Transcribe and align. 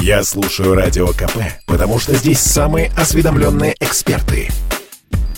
Я 0.00 0.22
слушаю 0.22 0.74
Радио 0.74 1.08
КП, 1.08 1.38
потому 1.66 1.98
что 1.98 2.14
здесь 2.14 2.40
самые 2.40 2.90
осведомленные 2.96 3.74
эксперты. 3.80 4.48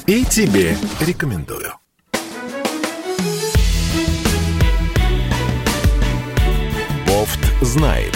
И 0.07 0.25
тебе 0.25 0.77
рекомендую. 1.01 1.73
Бофт 7.07 7.41
знает. 7.63 8.15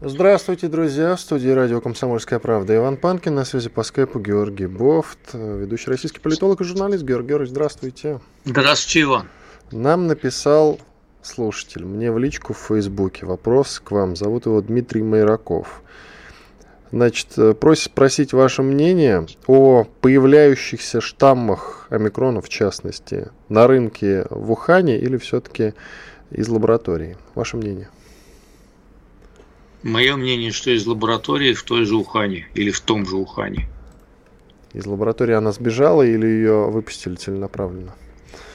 Здравствуйте, 0.00 0.68
друзья. 0.68 1.16
В 1.16 1.20
студии 1.20 1.48
радио 1.48 1.80
«Комсомольская 1.80 2.38
правда» 2.38 2.76
Иван 2.76 2.96
Панкин. 2.96 3.34
На 3.34 3.44
связи 3.44 3.68
по 3.68 3.82
скайпу 3.82 4.20
Георгий 4.20 4.66
Бофт, 4.66 5.18
ведущий 5.32 5.90
российский 5.90 6.20
политолог 6.20 6.60
и 6.60 6.64
журналист. 6.64 7.02
Георгий 7.02 7.28
Георгиевич, 7.28 7.50
здравствуйте. 7.50 8.20
Здравствуйте, 8.44 9.02
Иван. 9.02 9.28
Нам 9.70 10.06
написал 10.06 10.80
слушатель 11.20 11.84
мне 11.84 12.10
в 12.10 12.18
личку 12.18 12.54
в 12.54 12.58
Фейсбуке. 12.58 13.26
Вопрос 13.26 13.80
к 13.84 13.90
вам. 13.90 14.16
Зовут 14.16 14.46
его 14.46 14.60
Дмитрий 14.62 15.02
Майраков. 15.02 15.82
Значит, 16.90 17.36
э, 17.36 17.52
просит 17.52 17.84
спросить 17.84 18.32
ваше 18.32 18.62
мнение 18.62 19.26
о 19.46 19.84
появляющихся 20.00 21.02
штаммах 21.02 21.86
омикрона, 21.90 22.40
в 22.40 22.48
частности, 22.48 23.28
на 23.50 23.66
рынке 23.66 24.24
в 24.30 24.50
Ухане 24.52 24.98
или 24.98 25.18
все-таки 25.18 25.74
из 26.30 26.48
лаборатории. 26.48 27.18
Ваше 27.34 27.58
мнение? 27.58 27.90
Мое 29.82 30.16
мнение, 30.16 30.50
что 30.50 30.70
из 30.70 30.86
лаборатории 30.86 31.52
в 31.52 31.62
той 31.62 31.84
же 31.84 31.94
Ухане 31.94 32.48
или 32.54 32.70
в 32.70 32.80
том 32.80 33.04
же 33.04 33.16
Ухане. 33.16 33.68
Из 34.72 34.86
лаборатории 34.86 35.34
она 35.34 35.52
сбежала 35.52 36.02
или 36.02 36.26
ее 36.26 36.70
выпустили 36.70 37.16
целенаправленно? 37.16 37.94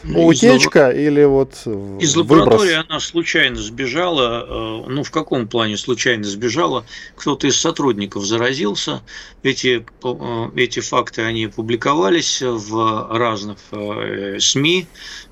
Утечка 0.04 0.90
из, 0.90 1.08
или 1.08 1.24
вот 1.24 1.54
Из 2.00 2.16
лаборатории 2.16 2.74
она 2.74 3.00
случайно 3.00 3.58
сбежала. 3.58 4.46
Э, 4.86 4.90
ну, 4.90 5.04
в 5.04 5.12
каком 5.12 5.48
плане 5.48 5.78
случайно 5.78 6.26
сбежала? 6.26 6.86
Кто-то 7.16 7.48
из 7.48 7.58
сотрудников 7.58 8.26
заразился. 8.26 9.02
Эти, 9.44 9.86
э, 10.04 10.50
эти 10.56 10.82
факты, 10.82 11.22
они 11.22 11.48
публиковались 11.48 12.42
в 12.42 13.18
разных 13.18 13.58
э, 13.72 14.38
СМИ. 14.40 14.88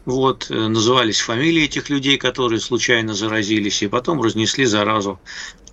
Вот, 0.05 0.47
назывались 0.49 1.19
фамилии 1.19 1.65
этих 1.65 1.89
людей, 1.91 2.17
которые 2.17 2.59
случайно 2.59 3.13
заразились, 3.13 3.83
и 3.83 3.87
потом 3.87 4.19
разнесли 4.19 4.65
заразу 4.65 5.19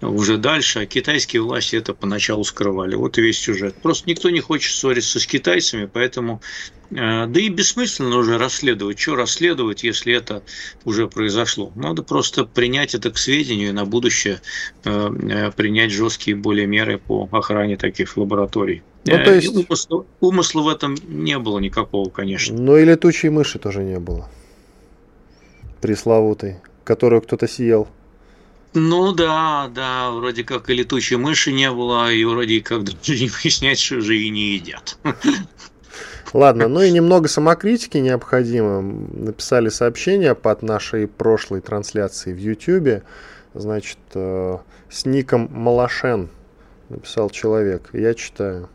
уже 0.00 0.38
дальше, 0.38 0.80
а 0.80 0.86
китайские 0.86 1.42
власти 1.42 1.77
это 1.77 1.94
поначалу 1.94 2.44
скрывали. 2.44 2.94
Вот 2.94 3.18
и 3.18 3.22
весь 3.22 3.38
сюжет. 3.38 3.74
Просто 3.82 4.08
никто 4.08 4.30
не 4.30 4.41
хочет 4.41 4.72
ссориться 4.72 5.18
с 5.18 5.27
китайцами, 5.27 5.88
поэтому 5.92 6.41
э, 6.91 7.27
да 7.27 7.41
и 7.41 7.48
бессмысленно 7.48 8.16
уже 8.16 8.38
расследовать. 8.38 8.98
Что 8.98 9.16
расследовать, 9.16 9.82
если 9.82 10.14
это 10.14 10.42
уже 10.84 11.08
произошло? 11.08 11.72
Надо 11.74 12.02
просто 12.02 12.44
принять 12.44 12.94
это 12.94 13.10
к 13.10 13.19
сведению 13.19 13.70
и 13.70 13.72
на 13.72 13.84
будущее 13.84 14.41
э, 14.84 14.91
э, 14.91 15.50
принять 15.52 15.91
жесткие 15.91 16.36
более 16.36 16.66
меры 16.66 16.98
по 16.98 17.28
охране 17.32 17.76
таких 17.76 18.16
лабораторий. 18.16 18.82
Ну, 19.04 19.24
то 19.24 19.34
есть... 19.34 19.48
умысла, 19.48 20.06
умысла 20.20 20.62
в 20.62 20.69
этом 20.69 20.96
не 21.08 21.38
было 21.38 21.58
никакого, 21.58 22.08
конечно. 22.10 22.56
Ну 22.56 22.76
и 22.76 22.84
летучей 22.84 23.30
мыши 23.30 23.58
тоже 23.58 23.82
не 23.82 23.98
было. 23.98 24.28
Пресловутой, 25.80 26.56
которую 26.84 27.22
кто-то 27.22 27.46
съел. 27.46 27.88
Ну 28.74 29.12
да, 29.12 29.70
да, 29.74 30.11
вроде 30.11 30.44
как 30.44 30.69
и 30.69 30.74
летучей 30.74 31.16
мыши 31.16 31.52
не 31.52 31.70
было, 31.70 32.12
и 32.12 32.24
вроде 32.24 32.61
как 32.61 32.84
даже 32.84 33.19
не 33.19 33.28
выяснять, 33.28 33.78
что 33.78 34.00
же 34.00 34.16
и 34.16 34.28
не 34.30 34.55
едят. 34.55 34.98
Ладно, 36.34 36.69
ну 36.69 36.83
и 36.83 36.91
немного 36.91 37.28
самокритики 37.28 37.97
необходимо. 37.97 38.83
Написали 38.83 39.70
сообщение 39.70 40.34
под 40.34 40.62
нашей 40.62 41.06
прошлой 41.08 41.62
трансляцией 41.62 42.36
в 42.36 42.38
YouTube. 42.38 43.02
Значит, 43.55 43.98
э, 44.14 44.58
с 44.91 45.06
ником 45.06 45.48
Малашен 45.50 46.28
написал 46.91 47.30
человек. 47.30 47.88
Я 47.94 48.12
читаю. 48.12 48.69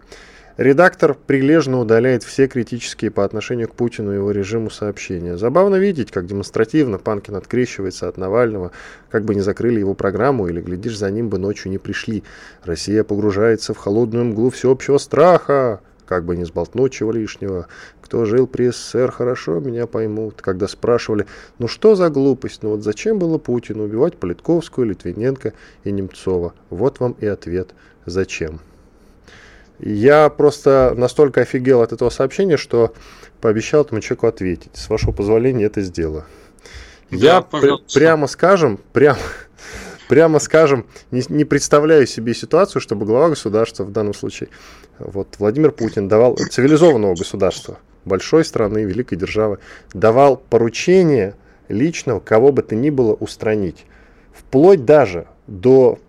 Редактор 0.58 1.16
прилежно 1.16 1.80
удаляет 1.80 2.22
все 2.22 2.48
критические 2.48 3.10
по 3.10 3.26
отношению 3.26 3.68
к 3.68 3.74
Путину 3.74 4.12
и 4.12 4.18
его 4.18 4.30
режиму 4.30 4.70
сообщения. 4.70 5.36
Забавно 5.36 5.78
видеть, 5.78 6.12
как 6.12 6.28
демонстративно 6.28 7.00
Панкин 7.00 7.36
открещивается 7.36 8.08
от 8.08 8.18
Навального, 8.18 8.72
как 9.10 9.26
бы 9.26 9.34
не 9.34 9.42
закрыли 9.42 9.80
его 9.80 9.96
программу 9.96 10.48
или, 10.48 10.62
глядишь, 10.62 11.00
за 11.00 11.10
ним 11.10 11.30
бы 11.30 11.40
ночью 11.40 11.72
не 11.72 11.80
пришли. 11.80 12.24
Россия 12.64 13.04
погружается 13.04 13.74
в 13.74 13.78
холодную 13.78 14.26
мглу 14.26 14.52
всеобщего 14.52 15.00
страха, 15.00 15.82
как 16.06 16.24
бы 16.24 16.38
не 16.38 16.44
сболтнуть 16.44 16.94
чего 16.94 17.12
лишнего. 17.12 17.66
Кто 18.04 18.26
жил 18.26 18.46
при 18.46 18.70
СССР, 18.70 19.12
хорошо 19.12 19.60
меня 19.60 19.88
поймут. 19.88 20.44
Когда 20.44 20.68
спрашивали, 20.68 21.26
ну 21.58 21.68
что 21.68 21.96
за 21.96 22.12
глупость, 22.12 22.62
ну 22.62 22.70
вот 22.70 22.84
зачем 22.84 23.18
было 23.18 23.40
Путину 23.40 23.86
убивать 23.86 24.18
Политковскую, 24.18 24.86
Литвиненко 24.86 25.54
и 25.84 25.92
Немцова? 25.92 26.54
Вот 26.70 27.00
вам 27.00 27.16
и 27.20 27.26
ответ. 27.26 27.74
Зачем? 28.06 28.60
Я 29.80 30.30
просто 30.30 30.94
настолько 30.96 31.42
офигел 31.42 31.82
от 31.82 31.92
этого 31.92 32.10
сообщения, 32.10 32.58
что 32.58 32.94
пообещал 33.42 33.82
этому 33.84 34.02
человеку 34.02 34.28
ответить. 34.28 34.72
С 34.74 34.90
вашего 34.90 35.12
позволения 35.12 35.66
это 35.66 35.82
сделаю. 35.82 36.26
Да, 37.12 37.18
Я 37.18 37.42
пр- 37.42 37.80
прямо 37.94 38.28
скажем, 38.28 38.80
прямо, 38.94 39.20
прямо 40.08 40.40
скажем, 40.40 40.86
не, 41.12 41.24
не 41.30 41.46
представляю 41.46 42.08
себе 42.08 42.34
ситуацию, 42.34 42.82
чтобы 42.82 43.06
глава 43.06 43.30
государства 43.30 43.84
в 43.84 43.92
данном 43.92 44.14
случае, 44.14 44.50
вот 45.00 45.36
Владимир 45.40 45.72
Путин 45.72 46.08
давал 46.08 46.38
цивилизованного 46.38 47.16
государства, 47.16 47.78
большой 48.06 48.46
страны, 48.46 48.84
великой 48.84 49.18
державы, 49.18 49.60
давал 49.94 50.38
поручение 50.38 51.36
личного, 51.68 52.20
кого 52.20 52.52
бы 52.52 52.62
то 52.62 52.76
ни 52.76 52.90
было, 52.90 53.14
устранить. 53.14 53.86
Вплоть 54.34 54.86
даже 54.86 55.28
до 55.48 56.00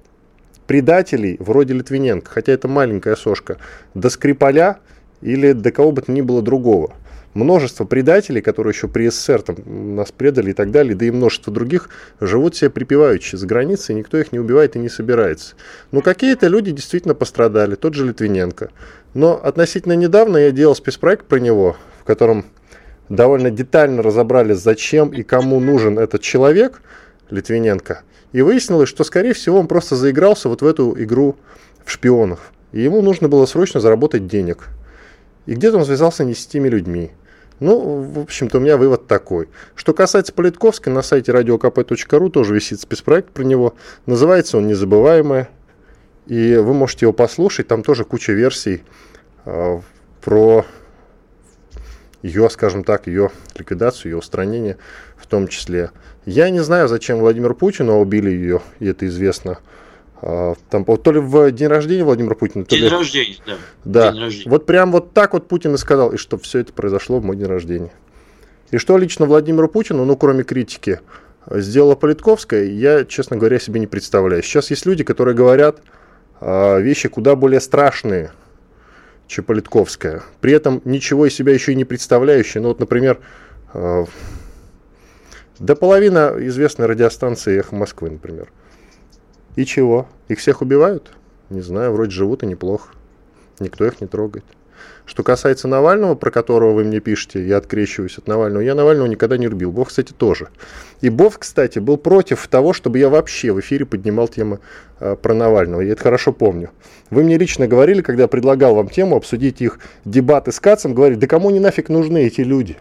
предателей 0.66 1.36
вроде 1.41 1.75
Литвиненко, 1.75 2.30
хотя 2.30 2.52
это 2.52 2.69
маленькая 2.69 3.16
сошка, 3.16 3.58
до 3.94 4.10
Скрипаля 4.10 4.78
или 5.20 5.52
до 5.52 5.70
кого 5.70 5.92
бы 5.92 6.02
то 6.02 6.12
ни 6.12 6.20
было 6.20 6.42
другого. 6.42 6.94
Множество 7.34 7.84
предателей, 7.84 8.41
которые 8.41 8.72
еще 8.72 8.86
при 8.86 9.08
СССР 9.08 9.42
там, 9.42 9.56
нас 9.97 10.12
предали 10.12 10.50
и 10.50 10.53
так 10.53 10.70
далее, 10.70 10.94
да 10.94 11.04
и 11.04 11.10
множество 11.10 11.53
других, 11.53 11.88
живут 12.20 12.54
себе 12.54 12.70
припеваючи 12.70 13.34
за 13.34 13.47
границей, 13.47 13.97
никто 13.97 14.19
их 14.19 14.30
не 14.30 14.38
убивает 14.38 14.76
и 14.76 14.78
не 14.78 14.88
собирается. 14.88 15.56
Но 15.91 16.00
какие-то 16.00 16.47
люди 16.47 16.70
действительно 16.70 17.14
пострадали, 17.14 17.74
тот 17.74 17.94
же 17.94 18.06
Литвиненко. 18.06 18.70
Но 19.14 19.41
относительно 19.42 19.94
недавно 19.94 20.36
я 20.36 20.53
делал 20.53 20.76
спецпроект 20.76 21.26
про 21.26 21.41
него, 21.41 21.76
в 22.00 22.04
котором 22.04 22.44
довольно 23.08 23.50
детально 23.50 24.03
разобрали, 24.03 24.53
зачем 24.53 25.08
и 25.08 25.24
кому 25.24 25.58
нужен 25.58 25.98
этот 25.98 26.22
человек, 26.22 26.82
Литвиненко– 27.30 28.02
и 28.34 28.42
выяснилось, 28.42 28.88
что, 28.88 29.04
скорее 29.04 29.32
всего, 29.32 29.60
он 29.60 29.68
просто 29.68 29.94
заигрался 29.94 30.48
вот 30.48 30.60
в 30.60 30.66
эту 30.66 30.92
игру 31.00 31.36
в 31.84 31.90
шпионов. 31.92 32.52
И 32.72 32.82
ему 32.82 33.00
нужно 33.00 33.28
было 33.28 33.46
срочно 33.46 33.78
заработать 33.78 34.26
денег. 34.26 34.70
И 35.46 35.54
где-то 35.54 35.78
он 35.78 35.84
связался 35.84 36.24
не 36.24 36.34
с 36.34 36.44
теми 36.44 36.68
людьми. 36.68 37.12
Ну, 37.60 38.02
в 38.02 38.18
общем-то, 38.18 38.58
у 38.58 38.60
меня 38.60 38.76
вывод 38.76 39.06
такой. 39.06 39.48
Что 39.76 39.94
касается 39.94 40.32
Политковской, 40.32 40.92
на 40.92 41.02
сайте 41.02 41.30
radiokp.ru 41.30 42.28
тоже 42.28 42.56
висит 42.56 42.80
спецпроект 42.80 43.30
про 43.30 43.44
него. 43.44 43.74
Называется 44.06 44.58
он 44.58 44.66
«Незабываемое». 44.66 45.48
И 46.26 46.56
вы 46.56 46.74
можете 46.74 47.06
его 47.06 47.12
послушать. 47.12 47.68
Там 47.68 47.84
тоже 47.84 48.04
куча 48.04 48.32
версий 48.32 48.82
э, 49.44 49.80
про 50.22 50.66
ее, 52.22 52.50
скажем 52.50 52.82
так, 52.82 53.06
ее 53.06 53.30
ликвидацию, 53.54 54.10
ее 54.10 54.18
устранение 54.18 54.76
в 55.24 55.26
том 55.26 55.48
числе. 55.48 55.90
Я 56.26 56.50
не 56.50 56.60
знаю, 56.60 56.88
зачем 56.88 57.18
Владимир 57.18 57.54
Путину 57.54 57.98
убили 57.98 58.30
ее, 58.30 58.60
и 58.78 58.86
это 58.86 59.06
известно. 59.06 59.58
А, 60.20 60.54
там, 60.70 60.84
то 60.84 61.12
ли 61.12 61.18
в 61.18 61.50
день 61.50 61.68
рождения 61.68 62.04
Владимира 62.04 62.34
Путина, 62.34 62.64
день 62.64 62.82
ли... 62.82 62.88
рождения, 62.88 63.36
да. 63.46 63.56
Да. 63.84 64.12
День 64.12 64.20
рождения. 64.20 64.50
Вот 64.50 64.66
прям 64.66 64.92
вот 64.92 65.12
так 65.12 65.32
вот 65.32 65.48
Путин 65.48 65.74
и 65.74 65.78
сказал, 65.78 66.12
и 66.12 66.18
что 66.18 66.38
все 66.38 66.60
это 66.60 66.72
произошло 66.72 67.18
в 67.18 67.24
мой 67.24 67.36
день 67.36 67.46
рождения. 67.46 67.92
И 68.70 68.76
что 68.76 68.98
лично 68.98 69.26
Владимиру 69.26 69.68
Путину, 69.68 70.04
ну, 70.04 70.16
кроме 70.16 70.44
критики, 70.44 71.00
сделала 71.50 71.94
Политковская, 71.94 72.65
я, 72.65 73.04
честно 73.04 73.36
говоря, 73.36 73.59
себе 73.59 73.80
не 73.80 73.86
представляю. 73.86 74.42
Сейчас 74.42 74.70
есть 74.70 74.86
люди, 74.86 75.04
которые 75.04 75.34
говорят 75.34 75.80
э, 76.41 76.80
вещи 76.80 77.09
куда 77.09 77.36
более 77.36 77.60
страшные, 77.60 78.32
чем 79.27 79.44
Политковская. 79.44 80.22
При 80.41 80.53
этом 80.53 80.82
ничего 80.84 81.27
из 81.27 81.34
себя 81.34 81.53
еще 81.53 81.72
и 81.72 81.77
не 81.77 81.84
представляющие. 81.84 82.62
Ну, 82.62 82.68
вот, 82.68 82.80
например, 82.80 83.20
до 85.59 85.77
половины 85.77 86.47
известной 86.48 86.86
радиостанции 86.86 87.59
«Эхо 87.59 87.74
Москвы», 87.74 88.10
например. 88.10 88.48
И 89.56 89.65
чего? 89.65 90.09
Их 90.28 90.39
всех 90.39 90.62
убивают? 90.62 91.12
Не 91.51 91.60
знаю, 91.60 91.92
вроде 91.92 92.10
живут 92.10 92.42
и 92.42 92.47
неплохо. 92.47 92.91
Никто 93.60 93.86
их 93.86 94.01
не 94.01 94.06
трогает. 94.06 94.45
Что 95.06 95.22
касается 95.22 95.68
Навального, 95.68 96.15
про 96.15 96.30
которого 96.30 96.72
вы 96.72 96.84
мне 96.84 96.98
пишете, 96.98 97.47
я 97.47 97.59
открещиваюсь 97.59 98.16
от 98.16 98.27
Навального, 98.27 98.62
я 98.62 98.74
Навального 98.74 99.06
никогда 99.06 99.36
не 99.36 99.47
любил. 99.47 99.71
Бог, 99.71 99.89
кстати, 99.89 100.12
тоже. 100.12 100.48
И 101.03 101.10
Бов, 101.10 101.39
кстати, 101.39 101.78
был 101.78 101.98
против 101.98 102.47
того, 102.48 102.72
чтобы 102.72 102.98
я 102.98 103.10
вообще 103.10 103.53
в 103.53 103.60
эфире 103.60 103.84
поднимал 103.84 104.28
тему 104.28 104.60
э, 105.01 105.15
про 105.16 105.34
Навального. 105.34 105.83
Я 105.83 105.92
это 105.92 106.03
хорошо 106.03 106.33
помню. 106.33 106.71
Вы 107.10 107.22
мне 107.22 107.36
лично 107.36 107.66
говорили, 107.68 108.01
когда 108.01 108.22
я 108.22 108.28
предлагал 108.28 108.74
вам 108.74 108.89
тему 108.89 109.16
обсудить 109.16 109.60
их 109.60 109.78
дебаты 110.06 110.53
с 110.53 110.60
Кацем, 110.60 110.95
говорили, 110.95 111.18
да 111.18 111.27
кому 111.27 111.51
не 111.51 111.60
нафиг 111.60 111.91
нужны 111.91 112.24
эти 112.24 112.41
люди? 112.41 112.78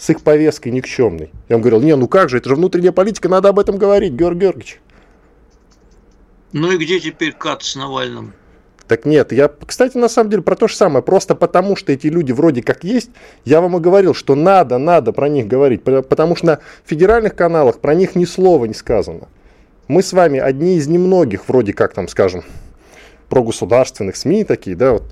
С 0.00 0.08
их 0.08 0.22
повесткой 0.22 0.70
никчемной. 0.70 1.30
Я 1.48 1.56
ему 1.56 1.62
говорил, 1.62 1.82
не, 1.82 1.94
ну 1.94 2.08
как 2.08 2.30
же, 2.30 2.38
это 2.38 2.48
же 2.48 2.56
внутренняя 2.56 2.90
политика, 2.90 3.28
надо 3.28 3.50
об 3.50 3.58
этом 3.58 3.76
говорить, 3.76 4.14
Георгий 4.14 4.40
Георгиевич. 4.40 4.80
Ну 6.52 6.72
и 6.72 6.78
где 6.78 6.98
теперь 6.98 7.32
Кат 7.32 7.62
с 7.62 7.76
Навальным? 7.76 8.32
Так 8.88 9.04
нет, 9.04 9.30
я, 9.30 9.48
кстати, 9.66 9.98
на 9.98 10.08
самом 10.08 10.30
деле 10.30 10.42
про 10.42 10.56
то 10.56 10.66
же 10.68 10.74
самое. 10.74 11.04
Просто 11.04 11.34
потому, 11.34 11.76
что 11.76 11.92
эти 11.92 12.08
люди 12.08 12.32
вроде 12.32 12.62
как 12.62 12.82
есть, 12.82 13.10
я 13.44 13.60
вам 13.60 13.76
и 13.76 13.80
говорил, 13.80 14.14
что 14.14 14.34
надо, 14.34 14.78
надо 14.78 15.12
про 15.12 15.28
них 15.28 15.46
говорить. 15.46 15.84
Потому 15.84 16.34
что 16.34 16.46
на 16.46 16.58
федеральных 16.84 17.36
каналах 17.36 17.78
про 17.78 17.94
них 17.94 18.16
ни 18.16 18.24
слова 18.24 18.64
не 18.64 18.74
сказано. 18.74 19.28
Мы 19.86 20.02
с 20.02 20.12
вами 20.12 20.40
одни 20.40 20.76
из 20.76 20.88
немногих, 20.88 21.46
вроде 21.46 21.72
как 21.72 21.92
там, 21.92 22.08
скажем, 22.08 22.42
про 23.28 23.44
государственных 23.44 24.16
СМИ 24.16 24.44
такие, 24.44 24.74
да, 24.74 24.92
вот, 24.94 25.04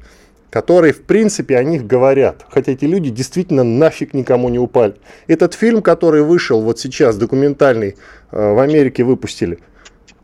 которые, 0.50 0.92
в 0.92 1.02
принципе, 1.02 1.56
о 1.56 1.64
них 1.64 1.86
говорят. 1.86 2.44
Хотя 2.48 2.72
эти 2.72 2.84
люди 2.84 3.10
действительно 3.10 3.64
нафиг 3.64 4.14
никому 4.14 4.48
не 4.48 4.58
упали. 4.58 4.94
Этот 5.26 5.54
фильм, 5.54 5.82
который 5.82 6.22
вышел 6.22 6.60
вот 6.62 6.78
сейчас, 6.78 7.16
документальный, 7.16 7.96
э, 8.32 8.52
в 8.52 8.58
Америке 8.58 9.04
выпустили, 9.04 9.58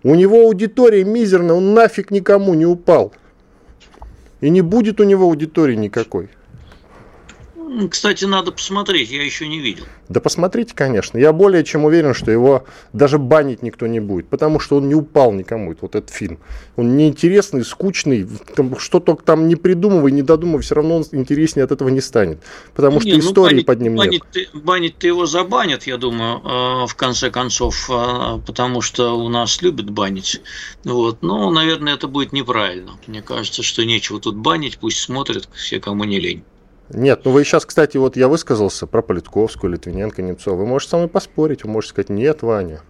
у 0.03 0.15
него 0.15 0.43
аудитория 0.43 1.05
мизерная, 1.05 1.57
он 1.57 1.75
нафиг 1.75 2.11
никому 2.11 2.55
не 2.55 2.67
упал. 2.67 3.13
И 4.41 4.51
не 4.51 4.61
будет 4.61 5.01
у 5.01 5.05
него 5.05 5.25
аудитории 5.25 5.75
никакой. 5.75 6.29
Кстати, 7.91 8.25
надо 8.25 8.53
посмотреть, 8.53 9.11
я 9.11 9.23
еще 9.23 9.49
не 9.49 9.59
видел. 9.59 9.85
Да 10.09 10.21
посмотрите, 10.21 10.75
конечно. 10.75 11.19
Я 11.19 11.33
более 11.33 11.65
чем 11.65 11.85
уверен, 11.85 12.15
что 12.15 12.31
его 12.31 12.65
даже 12.93 13.19
банить 13.19 13.63
никто 13.63 13.87
не 13.87 14.01
будет, 14.01 14.29
потому 14.29 14.61
что 14.61 14.77
он 14.77 14.89
не 14.89 14.95
упал 14.95 15.33
никому, 15.33 15.75
вот 15.81 15.95
этот 15.95 16.11
фильм. 16.11 16.39
Он 16.77 16.97
неинтересный, 16.97 17.65
скучный, 17.65 18.29
что 18.79 19.01
только 19.01 19.25
там 19.25 19.49
не 19.49 19.57
придумывай, 19.57 20.13
не 20.13 20.23
додумывай, 20.23 20.63
все 20.63 20.75
равно 20.75 20.97
он 20.97 21.05
интереснее 21.13 21.65
от 21.65 21.73
этого 21.73 21.89
не 21.89 22.01
станет. 22.01 22.43
Потому 22.75 23.01
что 23.01 23.09
не, 23.09 23.15
ну, 23.15 23.21
истории 23.21 23.55
банить, 23.55 23.67
под 23.67 23.81
ним 23.81 23.97
банить, 23.97 24.23
нет. 24.35 24.51
Банить-то 24.53 25.07
его 25.07 25.27
забанят, 25.27 25.85
я 25.85 25.97
думаю, 25.97 26.41
э, 26.45 26.87
в 26.87 26.95
конце 26.95 27.31
концов, 27.31 27.89
э, 27.91 28.41
потому 28.47 28.83
что 28.83 29.19
у 29.19 29.29
нас 29.29 29.63
любят 29.63 29.91
банить. 29.91 30.43
Вот. 30.85 31.23
Но, 31.23 31.51
наверное, 31.51 31.95
это 31.95 32.09
будет 32.09 32.33
неправильно. 32.33 32.93
Мне 33.07 33.23
кажется, 33.23 33.63
что 33.63 33.85
нечего 33.85 34.21
тут 34.21 34.37
банить, 34.37 34.79
пусть 34.79 34.99
смотрят 34.99 35.49
все, 35.55 35.81
кому 35.81 36.05
не 36.05 36.21
лень. 36.21 36.45
Нет, 36.91 37.23
ну 37.25 37.31
вы 37.31 37.45
сейчас, 37.45 37.65
кстати, 37.65 37.97
вот 37.97 38.17
я 38.17 38.29
высказался 38.29 38.87
про 38.87 39.03
Политковскую, 39.03 39.73
Литвиненко, 39.73 40.23
Немцова. 40.23 40.57
Вы 40.57 40.67
можете 40.67 40.91
со 40.91 40.97
мной 40.97 41.09
поспорить, 41.09 41.65
вы 41.65 41.71
можете 41.71 41.93
сказать, 41.93 42.11
нет, 42.11 42.43
Ваня, 42.43 42.83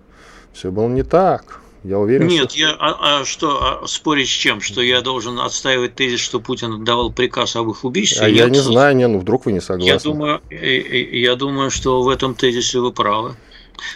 все 0.52 0.70
было 0.70 0.88
не 0.88 1.02
так. 1.02 1.61
Я 1.85 1.99
уверен, 1.99 2.29
Нет, 2.29 2.52
что... 2.52 2.61
я, 2.61 2.70
а, 2.79 3.20
а 3.20 3.25
что, 3.26 3.82
а, 3.82 3.87
спорить 3.87 4.29
с 4.29 4.32
чем? 4.32 4.62
Что 4.62 4.81
я 4.81 5.02
должен 5.02 5.38
отстаивать 5.38 5.94
тезис, 5.94 6.19
что 6.19 6.41
Путин 6.41 6.73
отдавал 6.73 7.12
приказ 7.12 7.56
об 7.56 7.69
их 7.69 7.85
убийстве? 7.85 8.25
А 8.25 8.29
я 8.29 8.49
не 8.49 8.58
знаю, 8.58 8.96
не, 8.96 9.06
ну 9.06 9.19
вдруг 9.19 9.44
вы 9.44 9.52
не 9.52 9.61
согласны. 9.61 9.93
Я 9.93 9.99
думаю, 9.99 10.40
я 10.50 11.37
думаю, 11.37 11.70
что 11.70 12.00
в 12.00 12.08
этом 12.08 12.35
тезисе 12.35 12.81
вы 12.81 12.90
правы. 12.90 13.37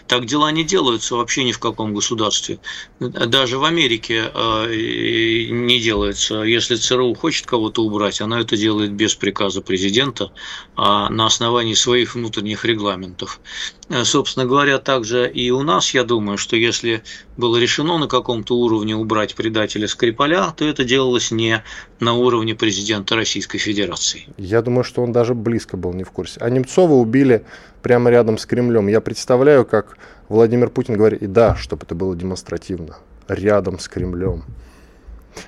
Так 0.06 0.26
дела 0.26 0.50
не 0.50 0.64
делаются 0.64 1.16
вообще 1.16 1.44
ни 1.44 1.52
в 1.52 1.58
каком 1.58 1.94
государстве. 1.94 2.58
Даже 2.98 3.58
в 3.58 3.64
Америке 3.64 4.30
э, 4.32 5.46
не 5.50 5.80
делается. 5.80 6.42
Если 6.42 6.76
ЦРУ 6.76 7.14
хочет 7.14 7.46
кого-то 7.46 7.82
убрать, 7.82 8.20
она 8.20 8.40
это 8.40 8.56
делает 8.56 8.92
без 8.92 9.14
приказа 9.14 9.60
президента, 9.60 10.32
а 10.76 11.08
на 11.10 11.26
основании 11.26 11.74
своих 11.74 12.14
внутренних 12.14 12.64
регламентов. 12.64 13.40
Э, 13.88 14.04
собственно 14.04 14.46
говоря, 14.46 14.78
также 14.78 15.30
и 15.30 15.50
у 15.50 15.62
нас, 15.62 15.94
я 15.94 16.04
думаю, 16.04 16.38
что 16.38 16.56
если 16.56 17.02
было 17.36 17.56
решено 17.56 17.98
на 17.98 18.08
каком-то 18.08 18.56
уровне 18.56 18.96
убрать 18.96 19.34
предателя 19.34 19.86
Скрипаля, 19.86 20.52
то 20.56 20.64
это 20.64 20.84
делалось 20.84 21.30
не 21.30 21.62
на 22.00 22.14
уровне 22.14 22.54
президента 22.54 23.16
Российской 23.16 23.58
Федерации. 23.58 24.26
Я 24.36 24.62
думаю, 24.62 24.84
что 24.84 25.02
он 25.02 25.12
даже 25.12 25.34
близко 25.34 25.76
был 25.76 25.92
не 25.92 26.04
в 26.04 26.10
курсе. 26.10 26.40
А 26.40 26.48
Немцова 26.48 26.94
убили 26.94 27.44
прямо 27.82 28.10
рядом 28.10 28.38
с 28.38 28.46
Кремлем. 28.46 28.88
Я 28.88 29.00
представляю, 29.00 29.64
как 29.64 29.98
Владимир 30.28 30.70
Путин 30.70 30.96
говорит, 30.96 31.22
и 31.22 31.26
да, 31.26 31.56
чтобы 31.56 31.84
это 31.84 31.94
было 31.94 32.14
демонстративно, 32.14 32.98
рядом 33.26 33.78
с 33.78 33.88
Кремлем. 33.88 34.44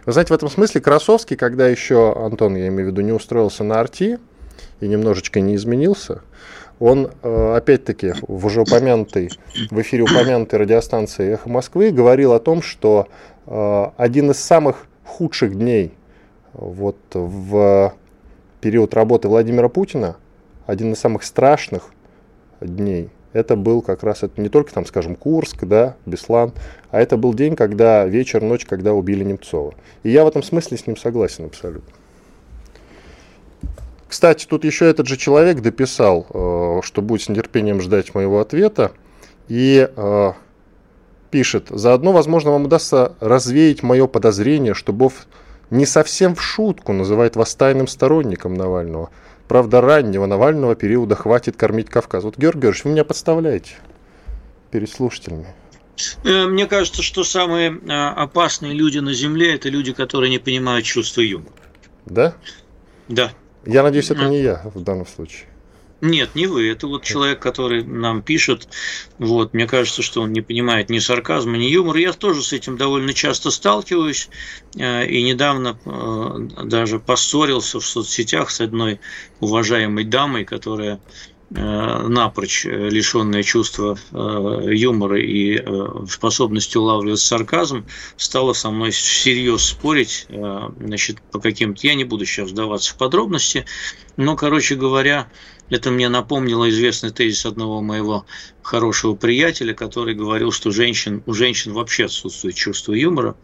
Вы 0.06 0.12
знаете, 0.12 0.32
в 0.32 0.36
этом 0.36 0.48
смысле 0.48 0.80
Красовский, 0.80 1.36
когда 1.36 1.68
еще, 1.68 2.14
Антон, 2.16 2.56
я 2.56 2.68
имею 2.68 2.88
в 2.88 2.92
виду, 2.92 3.00
не 3.00 3.12
устроился 3.12 3.64
на 3.64 3.80
Арти 3.80 4.18
и 4.80 4.88
немножечко 4.88 5.40
не 5.40 5.56
изменился, 5.56 6.22
он, 6.78 7.10
э, 7.22 7.54
опять-таки, 7.56 8.14
в 8.26 8.46
уже 8.46 8.62
упомянутой, 8.62 9.30
в 9.70 9.80
эфире 9.82 10.04
упомянутой 10.04 10.60
радиостанции 10.60 11.34
«Эхо 11.34 11.48
Москвы» 11.50 11.90
говорил 11.90 12.32
о 12.32 12.40
том, 12.40 12.62
что 12.62 13.08
э, 13.46 13.84
один 13.98 14.30
из 14.30 14.38
самых 14.38 14.86
худших 15.04 15.56
дней 15.56 15.92
вот 16.52 16.96
в 17.12 17.94
период 18.60 18.94
работы 18.94 19.28
Владимира 19.28 19.68
Путина, 19.68 20.16
один 20.66 20.92
из 20.92 20.98
самых 20.98 21.24
страшных 21.24 21.90
дней, 22.60 23.10
это 23.32 23.56
был 23.56 23.80
как 23.80 24.02
раз, 24.02 24.22
это 24.22 24.40
не 24.40 24.48
только 24.48 24.72
там, 24.72 24.84
скажем, 24.84 25.14
Курск, 25.14 25.64
да, 25.64 25.96
Беслан, 26.04 26.52
а 26.90 27.00
это 27.00 27.16
был 27.16 27.32
день, 27.32 27.54
когда 27.54 28.04
вечер, 28.04 28.42
ночь, 28.42 28.66
когда 28.66 28.92
убили 28.92 29.22
Немцова. 29.22 29.74
И 30.02 30.10
я 30.10 30.24
в 30.24 30.28
этом 30.28 30.42
смысле 30.42 30.76
с 30.76 30.86
ним 30.86 30.96
согласен 30.96 31.44
абсолютно. 31.44 31.94
Кстати, 34.08 34.44
тут 34.46 34.64
еще 34.64 34.86
этот 34.86 35.06
же 35.06 35.16
человек 35.16 35.60
дописал, 35.60 36.26
э, 36.28 36.80
что 36.82 37.00
будет 37.00 37.22
с 37.22 37.28
нетерпением 37.28 37.80
ждать 37.80 38.12
моего 38.12 38.40
ответа. 38.40 38.90
И 39.46 39.88
э, 39.88 40.32
пишет, 41.30 41.68
заодно, 41.70 42.10
возможно, 42.10 42.50
вам 42.50 42.64
удастся 42.64 43.12
развеять 43.20 43.84
мое 43.84 44.08
подозрение, 44.08 44.74
что 44.74 44.92
Бов 44.92 45.28
не 45.70 45.86
совсем 45.86 46.34
в 46.34 46.42
шутку 46.42 46.92
называет 46.92 47.36
вас 47.36 47.54
тайным 47.54 47.86
сторонником 47.86 48.54
Навального. 48.54 49.10
Правда, 49.48 49.80
раннего 49.80 50.26
Навального 50.26 50.74
периода 50.74 51.16
хватит 51.16 51.56
кормить 51.56 51.88
Кавказ. 51.90 52.24
Вот, 52.24 52.36
Георгий 52.36 52.60
Георгиевич, 52.60 52.84
вы 52.84 52.90
меня 52.92 53.04
подставляете 53.04 53.72
перед 54.70 54.90
слушателями. 54.90 55.54
Э, 56.24 56.46
мне 56.46 56.66
кажется, 56.66 57.02
что 57.02 57.24
самые 57.24 57.78
опасные 57.88 58.74
люди 58.74 58.98
на 58.98 59.12
Земле– 59.12 59.54
это 59.56 59.68
люди, 59.68 59.92
которые 59.92 60.30
не 60.30 60.38
понимают 60.38 60.84
чувства 60.84 61.20
юмора. 61.20 61.52
Да? 62.06 62.34
Да. 63.08 63.32
Я 63.66 63.82
надеюсь, 63.82 64.10
это 64.10 64.28
не 64.28 64.40
я 64.40 64.62
в 64.72 64.80
данном 64.80 65.06
случае. 65.06 65.49
Нет, 66.00 66.34
не 66.34 66.46
вы. 66.46 66.68
Это 66.70 66.86
вот 66.86 67.04
человек, 67.04 67.40
который 67.40 67.84
нам 67.84 68.22
пишет. 68.22 68.68
Вот, 69.18 69.52
мне 69.52 69.66
кажется, 69.66 70.02
что 70.02 70.22
он 70.22 70.32
не 70.32 70.40
понимает 70.40 70.88
ни 70.88 70.98
сарказма, 70.98 71.58
ни 71.58 71.64
юмора. 71.64 72.00
Я 72.00 72.12
тоже 72.12 72.42
с 72.42 72.52
этим 72.52 72.76
довольно 72.76 73.12
часто 73.12 73.50
сталкиваюсь. 73.50 74.30
Э, 74.76 75.06
и 75.06 75.22
недавно 75.22 75.78
э, 75.84 76.64
даже 76.64 77.00
поссорился 77.00 77.80
в 77.80 77.86
соцсетях 77.86 78.50
с 78.50 78.60
одной 78.60 79.00
уважаемой 79.40 80.04
дамой, 80.04 80.44
которая 80.44 81.00
Э, 81.52 82.06
напрочь 82.06 82.64
лишенная 82.64 83.42
чувства 83.42 83.98
юмора 84.12 85.20
и 85.20 85.60
способности 86.08 86.76
улавливать 86.76 87.18
сарказм, 87.18 87.86
стала 88.16 88.52
со 88.52 88.70
мной 88.70 88.92
всерьез 88.92 89.64
спорить 89.64 90.28
значит, 90.28 91.20
по 91.32 91.40
каким-то... 91.40 91.84
Я 91.84 91.94
не 91.94 92.04
буду 92.04 92.24
сейчас 92.24 92.50
вдаваться 92.50 92.94
в 92.94 92.98
подробности, 92.98 93.66
но, 94.16 94.36
короче 94.36 94.76
говоря, 94.76 95.28
это 95.70 95.90
мне 95.90 96.08
напомнило 96.08 96.68
известный 96.68 97.10
тезис 97.10 97.46
одного 97.46 97.80
моего 97.80 98.26
хорошего 98.62 99.14
приятеля, 99.14 99.72
который 99.74 100.14
говорил, 100.14 100.52
что 100.52 100.70
женщин, 100.70 101.22
у 101.26 101.32
женщин 101.32 101.72
вообще 101.72 102.06
отсутствует 102.06 102.54
чувство 102.54 102.92
юмора. 102.92 103.36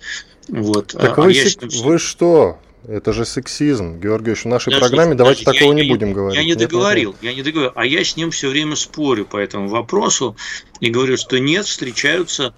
Вот. 0.48 0.88
Так 0.88 1.18
а 1.18 1.22
вы, 1.22 1.32
я... 1.32 1.44
вы 1.82 1.98
что? 1.98 2.58
Это 2.88 3.12
же 3.12 3.24
сексизм, 3.24 3.98
Георгиевич. 3.98 4.42
В 4.42 4.48
нашей 4.48 4.66
подождите, 4.66 4.88
программе 4.88 5.14
давайте 5.16 5.44
подождите, 5.44 5.64
такого 5.64 5.76
я, 5.76 5.84
не 5.84 5.90
будем 5.90 6.12
говорить. 6.12 6.38
Я 6.38 6.44
не 6.44 6.54
договорил, 6.54 7.10
нет, 7.12 7.22
нет. 7.22 7.30
я 7.30 7.36
не 7.36 7.42
договорил. 7.42 7.72
А 7.74 7.84
я 7.84 8.04
с 8.04 8.16
ним 8.16 8.30
все 8.30 8.48
время 8.48 8.76
спорю 8.76 9.24
по 9.24 9.38
этому 9.38 9.68
вопросу 9.68 10.36
и 10.78 10.88
говорю, 10.90 11.16
что 11.16 11.40
нет, 11.40 11.66
встречаются 11.66 12.54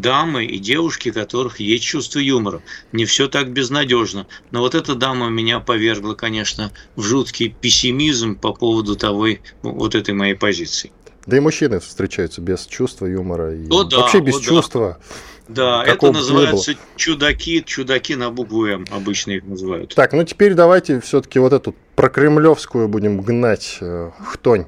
дамы 0.00 0.44
и 0.44 0.58
девушки, 0.58 1.10
у 1.10 1.12
которых 1.12 1.60
есть 1.60 1.84
чувство 1.84 2.18
юмора. 2.18 2.62
Не 2.92 3.04
все 3.04 3.28
так 3.28 3.50
безнадежно. 3.50 4.26
Но 4.50 4.60
вот 4.60 4.74
эта 4.74 4.94
дама 4.94 5.28
меня 5.28 5.60
повергла, 5.60 6.14
конечно, 6.14 6.72
в 6.96 7.02
жуткий 7.02 7.54
пессимизм 7.60 8.36
по 8.36 8.52
поводу 8.52 8.96
того, 8.96 9.28
вот 9.62 9.94
этой 9.94 10.14
моей 10.14 10.34
позиции. 10.34 10.92
Да 11.26 11.36
и 11.36 11.40
мужчины 11.40 11.78
встречаются 11.78 12.40
без 12.40 12.66
чувства 12.66 13.06
юмора. 13.06 13.54
И 13.54 13.68
о, 13.70 13.84
да, 13.84 13.98
вообще 13.98 14.20
без 14.20 14.38
о, 14.38 14.40
чувства. 14.40 14.98
Да. 15.00 15.16
Да, 15.48 15.84
это 15.84 16.12
называется 16.12 16.74
чудаки, 16.96 17.62
чудаки 17.64 18.14
на 18.14 18.30
букву 18.30 18.66
М, 18.66 18.86
обычно 18.90 19.32
их 19.32 19.44
называют. 19.44 19.94
Так, 19.94 20.12
ну 20.12 20.24
теперь 20.24 20.54
давайте 20.54 21.00
все-таки 21.00 21.38
вот 21.38 21.52
эту 21.52 21.74
про 21.94 22.08
кремлевскую 22.08 22.88
будем 22.88 23.20
гнать 23.20 23.78
э, 23.80 24.10
хтонь. 24.26 24.66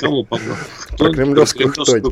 Кого 0.00 0.24
Про 0.24 1.12
кремлевскую 1.12 1.68
хтонь. 1.68 2.02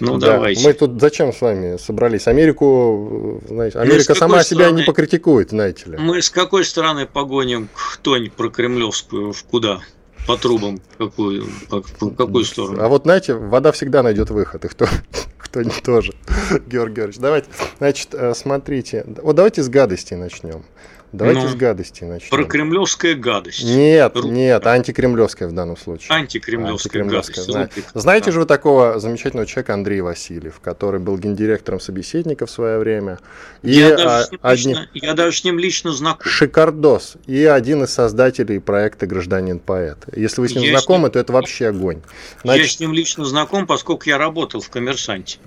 Ну, 0.00 0.18
да. 0.18 0.32
давайте. 0.32 0.66
Мы 0.66 0.72
тут 0.72 1.00
зачем 1.00 1.32
с 1.32 1.40
вами 1.40 1.76
собрались? 1.76 2.26
Америку, 2.26 3.40
знаете, 3.48 3.78
Америка 3.78 4.14
сама 4.14 4.42
себя 4.42 4.64
стороны, 4.64 4.80
не 4.80 4.84
покритикует, 4.84 5.50
знаете 5.50 5.90
ли. 5.90 5.98
Мы 5.98 6.20
с 6.20 6.30
какой 6.30 6.64
стороны 6.64 7.06
погоним 7.06 7.68
хтонь 7.74 8.30
про 8.30 8.50
кремлевскую 8.50 9.32
в 9.32 9.44
куда? 9.44 9.80
По 10.26 10.36
трубам, 10.36 10.80
какую, 10.98 11.46
по, 11.70 11.82
в 11.82 12.14
какую 12.14 12.44
сторону? 12.44 12.82
А 12.82 12.88
вот, 12.88 13.04
знаете, 13.04 13.34
вода 13.34 13.72
всегда 13.72 14.02
найдет 14.02 14.30
выход, 14.30 14.64
и 14.64 14.68
кто, 14.68 14.86
кто 15.38 15.62
не 15.62 15.70
тоже. 15.70 16.12
Георгий 16.50 16.96
Георгиевич, 16.96 17.16
давайте, 17.16 17.48
значит, 17.78 18.08
э, 18.12 18.34
смотрите, 18.34 19.06
вот 19.22 19.36
давайте 19.36 19.62
с 19.62 19.68
гадостей 19.68 20.16
начнем. 20.16 20.64
Давайте 21.12 21.42
ну, 21.42 21.48
с 21.48 21.54
гадости 21.56 22.04
начнем. 22.04 22.30
Про 22.30 22.44
кремлевская 22.44 23.14
гадость. 23.14 23.64
Нет, 23.64 24.16
Ру... 24.16 24.28
нет, 24.28 24.64
антикремлевская 24.64 25.48
в 25.48 25.52
данном 25.52 25.76
случае. 25.76 26.08
Антикремлевская, 26.10 27.02
антикремлевская 27.02 27.44
гадость. 27.44 27.50
Знаете, 27.50 27.82
знаете 27.94 28.32
же 28.32 28.40
вы 28.40 28.46
такого 28.46 29.00
замечательного 29.00 29.46
человека 29.46 29.74
Андрей 29.74 30.02
Васильев, 30.02 30.60
который 30.60 31.00
был 31.00 31.18
гендиректором 31.18 31.80
собеседника 31.80 32.46
в 32.46 32.50
свое 32.50 32.78
время. 32.78 33.18
И 33.62 33.72
я, 33.72 33.96
даже 33.96 34.38
а, 34.40 34.50
одни... 34.50 34.74
лично, 34.74 34.88
я 34.94 35.14
даже 35.14 35.36
с 35.36 35.44
ним 35.44 35.58
лично 35.58 35.92
знаком. 35.92 36.24
Шикардос. 36.24 37.14
И 37.26 37.44
один 37.44 37.82
из 37.82 37.92
создателей 37.92 38.60
проекта 38.60 39.06
«Гражданин-поэт». 39.06 39.98
Если 40.14 40.40
вы 40.40 40.48
с 40.48 40.54
ним 40.54 40.62
я 40.62 40.78
знакомы, 40.78 40.98
с 40.98 41.02
ним... 41.02 41.10
то 41.12 41.18
это 41.18 41.32
вообще 41.32 41.68
огонь. 41.68 42.02
Значит... 42.44 42.66
Я 42.66 42.70
с 42.70 42.80
ним 42.80 42.92
лично 42.92 43.24
знаком, 43.24 43.66
поскольку 43.66 44.08
я 44.08 44.16
работал 44.16 44.60
в 44.60 44.70
«Коммерсанте». 44.70 45.38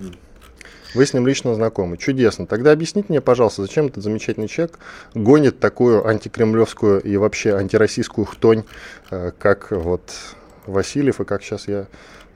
Вы 0.94 1.06
с 1.06 1.12
ним 1.12 1.26
лично 1.26 1.54
знакомы. 1.54 1.96
Чудесно. 1.96 2.46
Тогда 2.46 2.72
объясните 2.72 3.06
мне, 3.08 3.20
пожалуйста, 3.20 3.62
зачем 3.62 3.86
этот 3.86 4.02
замечательный 4.02 4.48
человек 4.48 4.78
гонит 5.14 5.58
такую 5.58 6.06
антикремлевскую 6.06 7.00
и 7.02 7.16
вообще 7.16 7.54
антироссийскую 7.54 8.24
хтонь, 8.24 8.64
э, 9.10 9.32
как 9.38 9.70
вот 9.70 10.12
Васильев, 10.66 11.20
и 11.20 11.24
как 11.24 11.42
сейчас 11.42 11.68
я 11.68 11.86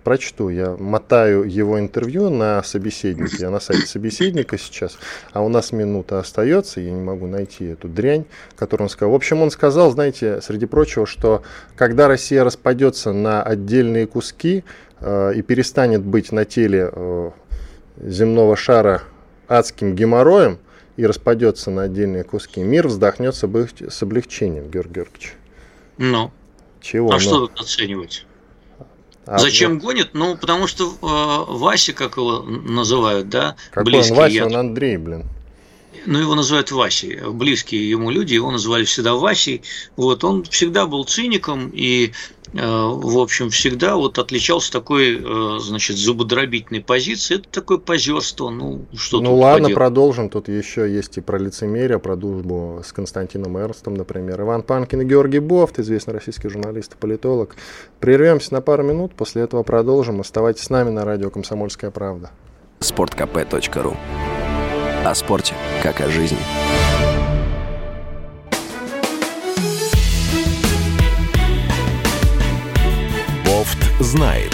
прочту. 0.08 0.48
Я 0.48 0.74
мотаю 0.78 1.44
его 1.44 1.78
интервью 1.78 2.30
на 2.30 2.62
собеседнике. 2.62 3.36
Я 3.40 3.50
на 3.50 3.60
сайте 3.60 3.86
собеседника 3.86 4.56
сейчас, 4.56 4.96
а 5.32 5.42
у 5.42 5.48
нас 5.48 5.70
минута 5.70 6.18
остается, 6.18 6.80
я 6.80 6.90
не 6.90 7.00
могу 7.00 7.26
найти 7.26 7.66
эту 7.66 7.88
дрянь, 7.88 8.24
которую 8.56 8.86
он 8.86 8.90
сказал. 8.90 9.12
В 9.12 9.16
общем, 9.16 9.42
он 9.42 9.50
сказал, 9.50 9.90
знаете, 9.90 10.40
среди 10.40 10.66
прочего, 10.66 11.06
что 11.06 11.42
когда 11.76 12.08
Россия 12.08 12.42
распадется 12.42 13.12
на 13.12 13.42
отдельные 13.42 14.06
куски 14.06 14.64
э, 15.00 15.32
и 15.34 15.42
перестанет 15.42 16.02
быть 16.02 16.32
на 16.32 16.44
теле 16.44 16.90
э, 16.90 17.30
земного 18.00 18.56
шара 18.56 19.02
адским 19.48 19.94
геморроем 19.94 20.58
и 20.96 21.06
распадется 21.06 21.70
на 21.70 21.82
отдельные 21.82 22.24
куски, 22.24 22.60
мир 22.60 22.88
вздохнет 22.88 23.34
с, 23.34 23.44
облегчением, 23.44 24.70
Георгий 24.70 24.94
Георгиевич. 24.94 25.34
Ну. 25.96 26.32
Чего? 26.80 27.10
А 27.10 27.14
ну? 27.14 27.20
что 27.20 27.46
тут 27.46 27.60
оценивать? 27.60 28.26
А 29.26 29.38
Зачем 29.38 29.74
вот... 29.74 29.82
гонит? 29.82 30.10
Ну, 30.14 30.36
потому 30.36 30.66
что 30.66 30.86
э, 30.86 31.52
Вася, 31.52 31.92
как 31.92 32.16
его 32.16 32.40
называют, 32.40 33.28
да? 33.28 33.56
Какой 33.70 33.92
близкий, 33.92 34.12
он 34.12 34.18
Вася? 34.18 34.34
Я... 34.34 34.46
Он 34.46 34.56
Андрей, 34.56 34.96
блин. 34.96 35.24
Ну, 36.06 36.18
его 36.18 36.34
называют 36.34 36.70
Васей. 36.70 37.20
Близкие 37.20 37.90
ему 37.90 38.10
люди, 38.10 38.34
его 38.34 38.50
называли 38.50 38.84
всегда 38.84 39.14
Васей. 39.14 39.62
Вот, 39.96 40.24
он 40.24 40.44
всегда 40.44 40.86
был 40.86 41.04
циником 41.04 41.70
и 41.72 42.12
в 42.52 43.18
общем, 43.18 43.50
всегда 43.50 43.96
вот 43.96 44.18
отличался 44.18 44.72
такой, 44.72 45.18
э, 45.22 45.58
значит, 45.60 45.96
зубодробительной 45.96 46.80
позицией. 46.80 47.40
Это 47.40 47.48
такое 47.50 47.78
позерство, 47.78 48.48
ну, 48.50 48.86
что 48.96 49.20
Ну, 49.20 49.36
ладно, 49.36 49.64
поделать? 49.64 49.74
продолжим. 49.74 50.30
Тут 50.30 50.48
еще 50.48 50.90
есть 50.90 51.18
и 51.18 51.20
про 51.20 51.38
лицемерие, 51.38 51.98
про 51.98 52.16
дружбу 52.16 52.82
с 52.84 52.92
Константином 52.92 53.56
Эрнстом, 53.58 53.94
например. 53.94 54.40
Иван 54.40 54.62
Панкин 54.62 55.02
и 55.02 55.04
Георгий 55.04 55.40
Бофт, 55.40 55.78
известный 55.78 56.14
российский 56.14 56.48
журналист 56.48 56.94
и 56.94 56.96
политолог. 56.96 57.56
Прервемся 58.00 58.54
на 58.54 58.60
пару 58.60 58.82
минут, 58.82 59.14
после 59.14 59.42
этого 59.42 59.62
продолжим. 59.62 60.20
Оставайтесь 60.20 60.64
с 60.64 60.70
нами 60.70 60.90
на 60.90 61.04
радио 61.04 61.30
«Комсомольская 61.30 61.90
правда». 61.90 62.30
sportkp.ru 62.80 63.96
О 65.04 65.14
спорте, 65.14 65.54
как 65.82 66.00
о 66.00 66.08
жизни. 66.08 66.38
Знает. 74.00 74.52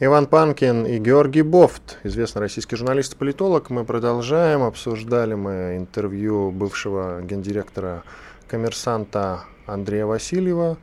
Иван 0.00 0.26
Панкин 0.26 0.86
и 0.86 0.98
Георгий 0.98 1.42
Бофт, 1.42 1.98
известный 2.02 2.40
российский 2.40 2.76
журналист 2.76 3.14
и 3.14 3.16
политолог. 3.16 3.70
Мы 3.70 3.84
продолжаем. 3.84 4.62
Обсуждали 4.62 5.34
мы 5.34 5.76
интервью 5.76 6.50
бывшего 6.50 7.22
гендиректора 7.22 8.02
коммерсанта 8.48 9.44
Андрея 9.66 10.06
Васильева. 10.06 10.76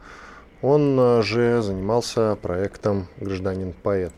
Он 0.62 1.22
же 1.24 1.62
занимался 1.62 2.38
проектом 2.42 3.08
«Гражданин-поэт» 3.18 4.14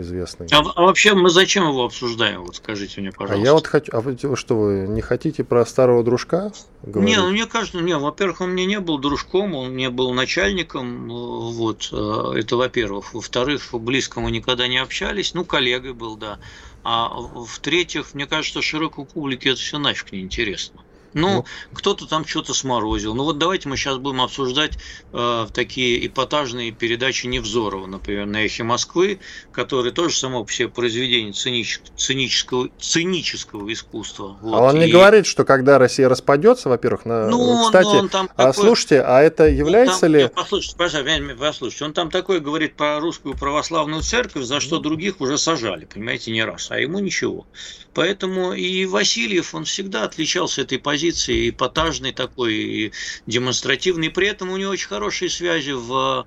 известный. 0.00 0.46
А, 0.52 0.60
а 0.60 0.82
вообще 0.82 1.14
мы 1.14 1.30
зачем 1.30 1.68
его 1.68 1.84
обсуждаем? 1.84 2.42
Вот 2.42 2.56
скажите 2.56 3.00
мне, 3.00 3.12
пожалуйста. 3.12 3.42
А 3.42 3.44
я 3.44 3.54
вот 3.54 3.66
хочу. 3.66 3.92
А 3.94 4.00
вы 4.00 4.16
что 4.36 4.58
вы 4.58 4.86
не 4.88 5.00
хотите 5.00 5.44
про 5.44 5.64
старого 5.66 6.02
дружка? 6.02 6.52
Говорить? 6.82 7.16
Не, 7.16 7.20
ну 7.20 7.30
мне 7.30 7.46
кажется, 7.46 7.78
не, 7.78 7.96
во-первых, 7.96 8.40
он 8.40 8.50
мне 8.50 8.66
не 8.66 8.80
был 8.80 8.98
дружком, 8.98 9.54
он 9.54 9.72
мне 9.72 9.90
был 9.90 10.12
начальником, 10.12 11.08
вот, 11.08 11.88
э, 11.92 12.38
это 12.38 12.56
во-первых. 12.56 13.14
Во-вторых, 13.14 13.68
близко 13.72 14.20
мы 14.20 14.30
никогда 14.30 14.68
не 14.68 14.78
общались, 14.78 15.34
ну, 15.34 15.44
коллегой 15.44 15.92
был, 15.92 16.16
да. 16.16 16.38
А 16.84 17.08
в-третьих, 17.08 18.14
мне 18.14 18.26
кажется, 18.26 18.62
широкой 18.62 19.04
публике 19.04 19.50
это 19.50 19.60
все 19.60 19.78
нафиг 19.78 20.12
не 20.12 20.20
интересно. 20.20 20.82
Ну, 21.14 21.28
ну, 21.28 21.44
кто-то 21.72 22.06
там 22.06 22.26
что-то 22.26 22.54
сморозил. 22.54 23.14
Ну 23.14 23.24
вот 23.24 23.38
давайте 23.38 23.68
мы 23.68 23.76
сейчас 23.76 23.98
будем 23.98 24.20
обсуждать 24.20 24.72
э, 25.12 25.46
такие 25.52 26.06
эпатажные 26.06 26.72
передачи 26.72 27.26
Невзорова, 27.26 27.86
например, 27.86 28.26
на 28.26 28.44
«Эхе 28.44 28.62
Москвы», 28.62 29.20
которые 29.52 29.92
тоже 29.92 30.16
само 30.16 30.44
по 30.44 30.52
себе 30.52 30.68
произведение 30.68 31.32
цинич, 31.32 31.80
цинического, 31.96 32.68
цинического 32.78 33.72
искусства. 33.72 34.38
Вот. 34.40 34.54
А 34.54 34.62
он 34.62 34.78
не 34.78 34.88
И... 34.88 34.92
говорит, 34.92 35.26
что 35.26 35.44
когда 35.44 35.78
Россия 35.78 36.08
распадется, 36.08 36.68
во-первых, 36.68 37.04
на... 37.04 37.28
ну, 37.28 37.64
кстати, 37.64 37.86
он, 37.86 37.96
он 37.96 38.08
там 38.08 38.28
а, 38.36 38.48
такой... 38.48 38.64
слушайте, 38.64 39.02
а 39.02 39.20
это 39.20 39.48
является 39.48 40.02
там, 40.02 40.12
ли... 40.12 40.22
Нет, 40.22 40.34
послушайте, 40.34 40.76
пожалуйста, 40.76 41.36
послушайте, 41.38 41.84
он 41.84 41.92
там 41.92 42.10
такой 42.10 42.40
говорит 42.40 42.74
про 42.74 43.00
русскую 43.00 43.34
православную 43.34 44.02
церковь, 44.02 44.44
за 44.44 44.60
что 44.60 44.78
других 44.78 45.20
уже 45.20 45.38
сажали, 45.38 45.84
понимаете, 45.84 46.30
не 46.30 46.44
раз, 46.44 46.70
а 46.70 46.78
ему 46.78 46.98
ничего. 46.98 47.46
Поэтому 47.94 48.52
и 48.52 48.86
Васильев, 48.86 49.54
он 49.54 49.64
всегда 49.64 50.04
отличался 50.04 50.62
этой 50.62 50.78
позицией, 50.78 51.07
эпатажной 51.10 52.12
такой, 52.12 52.54
и 52.54 52.92
демонстративной. 53.26 54.10
При 54.10 54.28
этом 54.28 54.50
у 54.50 54.56
него 54.56 54.72
очень 54.72 54.88
хорошие 54.88 55.30
связи 55.30 55.72
в 55.72 56.26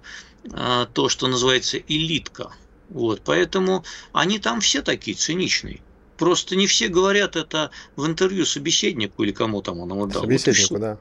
а, 0.51 0.85
то, 0.87 1.09
что 1.09 1.27
называется 1.27 1.77
элитка. 1.77 2.51
Вот, 2.89 3.21
поэтому 3.23 3.85
они 4.11 4.39
там 4.39 4.59
все 4.61 4.81
такие 4.81 5.15
циничные. 5.15 5.81
Просто 6.17 6.55
не 6.55 6.67
все 6.67 6.87
говорят 6.87 7.35
это 7.35 7.71
в 7.95 8.05
интервью 8.05 8.45
собеседнику 8.45 9.23
или 9.23 9.31
кому 9.31 9.61
там 9.61 9.79
он 9.79 9.89
ему 9.89 10.07
дал. 10.07 10.21
Собеседнику, 10.21 10.73
вот 10.73 10.81
да. 10.81 10.97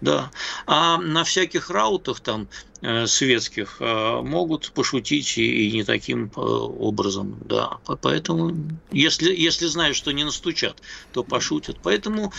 Да. 0.00 0.30
А 0.66 0.98
на 0.98 1.24
всяких 1.24 1.68
раутах 1.68 2.20
там 2.20 2.48
э, 2.80 3.06
светских 3.06 3.76
э, 3.80 4.20
могут 4.22 4.72
пошутить 4.72 5.36
и, 5.36 5.70
не 5.72 5.84
таким 5.84 6.32
э, 6.34 6.40
образом, 6.40 7.38
да. 7.44 7.78
Поэтому, 8.00 8.56
если, 8.90 9.34
если 9.34 9.66
знают, 9.66 9.96
что 9.96 10.12
не 10.12 10.24
настучат, 10.24 10.82
то 11.12 11.22
пошутят. 11.22 11.78
Поэтому 11.82 12.32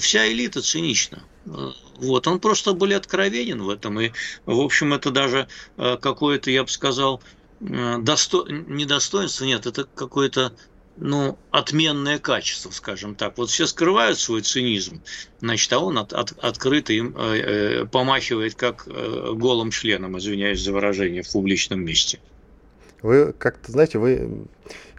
вся 0.00 0.30
элита 0.30 0.62
цинична. 0.62 1.22
Вот, 1.96 2.26
он 2.26 2.40
просто 2.40 2.72
более 2.72 2.96
откровенен 2.96 3.62
в 3.62 3.68
этом. 3.68 4.00
И, 4.00 4.10
в 4.46 4.60
общем, 4.60 4.92
это 4.92 5.10
даже 5.10 5.48
какое-то, 5.76 6.50
я 6.50 6.64
бы 6.64 6.68
сказал, 6.68 7.22
досто... 7.60 8.44
не 8.48 8.84
достоинство, 8.84 9.44
нет, 9.44 9.66
это 9.66 9.84
какое-то 9.84 10.52
ну, 11.00 11.38
отменное 11.50 12.18
качество, 12.18 12.70
скажем 12.70 13.14
так. 13.14 13.38
Вот 13.38 13.48
все 13.48 13.66
скрывают 13.66 14.18
свой 14.18 14.42
цинизм, 14.42 15.00
значит, 15.40 15.72
а 15.72 15.78
он 15.78 15.98
от, 15.98 16.12
от, 16.12 16.32
открыто 16.40 16.92
им 16.92 17.16
э, 17.16 17.36
э, 17.36 17.86
помахивает 17.86 18.54
как 18.54 18.84
э, 18.86 19.32
голым 19.34 19.70
членом, 19.70 20.18
извиняюсь 20.18 20.60
за 20.60 20.72
выражение, 20.72 21.22
в 21.22 21.32
публичном 21.32 21.82
месте. 21.84 22.20
Вы 23.02 23.32
как-то, 23.32 23.72
знаете, 23.72 23.98
вы 23.98 24.46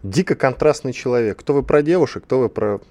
дико 0.01 0.35
контрастный 0.35 0.91
человек. 0.91 1.39
Кто 1.39 1.53
вы 1.53 1.63
про 1.63 1.83
девушек, 1.83 2.23
кто 2.23 2.39
вы 2.39 2.49
про... 2.49 2.81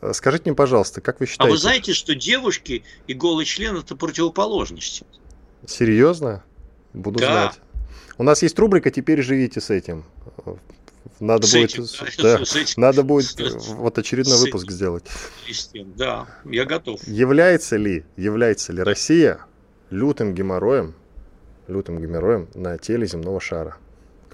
Э, 0.00 0.12
скажите 0.14 0.44
мне, 0.46 0.54
пожалуйста, 0.54 1.02
как 1.02 1.20
вы 1.20 1.26
считаете? 1.26 1.50
А 1.50 1.52
вы 1.52 1.58
знаете, 1.58 1.92
что 1.92 2.14
девушки 2.14 2.82
и 3.06 3.12
голый 3.12 3.44
член– 3.44 3.76
это 3.78 3.94
противоположности? 3.94 5.04
Серьезно? 5.66 6.42
Буду 6.94 7.18
да. 7.18 7.26
знать. 7.26 7.60
У 8.16 8.22
нас 8.22 8.42
есть 8.42 8.58
рубрика 8.58 8.90
«Теперь 8.90 9.20
живите 9.20 9.60
с 9.60 9.68
этим». 9.68 10.04
Надо 11.18 11.46
будет, 11.46 11.76
да, 12.18 12.40
надо 12.76 13.02
будет 13.02 13.36
вот 13.68 13.98
очередной 13.98 14.38
выпуск 14.38 14.70
сделать. 14.70 15.04
Да, 15.96 16.26
я 16.44 16.64
готов. 16.64 17.00
Является 17.06 17.76
ли, 17.76 18.04
является 18.16 18.72
ли 18.72 18.82
Россия 18.82 19.40
лютым 19.90 20.34
геморроем, 20.34 20.94
лютым 21.68 22.00
геморроем 22.00 22.48
на 22.54 22.76
теле 22.78 23.06
земного 23.06 23.40
шара? 23.40 23.76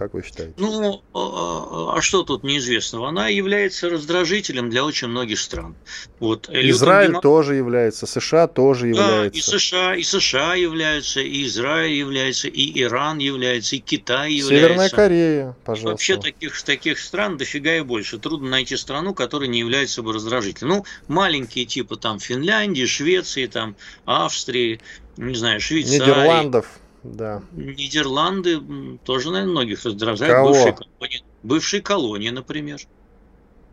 Как 0.02 0.14
вы 0.14 0.25
считаете? 0.25 0.54
Ну, 0.56 1.00
а, 1.14 1.92
а, 1.94 1.99
а 1.99 2.02
что 2.02 2.25
тут 2.25 2.42
неизвестного? 2.42 3.11
Она 3.11 3.28
является 3.28 3.88
раздражителем 3.88 4.68
для 4.68 4.85
очень 4.85 5.06
многих 5.06 5.38
стран. 5.38 5.76
Вот, 6.18 6.49
Израиль 6.50 7.06
Герман... 7.06 7.23
тоже 7.23 7.54
является, 7.54 8.06
США 8.06 8.49
тоже 8.49 8.88
является. 8.88 9.30
Да, 9.30 9.38
и 9.38 9.40
США, 9.40 9.94
и 9.94 10.02
США 10.02 10.54
являются, 10.56 11.21
и 11.21 11.44
Израиль 11.44 11.92
является, 11.92 12.49
и 12.49 12.82
Иран 12.82 13.18
является, 13.18 13.76
и 13.76 13.78
Китай 13.78 14.32
является. 14.32 14.66
Северная 14.66 14.90
Корея, 14.90 15.56
пожалуйста. 15.64 15.88
И 15.88 15.92
вообще 15.92 16.16
таких, 16.16 16.62
таких 16.62 16.99
стран 16.99 17.37
дофига 17.37 17.76
и 17.76 17.82
больше. 17.82 18.18
Трудно 18.18 18.50
найти 18.50 18.76
страну, 18.76 19.14
которая 19.14 19.49
не 19.49 19.61
является 19.61 19.97
собой 19.97 20.14
раздражителем. 20.14 20.68
Ну, 20.68 20.85
маленькие 21.06 21.64
типа 21.64 21.94
там 21.94 22.18
Финляндии, 22.18 22.87
Швеции, 22.87 23.47
там 23.47 23.76
Австрии, 24.04 24.80
не 25.16 25.37
знаю, 25.37 25.61
Швейцарии. 25.61 26.00
Нидерландов. 26.00 26.66
Да. 27.02 27.42
Нидерланды 27.52 28.61
тоже, 29.04 29.30
наверное, 29.30 29.52
многих 29.52 29.85
раздражают. 29.85 30.35
Кого? 30.35 30.49
Бывшие 30.49 30.73
колонии, 30.73 31.25
бывшие 31.42 31.82
колонии, 31.82 32.30
например. 32.30 32.80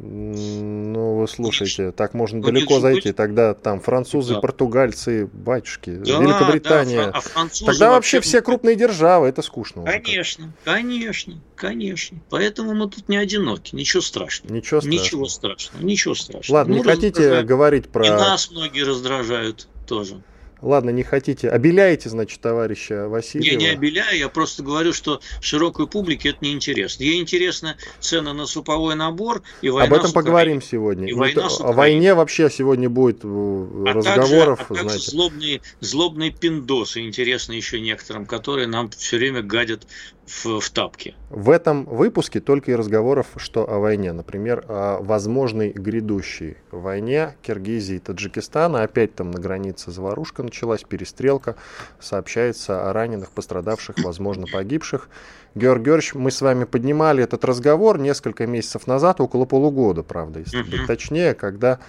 Ну, 0.02 1.16
вы 1.18 1.28
слушайте, 1.28 1.92
так 1.92 2.14
можно 2.14 2.42
далеко 2.42 2.80
зайти. 2.80 3.12
Тогда 3.12 3.54
там 3.54 3.82
французы, 3.82 4.36
да. 4.36 4.40
португальцы, 4.40 5.28
батюшки, 5.28 5.90
да, 5.90 6.22
Великобритания. 6.22 7.08
Да, 7.08 7.12
а 7.16 7.20
французы 7.20 7.66
Тогда 7.66 7.90
вообще, 7.90 8.18
вообще 8.18 8.30
все 8.30 8.42
крупные 8.42 8.78
державы, 8.78 9.28
это 9.28 9.42
скучно. 9.42 9.84
Конечно, 9.84 10.54
конечно, 10.64 11.42
конечно. 11.56 12.18
Поэтому 12.30 12.74
мы 12.76 12.90
тут 12.90 13.10
не 13.10 13.18
одиноки, 13.18 13.76
ничего 13.76 14.02
страшного. 14.02 14.54
Ничего 14.54 14.80
страшного. 14.80 15.04
Ничего 15.04 15.26
страшного, 15.26 15.84
ничего 15.84 16.16
страшного. 16.16 16.60
Ладно, 16.60 16.76
ну, 16.76 16.82
не 16.82 16.90
хотите 16.90 17.42
говорить 17.42 17.90
про... 17.90 18.08
И 18.08 18.10
нас 18.10 18.52
многие 18.52 18.84
раздражают 18.86 19.68
тоже. 19.86 20.22
Ладно, 20.62 20.90
не 20.90 21.04
хотите. 21.04 21.50
Обеляете, 21.50 22.10
значит, 22.10 22.42
товарища 22.42 23.08
Васильева? 23.08 23.52
Я 23.52 23.58
не 23.58 23.68
обеляю, 23.68 24.18
я 24.18 24.28
просто 24.28 24.62
говорю, 24.62 24.92
что 24.92 25.22
широкой 25.40 25.88
публике 25.88 26.30
это 26.30 26.40
не 26.42 26.52
интересно. 26.52 27.04
Ей 27.04 27.22
интересно 27.22 27.78
цены 28.00 28.34
на 28.34 28.46
суповой 28.46 28.96
набор 28.96 29.42
и 29.62 29.70
война 29.70 29.96
Об 29.96 30.02
этом 30.02 30.12
поговорим 30.12 30.62
сегодня. 30.62 31.08
И 31.08 31.14
война 31.14 31.48
О 31.60 31.72
войне 31.72 32.14
вообще 32.14 32.50
сегодня 32.50 32.90
будет 32.90 33.20
э, 33.24 33.28
а 33.28 33.94
разговоров. 33.94 34.60
Также, 34.68 34.84
а 34.84 34.84
также 34.84 35.00
злобные, 35.00 35.62
злобные 35.80 36.32
пиндосы, 36.32 37.02
интересно 37.08 37.54
еще 37.54 37.80
некоторым, 37.80 38.26
которые 38.26 38.68
нам 38.68 38.90
все 38.90 39.18
время 39.18 39.42
гадят 39.42 39.88
в, 40.30 40.60
в 40.60 40.70
тапке. 40.70 41.16
В 41.30 41.50
этом 41.50 41.86
выпуске 41.86 42.40
только 42.40 42.72
и 42.72 42.76
разговоров, 42.76 43.28
что 43.38 43.70
о 43.70 43.80
войне. 43.80 44.12
Например, 44.12 44.64
о 44.68 45.00
возможной 45.02 45.72
грядущей 45.72 46.58
войне 46.72 47.36
Киргизии 47.42 47.96
и 47.96 48.00
Таджикистана. 48.00 48.84
Опять 48.84 49.16
там 49.16 49.32
на 49.32 49.40
границе 49.40 49.92
заварушка 49.92 50.44
началась, 50.44 50.84
перестрелка. 50.84 51.56
Сообщается 52.00 52.90
о 52.90 52.94
раненых, 52.94 53.32
пострадавших, 53.32 53.98
возможно, 54.04 54.46
погибших. 54.52 55.10
Георг 55.56 55.82
Георгиевич, 55.82 56.14
мы 56.14 56.32
с 56.32 56.42
вами 56.42 56.66
поднимали 56.66 57.24
этот 57.24 57.44
разговор 57.44 57.98
несколько 57.98 58.46
месяцев 58.46 58.86
назад, 58.86 59.20
около 59.20 59.46
полугода, 59.46 60.04
правда, 60.04 60.40
если 60.40 60.62
быть 60.62 60.86
точнее, 60.86 61.34
когда 61.34 61.80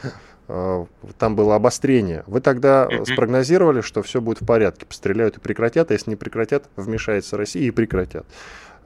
там 1.19 1.37
было 1.37 1.55
обострение. 1.55 2.25
Вы 2.27 2.41
тогда 2.41 2.89
спрогнозировали, 3.05 3.81
что 3.81 4.03
все 4.03 4.21
будет 4.21 4.41
в 4.41 4.47
порядке, 4.47 4.87
постреляют 4.87 5.37
и 5.37 5.41
прекратят, 5.41 5.91
а 5.91 5.95
если 5.95 6.11
не 6.11 6.17
прекратят, 6.17 6.69
вмешается 6.77 7.37
Россия 7.37 7.63
и 7.63 7.71
прекратят. 7.71 8.27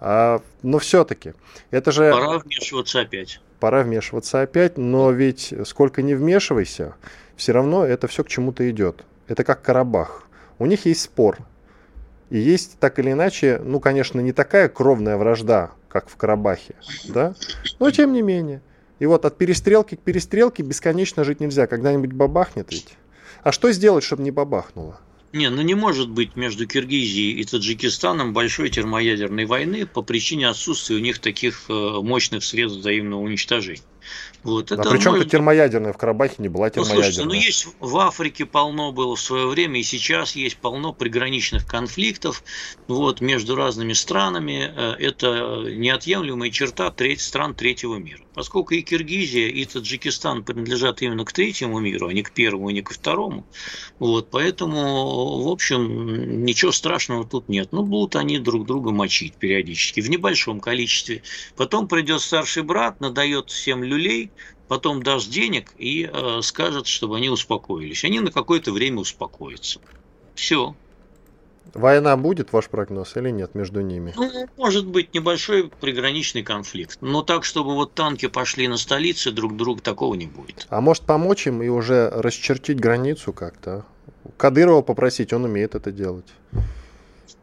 А, 0.01 0.43
но 0.63 0.79
все-таки, 0.79 1.33
это 1.71 1.93
же... 1.93 2.11
Пора 2.11 2.39
вмешиваться 2.39 3.01
опять. 3.01 3.41
Пора 3.61 3.83
вмешиваться 3.83 4.43
опять, 4.43 4.77
но 4.77 5.11
ведь 5.11 5.55
сколько 5.65 6.03
не 6.03 6.15
вмешивайся, 6.15 6.95
все 7.37 7.53
равно 7.53 7.87
это 7.87 8.07
все 8.09 8.25
к 8.25 8.29
чему-то 8.29 8.69
идет. 8.69 9.05
Это 9.29 9.45
как 9.45 9.63
Карабах. 9.63 10.25
У 10.59 10.67
них 10.67 10.85
есть 10.85 11.01
спор. 11.01 11.39
И 12.31 12.39
есть 12.39 12.79
так 12.81 12.99
или 12.99 13.13
иначе, 13.13 13.61
ну, 13.65 13.81
конечно, 13.81 14.21
не 14.21 14.33
такая 14.33 14.69
кровная 14.69 15.17
вражда, 15.17 15.71
как 15.89 16.09
в 16.09 16.17
Карабахе, 16.17 16.75
да, 17.09 17.35
но 17.79 17.91
тем 17.91 18.13
не 18.13 18.23
менее. 18.23 18.61
И 19.05 19.07
вот 19.07 19.27
от 19.27 19.37
перестрелки 19.37 19.97
к 19.97 20.01
перестрелке 20.01 20.63
бесконечно 20.63 21.25
жить 21.25 21.39
нельзя. 21.39 21.67
Когда-нибудь 21.67 22.13
бабахнет 22.13 22.69
ведь. 22.71 22.95
А 23.43 23.53
что 23.53 23.71
сделать, 23.71 24.03
чтобы 24.03 24.23
не 24.23 24.31
бабахнуло? 24.31 24.99
Не, 25.35 25.51
ну 25.51 25.61
не 25.61 25.75
может 25.75 26.09
быть 26.09 26.37
между 26.37 26.67
Киргизией 26.67 27.39
и 27.39 27.45
Таджикистаном 27.45 28.33
большой 28.33 28.71
термоядерной 28.71 29.45
войны 29.45 29.85
по 29.85 30.01
причине 30.01 30.49
отсутствия 30.49 30.97
у 30.97 31.01
них 31.01 31.19
таких 31.19 31.67
э, 31.69 31.73
мощных 32.01 32.45
средств 32.45 32.79
взаимного 32.79 33.21
уничтожения. 33.21 33.83
Вот, 34.43 34.71
а 34.71 34.75
это 34.75 34.91
причем 34.91 35.13
может... 35.13 35.31
термоядерная 35.31 35.93
в 35.93 35.97
Карабахе 35.97 36.37
не 36.39 36.49
была 36.49 36.69
термоядерная? 36.71 37.07
Ну, 37.07 37.13
слушайте, 37.13 37.29
ну 37.29 37.33
есть 37.35 37.69
в 37.81 37.97
Африке 37.97 38.45
полно 38.45 38.93
было 38.93 39.17
в 39.17 39.21
свое 39.21 39.47
время, 39.47 39.81
и 39.81 39.83
сейчас 39.83 40.37
есть 40.37 40.59
полно 40.59 40.93
приграничных 40.93 41.67
конфликтов 41.67 42.45
вот, 42.87 43.21
между 43.21 43.57
разными 43.57 43.95
странами. 43.95 44.73
Э, 44.75 44.95
это 44.99 45.65
неотъемлемая 45.71 46.51
черта 46.51 46.91
треть, 46.91 47.21
стран 47.21 47.55
третьего 47.55 47.97
мира. 47.97 48.21
Поскольку 48.35 48.75
и 48.75 48.83
Киргизия, 48.83 49.49
и 49.49 49.65
Таджикистан 49.65 50.43
принадлежат 50.43 51.01
именно 51.03 51.25
к 51.25 51.33
третьему 51.33 51.79
миру, 51.79 52.09
а 52.09 52.13
не 52.13 52.23
к 52.23 52.33
первому, 52.33 52.69
и 52.69 52.73
не 52.73 52.83
ко 52.83 52.93
второму, 52.93 53.47
вот, 54.01 54.29
поэтому, 54.31 55.43
в 55.43 55.49
общем, 55.49 56.45
ничего 56.45 56.73
страшного 56.73 57.25
тут 57.25 57.49
нет. 57.49 57.69
Ну, 57.71 57.85
будут 57.85 58.17
они 58.17 58.39
друг 58.39 58.67
друга 58.67 58.91
мочить 58.91 59.35
периодически, 59.35 60.01
в 60.01 60.11
небольшом 60.11 60.61
количестве. 60.61 61.23
Потом 61.57 61.87
придет 61.87 62.21
старший 62.21 62.65
брат, 62.65 63.01
надает 63.01 63.51
всем 63.51 63.85
люлей, 63.95 64.31
потом 64.69 65.03
даст 65.03 65.31
денег 65.31 65.73
и 65.79 66.11
э, 66.13 66.41
скажет, 66.43 66.87
чтобы 66.87 67.17
они 67.17 67.29
успокоились. 67.29 68.05
Они 68.05 68.21
на 68.21 68.31
какое-то 68.31 68.73
время 68.73 69.01
успокоятся. 69.01 69.81
Все. 70.35 70.75
Война 71.73 72.17
будет, 72.17 72.53
ваш 72.53 72.69
прогноз, 72.69 73.17
или 73.17 73.31
нет 73.31 73.55
между 73.55 73.81
ними? 73.81 74.13
Ну, 74.17 74.49
может 74.57 74.87
быть, 74.87 75.15
небольшой 75.15 75.71
приграничный 75.81 76.43
конфликт. 76.43 76.99
Но 77.01 77.23
так, 77.23 77.45
чтобы 77.45 77.75
вот 77.75 77.95
танки 77.95 78.27
пошли 78.27 78.69
на 78.69 78.77
столицы 78.77 79.33
друг 79.33 79.57
друга, 79.57 79.81
такого 79.81 80.15
не 80.15 80.27
будет. 80.27 80.67
А 80.69 80.81
может 80.81 81.05
помочь 81.05 81.47
им 81.47 81.63
и 81.63 81.69
уже 81.69 82.11
расчертить 82.11 82.79
границу 82.79 83.33
как-то? 83.33 83.85
Кадырова 84.37 84.83
попросить, 84.83 85.33
он 85.33 85.45
умеет 85.45 85.75
это 85.75 85.91
делать. 85.91 86.27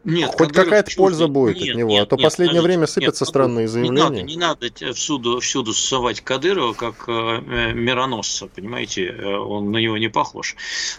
Нет, 0.04 0.32
Хоть 0.36 0.52
какая-то 0.52 0.90
польза 0.96 1.28
будет 1.28 1.56
нет, 1.56 1.70
от 1.70 1.76
него, 1.76 1.90
нет, 1.90 2.02
а 2.02 2.06
то 2.06 2.16
нет, 2.16 2.24
последнее 2.24 2.60
нет, 2.60 2.64
время 2.64 2.86
сыпятся 2.88 3.24
нет, 3.24 3.28
странные 3.28 3.68
заявления. 3.68 4.22
Не 4.22 4.36
надо, 4.36 4.66
не 4.66 4.70
надо 4.70 4.94
всюду, 4.94 5.38
всюду 5.38 5.72
ссывать 5.72 6.20
Кадырова 6.22 6.72
как 6.72 7.04
э, 7.06 7.12
э, 7.12 7.72
мироносца, 7.72 8.48
понимаете, 8.48 9.06
э, 9.06 9.36
он 9.36 9.70
на 9.70 9.78
него 9.78 9.96
не 9.98 10.08
похож. 10.08 10.56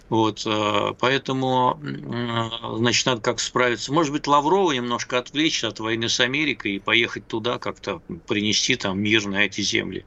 Вот, 0.07 0.43
э, 0.45 0.93
поэтому, 0.99 1.81
э, 1.83 2.77
значит, 2.77 3.05
надо 3.05 3.21
как 3.21 3.41
справиться. 3.41 3.91
Может 3.91 4.13
быть, 4.13 4.25
Лаврова 4.25 4.71
немножко 4.71 5.17
отвлечь 5.17 5.65
от 5.65 5.81
войны 5.81 6.07
с 6.07 6.21
Америкой 6.21 6.75
и 6.75 6.79
поехать 6.79 7.27
туда, 7.27 7.57
как-то 7.57 8.01
принести 8.27 8.77
там 8.77 8.99
мир 8.99 9.25
на 9.27 9.45
эти 9.45 9.59
земли 9.59 10.05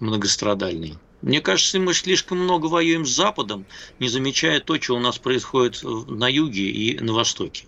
многострадальные. 0.00 0.98
Мне 1.20 1.40
кажется, 1.40 1.78
мы 1.78 1.94
слишком 1.94 2.38
много 2.38 2.66
воюем 2.66 3.06
с 3.06 3.10
Западом, 3.10 3.64
не 4.00 4.08
замечая 4.08 4.58
то, 4.58 4.80
что 4.80 4.96
у 4.96 4.98
нас 4.98 5.18
происходит 5.18 5.80
на 5.82 6.28
юге 6.28 6.68
и 6.68 6.98
на 6.98 7.12
востоке. 7.12 7.66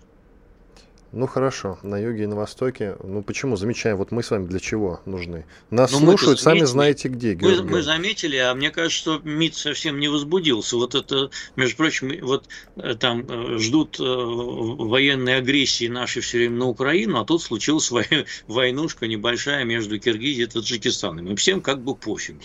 Ну 1.15 1.27
хорошо, 1.27 1.79
на 1.81 1.97
юге 1.97 2.23
и 2.23 2.27
на 2.27 2.35
востоке. 2.35 2.97
Ну 3.01 3.23
почему? 3.23 3.55
Замечаем, 3.55 3.95
вот 3.95 4.11
мы 4.11 4.21
с 4.21 4.31
вами 4.31 4.47
для 4.47 4.59
чего 4.59 4.99
нужны? 5.05 5.45
Нас 5.69 5.93
Но 5.93 6.01
ну, 6.01 6.07
слушают, 6.07 6.41
сами 6.41 6.65
знаете 6.65 7.07
где. 7.07 7.37
Мы, 7.39 7.63
мы 7.63 7.81
заметили, 7.81 8.35
а 8.35 8.53
мне 8.53 8.69
кажется, 8.69 8.97
что 8.97 9.19
МИД 9.23 9.55
совсем 9.55 9.97
не 9.97 10.09
возбудился. 10.09 10.75
Вот 10.75 10.93
это, 10.93 11.29
между 11.55 11.77
прочим, 11.77 12.11
вот 12.21 12.49
э, 12.75 12.95
там 12.95 13.25
э, 13.29 13.57
ждут 13.59 13.97
э, 13.97 14.03
военной 14.03 15.37
агрессии 15.37 15.87
нашей 15.87 16.21
все 16.21 16.39
время 16.39 16.57
на 16.57 16.65
Украину, 16.65 17.17
а 17.17 17.23
тут 17.23 17.41
случилась 17.41 17.89
войнушка 18.47 19.07
небольшая 19.07 19.63
между 19.63 19.97
Киргизией 19.97 20.47
и 20.47 20.49
Таджикистаном. 20.49 21.31
И 21.31 21.35
всем 21.37 21.61
как 21.61 21.81
бы 21.81 21.95
пофиг. 21.95 22.35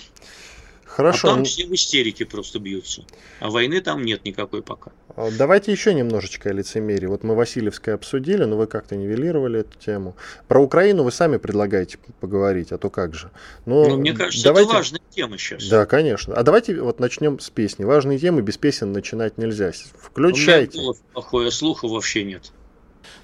Хорошо. 0.90 1.28
А 1.28 1.34
там 1.34 1.44
все 1.44 1.66
в 1.66 1.74
истерике 1.74 2.26
просто 2.26 2.58
бьются. 2.58 3.04
А 3.38 3.48
войны 3.48 3.80
там 3.80 4.04
нет 4.04 4.24
никакой 4.24 4.60
пока. 4.60 4.90
А, 5.14 5.30
давайте 5.30 5.70
еще 5.70 5.94
немножечко 5.94 6.50
о 6.50 6.52
лицемерии. 6.52 7.06
Вот 7.06 7.22
мы 7.22 7.36
Васильевское 7.36 7.94
обсудили, 7.94 8.42
но 8.44 8.56
вы 8.56 8.66
как-то 8.66 8.96
нивелировали 8.96 9.60
эту 9.60 9.78
тему. 9.78 10.16
Про 10.48 10.60
Украину 10.60 11.04
вы 11.04 11.12
сами 11.12 11.36
предлагаете 11.36 11.98
поговорить, 12.20 12.72
а 12.72 12.78
то 12.78 12.90
как 12.90 13.14
же. 13.14 13.30
Но 13.66 13.88
ну, 13.88 13.98
мне 13.98 14.12
кажется, 14.12 14.42
давайте... 14.42 14.70
это 14.70 14.78
важная 14.78 15.00
тема 15.10 15.38
сейчас. 15.38 15.68
Да, 15.68 15.86
конечно. 15.86 16.34
А 16.34 16.42
давайте 16.42 16.80
вот 16.80 16.98
начнем 16.98 17.38
с 17.38 17.50
песни. 17.50 17.84
Важные 17.84 18.18
темы 18.18 18.42
без 18.42 18.58
песен 18.58 18.92
начинать 18.92 19.38
нельзя. 19.38 19.70
Включайте. 19.96 20.78
У 20.78 20.82
меня 20.82 20.92
плохое 21.12 21.52
слуха 21.52 21.86
вообще 21.86 22.24
нет. 22.24 22.50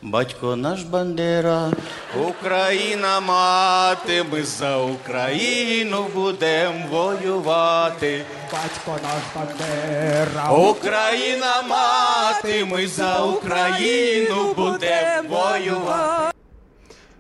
Батько 0.04 0.56
наш 0.56 0.84
Бандера, 0.84 1.72
Україна 2.30 3.20
мати, 3.20 4.24
ми 4.32 4.44
за 4.44 4.78
Україну 4.78 6.06
будем 6.14 6.88
воювати. 6.92 8.22
Батько 8.52 8.98
наш 9.04 9.24
Бандера, 9.36 10.52
Україна 10.52 11.62
мати, 11.70 12.66
ми 12.66 12.88
за 12.88 13.24
Україну 13.26 14.54
будем 14.58 15.28
воювати. 15.30 16.36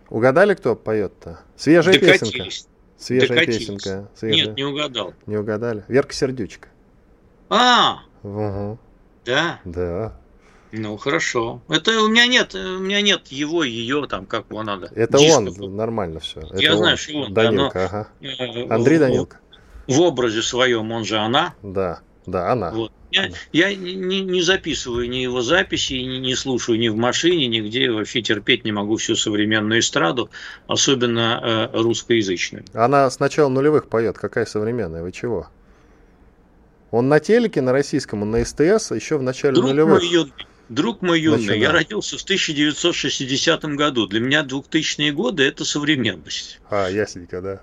Угадали, 0.09 0.55
кто 0.55 0.75
поет-то? 0.75 1.37
Свежая 1.57 1.99
Докатились. 1.99 2.31
песенка. 2.31 2.67
Свежая 2.97 3.29
Докатились. 3.29 3.57
песенка. 3.67 4.07
Свежая. 4.15 4.45
Нет, 4.47 4.57
не 4.57 4.65
угадал. 4.65 5.13
Не 5.27 5.37
угадали. 5.37 5.83
Верка 5.87 6.13
Сердючка. 6.13 6.67
А, 7.49 7.93
угу. 8.23 8.77
да? 9.25 9.59
Да. 9.65 10.11
Ну 10.72 10.96
хорошо. 10.96 11.62
Это 11.68 12.02
у 12.02 12.08
меня 12.08 12.26
нет, 12.26 12.54
у 12.54 12.78
меня 12.78 13.00
нет 13.00 13.28
его, 13.28 13.64
ее 13.64 14.06
там, 14.08 14.26
как 14.26 14.46
его 14.50 14.62
надо. 14.62 14.90
Это 14.94 15.18
дисков. 15.18 15.58
он, 15.60 15.76
нормально 15.76 16.20
все. 16.20 16.40
Я 16.54 16.70
Это 16.70 16.76
знаю, 16.76 16.92
он. 16.92 16.98
что 16.98 17.18
он. 17.18 17.34
Данилка, 17.34 17.74
да, 17.74 17.80
но, 17.80 17.98
ага. 17.98 18.08
Э, 18.20 18.74
Андрей 18.74 18.98
Данилка. 18.98 19.38
В 19.86 20.00
образе 20.00 20.42
своем 20.42 20.90
он 20.90 21.04
же 21.04 21.18
она. 21.18 21.54
Да, 21.62 22.00
да, 22.26 22.50
она. 22.52 22.70
Вот. 22.72 22.92
Я, 23.12 23.30
я 23.52 23.74
не, 23.74 24.20
не 24.20 24.42
записываю 24.42 25.08
ни 25.08 25.18
его 25.18 25.40
записи, 25.40 25.94
не, 25.94 26.18
не 26.18 26.34
слушаю 26.34 26.78
ни 26.78 26.88
в 26.88 26.96
машине, 26.96 27.46
нигде. 27.46 27.90
Вообще 27.90 28.20
терпеть 28.20 28.64
не 28.64 28.72
могу 28.72 28.96
всю 28.96 29.14
современную 29.14 29.80
эстраду, 29.80 30.28
особенно 30.66 31.70
э, 31.72 31.80
русскоязычную. 31.80 32.64
Она 32.74 33.08
с 33.08 33.20
начала 33.20 33.48
нулевых 33.48 33.88
поет. 33.88 34.18
Какая 34.18 34.44
современная? 34.44 35.02
Вы 35.02 35.12
чего? 35.12 35.48
Он 36.90 37.08
на 37.08 37.20
телеке, 37.20 37.60
на 37.60 37.72
российском, 37.72 38.22
он 38.22 38.30
на 38.30 38.44
СТС 38.44 38.90
еще 38.90 39.18
в 39.18 39.22
начале 39.22 39.54
Друг 39.54 39.70
нулевых. 39.70 40.02
Мой, 40.02 40.32
Друг 40.68 41.00
мой 41.00 41.20
юный, 41.20 41.60
я 41.60 41.70
родился 41.70 42.18
в 42.18 42.22
1960 42.22 43.64
году. 43.76 44.06
Для 44.06 44.20
меня 44.20 44.42
2000-е 44.42 45.12
годы– 45.12 45.42
это 45.44 45.64
современность. 45.64 46.60
А, 46.68 46.88
ясненько, 46.88 47.40
да. 47.40 47.60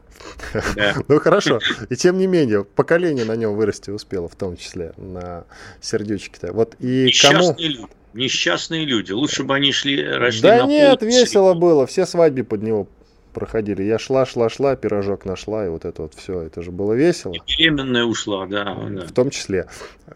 да. 0.76 0.96
ну, 1.10 1.20
хорошо. 1.20 1.60
И 1.90 1.96
тем 1.98 2.18
не 2.18 2.28
менее, 2.28 2.64
поколение 2.64 3.26
на 3.26 3.36
нем 3.36 3.56
вырасти 3.56 3.90
успело, 3.90 4.30
в 4.30 4.36
том 4.36 4.56
числе 4.56 4.94
на 4.96 5.44
сердючке-то. 5.82 6.54
Вот 6.54 6.76
и 6.80 7.12
кому... 7.22 7.56
люди. 7.58 7.86
Несчастные 8.14 8.86
люди. 8.86 9.12
Лучше 9.12 9.44
бы 9.44 9.56
они 9.56 9.72
шли, 9.72 10.02
росли 10.02 10.42
Да 10.42 10.64
на 10.64 10.68
нет, 10.68 11.02
весело 11.02 11.56
было. 11.56 11.88
Все 11.88 12.06
свадьбы 12.06 12.44
под 12.44 12.62
него 12.62 12.88
проходили. 13.34 13.84
Я 13.84 14.00
шла, 14.00 14.26
шла, 14.26 14.50
шла, 14.50 14.76
пирожок 14.76 15.26
нашла, 15.26 15.66
и 15.66 15.70
вот 15.70 15.86
это 15.86 16.04
вот 16.04 16.14
все. 16.14 16.42
Это 16.42 16.62
же 16.62 16.72
было 16.72 16.94
весело. 16.94 17.34
И 17.34 17.40
беременная 17.58 18.06
ушла, 18.06 18.46
да. 18.46 18.74
В 18.74 19.12
том 19.12 19.30
числе. 19.30 19.68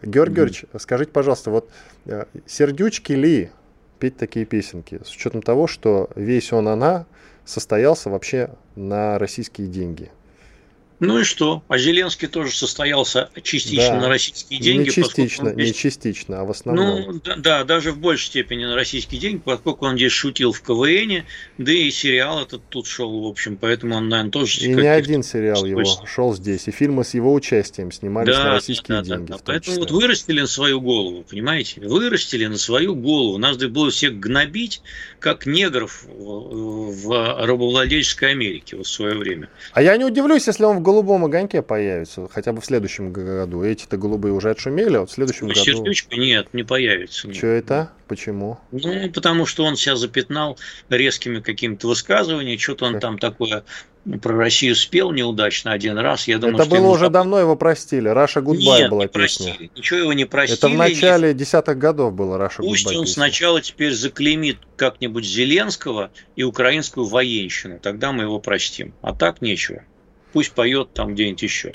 Георгий 0.02 0.36
Георгиевич, 0.36 0.64
скажите, 0.78 1.10
пожалуйста, 1.10 1.50
вот 1.50 1.70
э, 2.06 2.24
сердючки 2.46 3.12
ли 3.12 3.50
петь 3.98 4.16
такие 4.16 4.46
песенки, 4.46 5.00
с 5.04 5.10
учетом 5.10 5.42
того, 5.42 5.66
что 5.66 6.10
весь 6.14 6.52
он, 6.52 6.68
она 6.68 7.06
состоялся 7.44 8.10
вообще 8.10 8.50
на 8.76 9.18
российские 9.18 9.66
деньги? 9.66 10.10
Ну 11.00 11.20
и 11.20 11.24
что? 11.24 11.62
А 11.68 11.78
Зеленский 11.78 12.26
тоже 12.26 12.52
состоялся 12.52 13.30
частично 13.42 13.94
да. 13.94 14.00
на 14.00 14.08
российские 14.08 14.60
деньги. 14.60 14.88
Не 14.88 14.90
частично, 14.90 15.52
здесь... 15.52 15.66
не 15.66 15.74
частично, 15.74 16.40
а 16.40 16.44
в 16.44 16.50
основном. 16.50 17.00
Ну 17.00 17.20
да, 17.24 17.36
да, 17.36 17.64
даже 17.64 17.92
в 17.92 17.98
большей 17.98 18.26
степени 18.26 18.64
на 18.64 18.74
российские 18.74 19.20
деньги, 19.20 19.40
поскольку 19.44 19.86
он 19.86 19.96
здесь 19.96 20.12
шутил 20.12 20.52
в 20.52 20.60
КВН, 20.60 21.24
да 21.58 21.72
и 21.72 21.90
сериал 21.90 22.42
этот 22.42 22.62
тут 22.68 22.86
шел, 22.86 23.22
в 23.22 23.26
общем, 23.26 23.56
поэтому 23.56 23.96
он, 23.96 24.08
наверное, 24.08 24.32
тоже... 24.32 24.60
И 24.60 24.68
не 24.68 24.86
один 24.86 25.22
сериал 25.22 25.64
его 25.64 25.84
шел 26.06 26.34
здесь, 26.34 26.66
и 26.66 26.72
фильмы 26.72 27.04
с 27.04 27.14
его 27.14 27.32
участием 27.32 27.92
снимались 27.92 28.34
да, 28.34 28.44
на 28.44 28.50
российские 28.54 28.96
да, 28.96 29.02
да, 29.02 29.16
деньги. 29.16 29.30
Да, 29.30 29.36
да. 29.36 29.42
Поэтому 29.44 29.76
числе. 29.76 29.80
вот 29.80 29.90
вырастили 29.90 30.40
на 30.40 30.46
свою 30.46 30.80
голову, 30.80 31.24
понимаете? 31.28 31.80
Вырастили 31.80 32.46
на 32.46 32.58
свою 32.58 32.96
голову. 32.96 33.38
Нас 33.38 33.56
было 33.56 33.90
всех 33.90 34.18
гнобить, 34.18 34.82
как 35.20 35.46
негров 35.46 36.04
в, 36.08 37.44
рабовладельческой 37.44 38.32
Америке 38.32 38.76
в 38.76 38.84
свое 38.84 39.14
время. 39.16 39.48
А 39.72 39.82
я 39.82 39.96
не 39.96 40.04
удивлюсь, 40.04 40.46
если 40.46 40.64
он 40.64 40.78
в 40.78 40.82
голубом 40.88 41.26
огоньке 41.26 41.60
появится, 41.60 42.28
хотя 42.32 42.52
бы 42.54 42.62
в 42.62 42.64
следующем 42.64 43.12
году. 43.12 43.62
Эти-то 43.62 43.98
голубые 43.98 44.32
уже 44.32 44.50
отшумели, 44.50 44.96
а 44.96 45.04
в 45.04 45.10
следующем 45.10 45.48
году... 45.48 45.60
Сердючка 45.60 46.16
нет, 46.16 46.54
не 46.54 46.62
появится. 46.62 47.30
Что 47.32 47.46
это? 47.46 47.92
Почему? 48.06 48.58
Ну, 48.72 49.10
потому 49.10 49.44
что 49.44 49.64
он 49.64 49.76
себя 49.76 49.96
запятнал 49.96 50.58
резкими 50.88 51.40
какими-то 51.40 51.88
высказываниями, 51.88 52.56
что-то 52.56 52.86
он 52.86 53.00
там 53.00 53.18
такое 53.18 53.64
про 54.22 54.34
Россию 54.34 54.74
спел 54.74 55.10
неудачно 55.10 55.72
один 55.72 55.98
раз. 55.98 56.26
Я 56.26 56.38
думаю, 56.38 56.56
это 56.56 56.70
было 56.70 56.86
уже 56.86 57.06
зап... 57.06 57.12
давно 57.12 57.38
его 57.38 57.56
простили. 57.56 58.08
Russia 58.08 58.40
Goodbye 58.40 58.80
Нет, 58.80 58.90
была 58.90 59.02
не 59.02 59.08
песня. 59.08 59.46
Простили. 59.48 59.70
Ничего 59.76 59.98
его 59.98 60.12
не 60.14 60.24
простили. 60.24 60.58
Это 60.58 60.68
в 60.68 60.74
начале 60.74 61.34
десятых 61.34 61.76
годов 61.76 62.14
было 62.14 62.38
Russia 62.38 62.62
Goodbye. 62.62 62.70
Пусть 62.70 62.86
он 62.86 63.04
песня. 63.04 63.12
сначала 63.12 63.60
теперь 63.60 63.92
заклеймит 63.92 64.56
как-нибудь 64.76 65.26
Зеленского 65.26 66.10
и 66.36 66.44
украинскую 66.44 67.04
военщину. 67.04 67.78
Тогда 67.78 68.12
мы 68.12 68.22
его 68.22 68.40
простим. 68.40 68.94
А 69.02 69.14
так 69.14 69.42
нечего 69.42 69.82
пусть 70.32 70.52
поет 70.52 70.92
там 70.92 71.14
где-нибудь 71.14 71.42
еще. 71.42 71.74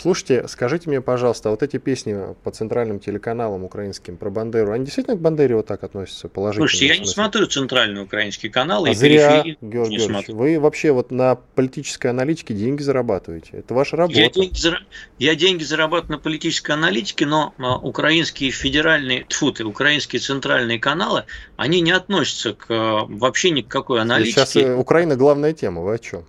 Слушайте, 0.00 0.46
скажите 0.46 0.88
мне, 0.88 1.00
пожалуйста, 1.00 1.50
вот 1.50 1.62
эти 1.64 1.76
песни 1.78 2.16
по 2.44 2.52
центральным 2.52 3.00
телеканалам 3.00 3.64
украинским 3.64 4.16
про 4.16 4.30
Бандеру, 4.30 4.72
они 4.72 4.84
действительно 4.84 5.16
к 5.16 5.20
Бандере 5.20 5.56
вот 5.56 5.66
так 5.66 5.82
относятся 5.82 6.28
положительно? 6.28 6.68
Слушайте, 6.68 6.94
я 6.94 6.98
не 6.98 7.06
смотрю 7.06 7.46
центральные 7.46 8.04
украинские 8.04 8.52
каналы. 8.52 8.90
А 8.90 8.92
и 8.92 8.94
зря, 8.94 9.42
Георгий 9.42 9.58
Георгиевич, 9.60 10.28
вы 10.28 10.60
вообще 10.60 10.92
вот 10.92 11.10
на 11.10 11.34
политической 11.34 12.08
аналитике 12.08 12.54
деньги 12.54 12.80
зарабатываете. 12.80 13.48
Это 13.54 13.74
ваша 13.74 13.96
работа. 13.96 14.20
Я 14.20 14.30
деньги, 14.30 14.56
зара... 14.56 14.80
я 15.18 15.34
деньги 15.34 15.64
зарабатываю 15.64 16.18
на 16.18 16.22
политической 16.22 16.72
аналитике, 16.72 17.26
но 17.26 17.54
а, 17.58 17.76
украинские 17.76 18.52
федеральные, 18.52 19.24
тьфу 19.24 19.50
ты, 19.50 19.64
украинские 19.64 20.20
центральные 20.20 20.78
каналы, 20.78 21.24
они 21.56 21.80
не 21.80 21.90
относятся 21.90 22.54
к, 22.54 22.66
вообще 22.68 23.50
ни 23.50 23.62
к 23.62 23.68
какой 23.68 24.00
аналитике. 24.00 24.32
Сейчас 24.32 24.54
э, 24.54 24.74
Украина 24.76 25.16
главная 25.16 25.52
тема, 25.52 25.82
вы 25.82 25.94
о 25.94 25.98
чем? 25.98 26.24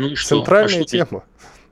Ну 0.00 0.08
и 0.08 0.14
что? 0.14 0.36
Центральная 0.36 0.80
а 0.80 0.82
что 0.82 0.84
тема. 0.84 1.24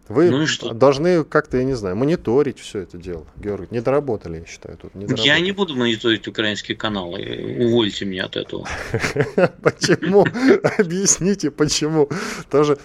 Вы 0.09 0.31
ну 0.31 0.47
что? 0.47 0.73
должны 0.73 1.23
как-то, 1.23 1.59
я 1.59 1.64
не 1.64 1.75
знаю, 1.75 1.95
мониторить 1.95 2.59
все 2.59 2.81
это 2.81 2.97
дело, 2.97 3.27
Георгий. 3.37 3.69
Не 3.71 3.81
доработали, 3.81 4.38
я 4.38 4.47
считаю, 4.47 4.79
тут. 4.79 4.95
Не 4.95 5.07
я 5.23 5.38
не 5.38 5.53
буду 5.53 5.77
мониторить 5.77 6.27
украинские 6.27 6.77
каналы. 6.77 7.57
Увольте 7.61 8.07
меня 8.07 8.25
от 8.25 8.37
этого. 8.37 8.67
Почему? 9.62 10.27
Объясните, 10.79 11.51
почему. 11.51 12.09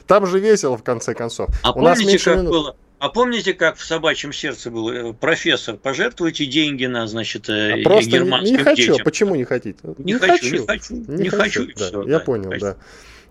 Там 0.06 0.28
же 0.28 0.40
весело, 0.40 0.78
в 0.78 0.84
конце 0.84 1.14
концов. 1.14 1.50
А 1.62 1.72
помните, 1.72 2.20
как 2.20 2.44
было? 2.44 2.76
А 3.00 3.10
помните, 3.10 3.54
как 3.54 3.76
в 3.76 3.84
собачьем 3.84 4.32
сердце 4.32 4.72
был 4.72 4.90
э, 4.90 5.12
профессор? 5.12 5.76
Пожертвуйте 5.76 6.46
деньги 6.46 6.86
на, 6.86 7.06
значит, 7.06 7.50
э, 7.50 7.82
а 7.82 7.84
просто 7.84 8.12
германским 8.12 8.54
не, 8.54 8.58
не 8.60 8.64
хочу. 8.64 8.92
Детям. 8.94 9.04
Почему 9.04 9.36
не 9.36 9.44
хотите? 9.44 9.78
Не, 9.98 10.14
не 10.14 10.20
хочу, 10.20 10.56
не 10.56 10.66
хочу, 10.66 10.94
не, 10.96 11.24
не 11.24 11.30
хочу. 11.30 11.68
Да, 11.76 11.88
все, 11.88 12.02
я 12.04 12.20
да, 12.20 12.20
понял, 12.20 12.54
да. 12.62 12.78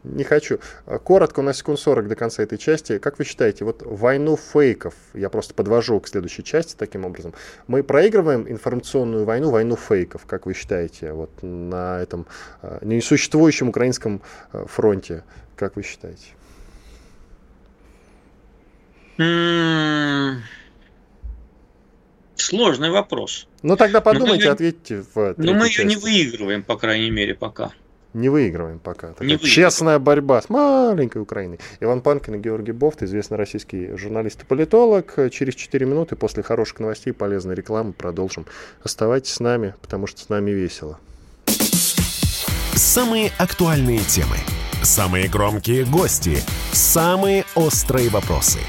Не 0.04 0.24
хочу. 0.24 0.58
Коротко, 1.04 1.42
на 1.42 1.54
секунд 1.54 1.78
40 1.78 2.08
до 2.08 2.16
конца 2.16 2.42
этой 2.42 2.58
части. 2.58 2.98
Как 2.98 3.18
вы 3.18 3.24
считаете, 3.24 3.64
вот 3.64 3.82
войну 3.84 4.36
фейков, 4.36 4.94
я 5.14 5.28
просто 5.28 5.54
подвожу 5.54 6.00
к 6.00 6.08
следующей 6.08 6.42
части 6.42 6.74
таким 6.76 7.04
образом, 7.04 7.34
мы 7.68 7.84
проигрываем 7.84 8.50
информационную 8.50 9.24
войну, 9.24 9.50
войну 9.50 9.76
фейков, 9.76 10.26
как 10.26 10.46
вы 10.46 10.54
считаете, 10.54 11.12
вот 11.12 11.30
на 11.42 12.00
этом 12.00 12.26
э, 12.62 12.78
несуществующем 12.82 13.68
украинском 13.68 14.22
э, 14.52 14.64
фронте, 14.66 15.22
как 15.56 15.76
вы 15.76 15.82
считаете? 15.82 16.26
Сложный 22.34 22.90
вопрос. 22.90 23.46
Ну 23.62 23.76
тогда 23.76 24.00
подумайте, 24.00 24.46
но 24.46 24.52
ответьте 24.52 25.04
в 25.14 25.34
Но 25.36 25.54
мы 25.54 25.68
ее 25.68 25.84
не 25.84 25.96
выигрываем, 25.96 26.64
по 26.64 26.76
крайней 26.76 27.10
мере, 27.10 27.34
пока. 27.34 27.72
Не 28.14 28.28
выигрываем 28.28 28.78
пока. 28.78 29.08
Такая 29.08 29.28
не 29.28 29.38
честная 29.38 29.98
борьба 29.98 30.42
с 30.42 30.48
маленькой 30.48 31.22
Украиной. 31.22 31.58
Иван 31.80 32.02
Панкин 32.02 32.34
и 32.34 32.38
Георгий 32.38 32.72
Бофт, 32.72 33.02
известный 33.02 33.38
российский 33.38 33.96
журналист 33.96 34.42
и 34.42 34.44
политолог. 34.44 35.14
Через 35.30 35.54
4 35.54 35.86
минуты 35.86 36.14
после 36.16 36.42
хороших 36.42 36.80
новостей, 36.80 37.12
полезной 37.12 37.54
рекламы 37.54 37.92
продолжим. 37.92 38.46
Оставайтесь 38.84 39.32
с 39.32 39.40
нами, 39.40 39.74
потому 39.80 40.06
что 40.06 40.20
с 40.20 40.28
нами 40.28 40.50
весело. 40.50 40.98
Самые 42.74 43.30
актуальные 43.38 44.00
темы, 44.00 44.36
самые 44.82 45.28
громкие 45.28 45.84
гости, 45.84 46.36
самые 46.72 47.44
острые 47.54 48.10
вопросы– 48.10 48.58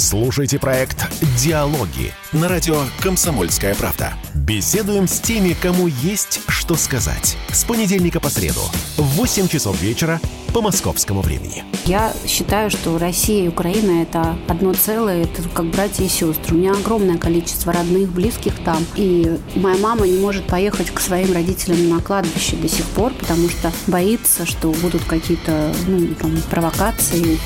Слушайте 0.00 0.60
проект 0.60 1.08
«Диалоги» 1.36 2.12
на 2.30 2.46
радио 2.46 2.76
«Комсомольская 3.00 3.74
правда». 3.74 4.12
Беседуем 4.32 5.08
с 5.08 5.18
теми, 5.18 5.56
кому 5.60 5.88
есть 5.88 6.40
что 6.46 6.76
сказать. 6.76 7.36
С 7.48 7.64
понедельника 7.64 8.20
по 8.20 8.28
среду 8.30 8.60
в 8.96 9.02
8 9.16 9.48
часов 9.48 9.80
вечера 9.82 10.20
по 10.54 10.60
московскому 10.60 11.20
времени. 11.20 11.64
Я 11.84 12.12
считаю, 12.28 12.70
что 12.70 12.96
Россия 12.96 13.46
и 13.46 13.48
Украина– 13.48 14.02
это 14.02 14.38
одно 14.46 14.72
целое, 14.72 15.24
это 15.24 15.42
как 15.48 15.66
братья 15.66 16.04
и 16.04 16.08
сестры. 16.08 16.54
У 16.54 16.58
меня 16.58 16.72
огромное 16.74 17.18
количество 17.18 17.72
родных, 17.72 18.08
близких 18.10 18.54
там. 18.64 18.86
И 18.94 19.36
моя 19.56 19.78
мама 19.78 20.06
не 20.06 20.20
может 20.20 20.46
поехать 20.46 20.92
к 20.92 21.00
своим 21.00 21.32
родителям 21.32 21.88
на 21.88 22.00
кладбище 22.00 22.54
до 22.54 22.68
сих 22.68 22.86
пор, 22.86 23.12
потому 23.14 23.48
что 23.48 23.72
боится, 23.88 24.46
что 24.46 24.70
будут 24.70 25.02
какие-то 25.04 25.74
ну, 25.88 26.06
там, 26.14 26.40
провокации. 26.50 27.40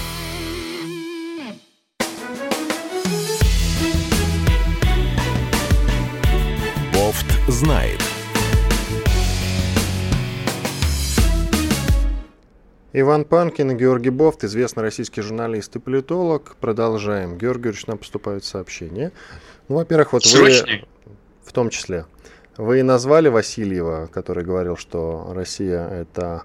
Знает. 7.49 8.01
Иван 12.95 13.25
Панкин 13.25 13.71
и 13.71 13.75
Георгий 13.75 14.11
Бофт, 14.11 14.45
известный 14.45 14.83
российский 14.83 15.23
журналист 15.23 15.75
и 15.77 15.79
политолог. 15.79 16.57
Продолжаем. 16.61 17.39
Георгий 17.39 17.63
Георгиевич, 17.63 17.87
нам 17.87 17.99
поступают 17.99 18.45
сообщения. 18.45 19.13
Ну, 19.69 19.77
во-первых, 19.77 20.13
вот 20.13 20.25
Срочные. 20.25 20.85
вы, 21.07 21.15
в 21.43 21.53
том 21.53 21.71
числе, 21.71 22.05
вы 22.59 22.83
назвали 22.83 23.29
Васильева, 23.29 24.11
который 24.13 24.45
говорил, 24.45 24.77
что 24.77 25.33
Россия– 25.35 25.89
это 25.91 26.43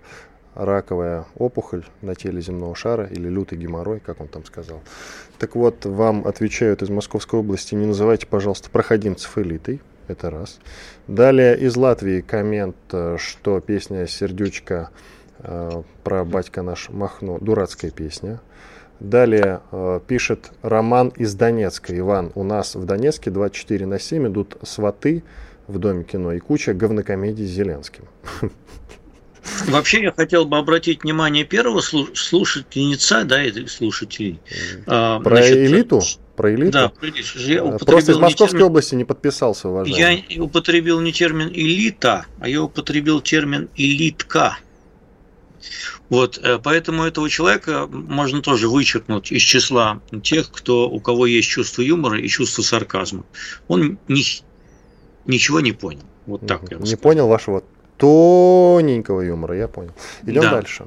раковая 0.56 1.26
опухоль 1.36 1.86
на 2.02 2.16
теле 2.16 2.42
земного 2.42 2.76
шара 2.76 3.06
или 3.06 3.28
лютый 3.28 3.58
геморрой, 3.58 4.00
как 4.00 4.22
он 4.22 4.30
там 4.30 4.46
сказал. 4.46 4.82
Так 5.38 5.56
вот, 5.56 5.86
вам 5.86 6.26
отвечают 6.26 6.82
из 6.82 6.90
Московской 6.90 7.42
области, 7.42 7.76
не 7.76 7.86
называйте, 7.86 8.26
пожалуйста, 8.26 8.70
проходимцев 8.70 9.38
элитой, 9.38 9.82
это 10.08 10.30
раз. 10.30 10.60
Далее 11.08 11.58
из 11.58 11.76
Латвии 11.76 12.22
коммент, 12.22 12.76
э, 12.92 13.18
что 13.20 13.60
песня 13.60 14.08
«Сердючка» 14.08 14.90
э, 15.40 15.84
про 16.04 16.26
батька 16.26 16.62
наш 16.62 16.90
Махно, 16.90 17.38
дурацкая 17.40 17.92
песня. 17.92 18.42
Далее 19.00 19.62
э, 19.72 20.00
пишет 20.08 20.52
Роман 20.62 21.10
из 21.10 21.36
Донецка. 21.36 21.98
Иван, 21.98 22.32
у 22.36 22.44
нас 22.44 22.76
в 22.76 22.86
Донецке 22.86 23.30
24 23.30 23.86
на 23.86 24.00
7 24.00 24.28
идут 24.28 24.58
сваты 24.64 25.24
в 25.68 25.78
Доме 25.78 26.04
кино 26.04 26.34
и 26.34 26.40
куча 26.40 26.74
говнокомедий 26.74 27.46
с 27.46 27.50
Зеленским. 27.50 28.06
Вообще 29.68 30.04
я 30.04 30.12
хотел 30.12 30.46
бы 30.46 30.58
обратить 30.58 31.04
внимание 31.04 31.46
первого 31.46 31.82
слушательница, 31.82 33.24
да, 33.24 33.44
слушателей. 33.68 34.40
А, 34.86 35.20
Про 35.20 35.38
значит, 35.38 35.58
элиту? 35.58 36.02
Про 36.38 36.54
элиту. 36.54 36.72
Да, 36.72 36.92
я 37.36 37.64
э, 37.64 37.78
Просто 37.80 38.14
из 38.14 38.18
Московской 38.18 38.60
термин... 38.60 38.68
области 38.68 38.96
не 38.96 39.04
подписался, 39.04 39.68
уважаемый. 39.68 40.26
Я 40.30 40.44
употребил 40.44 41.02
не 41.02 41.12
термин 41.12 41.50
элита, 41.50 42.28
а 42.40 42.48
я 42.48 42.62
употребил 42.62 43.20
термин 43.20 43.70
элитка. 43.76 44.60
Вот, 46.10 46.38
э, 46.38 46.60
поэтому 46.64 47.04
этого 47.04 47.30
человека 47.30 47.88
можно 47.88 48.42
тоже 48.42 48.70
вычеркнуть 48.70 49.32
из 49.32 49.42
числа 49.42 50.00
тех, 50.24 50.50
кто, 50.52 50.88
у 50.88 51.00
кого 51.02 51.26
есть 51.26 51.50
чувство 51.50 51.82
юмора 51.82 52.20
и 52.20 52.28
чувство 52.28 52.62
сарказма. 52.62 53.26
Он 53.68 53.98
ни, 54.08 54.22
ничего 55.26 55.60
не 55.60 55.74
понял. 55.74 56.04
Вот 56.28 56.46
так 56.46 56.62
я 56.70 56.78
Не 56.78 56.96
понял 56.96 57.28
вашего 57.28 57.64
тоненького 57.98 59.22
юмора, 59.22 59.58
я 59.58 59.68
понял. 59.68 59.92
Идем 60.24 60.44
да. 60.44 60.52
дальше. 60.52 60.86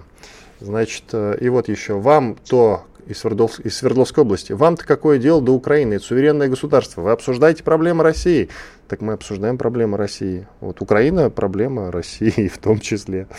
Значит, 0.60 1.04
э, 1.12 1.36
и 1.40 1.48
вот 1.48 1.68
еще 1.68 1.94
вам 1.94 2.36
то 2.36 2.84
из, 3.10 3.18
Свердлов... 3.18 3.58
из 3.60 3.76
Свердловской 3.76 4.22
области. 4.22 4.52
Вам-то 4.52 4.84
какое 4.86 5.18
дело 5.18 5.42
до 5.42 5.52
Украины? 5.52 5.94
Это 5.94 6.04
суверенное 6.04 6.48
государство. 6.48 7.02
Вы 7.02 7.10
обсуждаете 7.10 7.64
проблемы 7.64 8.04
России. 8.04 8.48
Так 8.88 9.00
мы 9.00 9.14
обсуждаем 9.14 9.58
проблемы 9.58 9.96
России. 9.96 10.46
Вот 10.60 10.80
Украина 10.80 11.28
проблема 11.30 11.90
России 11.90 12.48
в 12.48 12.58
том 12.58 12.80
числе. 12.80 13.26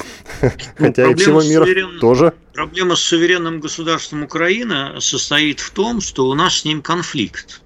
Ну, 0.79 0.87
Хотя 0.87 1.09
и 1.09 1.15
всего 1.15 1.41
мира 1.41 1.63
суверен... 1.63 1.99
тоже. 1.99 2.33
Проблема 2.53 2.95
с 2.95 2.99
суверенным 3.01 3.59
государством 3.59 4.23
Украины 4.23 4.99
состоит 4.99 5.59
в 5.59 5.71
том, 5.71 6.01
что 6.01 6.27
у 6.27 6.33
нас 6.33 6.59
с 6.59 6.65
ним 6.65 6.81
конфликт. 6.81 7.61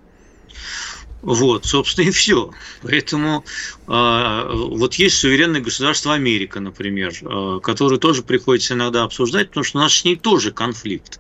Вот, 1.26 1.66
собственно, 1.66 2.08
и 2.08 2.12
все. 2.12 2.52
Поэтому 2.84 3.44
э, 3.88 4.52
вот 4.54 4.94
есть 4.94 5.18
суверенное 5.18 5.60
государство 5.60 6.14
Америка, 6.14 6.60
например, 6.60 7.14
э, 7.20 7.60
которое 7.64 7.98
тоже 7.98 8.22
приходится 8.22 8.76
иногда 8.76 9.04
обсуждать, 9.04 9.48
потому 9.48 9.64
что 9.64 9.80
у 9.80 9.82
нас 9.82 9.94
с 9.96 10.06
ней 10.06 10.18
тоже 10.18 10.52
конфликт. 10.52 11.20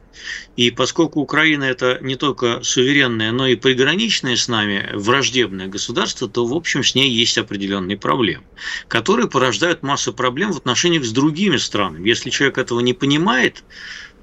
И 0.57 0.69
поскольку 0.69 1.21
Украина 1.21 1.63
это 1.63 1.97
не 2.01 2.15
только 2.15 2.61
суверенное, 2.61 3.31
но 3.31 3.47
и 3.47 3.55
приграничное 3.55 4.35
с 4.35 4.47
нами 4.47 4.91
враждебное 4.93 5.65
государство, 5.65 6.29
то, 6.29 6.45
в 6.45 6.53
общем, 6.53 6.83
с 6.83 6.93
ней 6.93 7.09
есть 7.09 7.39
определенные 7.39 7.97
проблемы, 7.97 8.43
которые 8.87 9.27
порождают 9.27 9.81
массу 9.81 10.13
проблем 10.13 10.53
в 10.53 10.57
отношениях 10.57 11.03
с 11.03 11.11
другими 11.11 11.57
странами. 11.57 12.07
Если 12.07 12.29
человек 12.29 12.59
этого 12.59 12.79
не 12.79 12.93
понимает, 12.93 13.63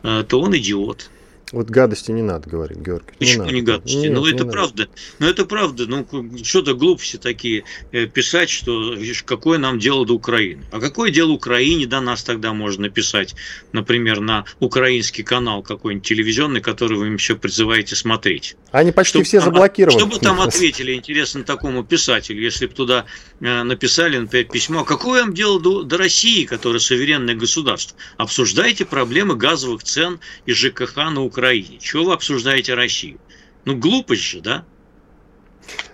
э, 0.05 0.25
то 0.29 0.40
он 0.40 0.57
идиот. 0.57 1.11
Вот 1.53 1.69
гадости 1.69 2.11
не 2.11 2.23
надо 2.23 2.49
говорить, 2.49 2.79
Георгий. 2.79 3.12
Почему 3.19 3.45
не, 3.45 3.53
не 3.53 3.62
гадости? 3.62 3.97
Нет, 3.97 4.12
ну, 4.15 4.27
это 4.27 4.47
правда. 4.47 4.88
Ну, 5.19 5.27
это 5.27 5.45
правда. 5.45 5.85
Ну, 5.87 6.07
что-то 6.43 6.73
глупости 6.73 7.19
такие 7.19 7.65
э, 7.93 8.07
писать, 8.07 8.49
что 8.49 8.97
какое 9.27 9.59
нам 9.59 9.79
дело 9.79 10.07
до 10.07 10.15
Украины. 10.15 10.65
А 10.73 10.81
какое 10.81 11.11
дело 11.11 11.33
Украине 11.33 11.87
до 11.87 12.01
нас 12.01 12.25
тогда 12.25 12.55
можно 12.55 12.85
написать, 12.85 13.35
например, 13.73 14.21
на 14.21 14.47
украинский 14.61 15.23
канал 15.23 15.62
какой-нибудь 15.62 16.07
телевизионный, 16.09 16.62
который 16.62 16.97
вы 16.97 17.09
еще 17.09 17.37
призываете 17.37 17.97
смотреть? 17.97 18.57
Они 18.71 18.91
почти 18.91 19.19
чтобы 19.19 19.25
все 19.25 19.41
там, 19.41 19.47
заблокированы. 19.47 19.99
Что 19.99 20.09
бы 20.09 20.19
там 20.19 20.41
ответили, 20.41 20.95
интересно, 20.95 21.45
такому 21.45 21.85
писателю, 21.85 22.41
если 22.41 22.65
бы 22.65 22.73
туда 22.73 23.05
э, 23.41 23.62
написали, 23.62 24.17
например, 24.17 24.47
письмо, 24.47 24.81
«А 24.81 24.85
какое 24.85 25.21
вам 25.21 25.35
дело 25.35 25.61
до, 25.61 25.83
до 25.83 25.99
России, 25.99 26.47
которая 26.47 26.81
суверенное 26.81 27.35
государство? 27.35 27.95
Обсуждайте 28.17 28.87
проблемы 28.87 29.37
газовых 29.37 29.83
цен 29.83 30.19
и 30.47 30.55
ЖКХ 30.55 30.97
на 30.97 31.23
Украине 31.23 31.41
Украине? 31.42 31.78
Чего 31.81 32.05
вы 32.05 32.12
обсуждаете 32.12 32.74
Россию? 32.74 33.18
Ну, 33.64 33.76
глупость 33.76 34.22
же, 34.22 34.40
да? 34.40 34.64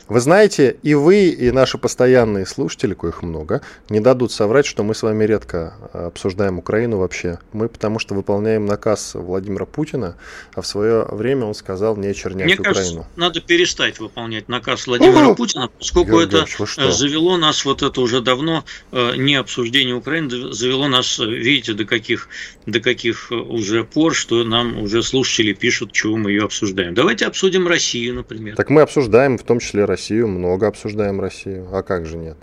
Вы 0.08 0.20
знаете, 0.20 0.78
и 0.82 0.94
вы, 0.94 1.28
и 1.28 1.50
наши 1.50 1.76
постоянные 1.76 2.46
слушатели, 2.46 2.94
коих 2.94 3.22
много, 3.22 3.60
не 3.90 4.00
дадут 4.00 4.32
соврать, 4.32 4.64
что 4.64 4.82
мы 4.82 4.94
с 4.94 5.02
вами 5.02 5.24
редко 5.24 5.74
обсуждаем 5.92 6.58
Украину 6.58 6.96
вообще. 6.96 7.38
Мы 7.52 7.68
потому 7.68 7.98
что 7.98 8.14
выполняем 8.14 8.64
наказ 8.64 9.12
Владимира 9.14 9.66
Путина, 9.66 10.16
а 10.54 10.62
в 10.62 10.66
свое 10.66 11.04
время 11.04 11.44
он 11.44 11.54
сказал 11.54 11.96
не 11.96 12.08
очернять 12.08 12.46
Мне 12.46 12.54
Украину. 12.54 12.74
Кажется, 12.74 13.06
надо 13.16 13.40
перестать 13.42 13.98
выполнять 13.98 14.48
наказ 14.48 14.86
Владимира 14.86 15.34
Путина, 15.34 15.68
поскольку 15.78 16.12
Георгий 16.12 16.36
это 16.38 16.92
завело 16.92 17.36
нас, 17.36 17.66
вот 17.66 17.82
это 17.82 18.00
уже 18.00 18.22
давно 18.22 18.64
э, 18.92 19.16
не 19.16 19.34
обсуждение 19.34 19.94
Украины, 19.94 20.54
завело 20.54 20.88
нас, 20.88 21.18
видите, 21.18 21.74
до 21.74 21.84
каких, 21.84 22.28
до 22.64 22.80
каких 22.80 23.30
уже 23.30 23.84
пор, 23.84 24.14
что 24.14 24.42
нам 24.42 24.78
уже 24.78 25.02
слушатели 25.02 25.52
пишут, 25.52 25.92
чего 25.92 26.16
мы 26.16 26.30
ее 26.30 26.44
обсуждаем. 26.44 26.94
Давайте 26.94 27.26
обсудим 27.26 27.68
Россию, 27.68 28.14
например. 28.14 28.56
Так 28.56 28.70
мы 28.70 28.80
обсуждаем 28.80 29.36
в 29.36 29.42
том 29.42 29.60
числе 29.60 29.84
Россию 29.84 29.97
Россию, 29.98 30.28
много 30.28 30.68
обсуждаем 30.68 31.20
Россию. 31.20 31.66
А 31.72 31.82
как 31.82 32.06
же 32.06 32.18
нет? 32.18 32.36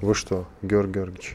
Вы 0.00 0.14
что, 0.14 0.46
Георгий 0.62 0.94
Георгиевич? 0.94 1.34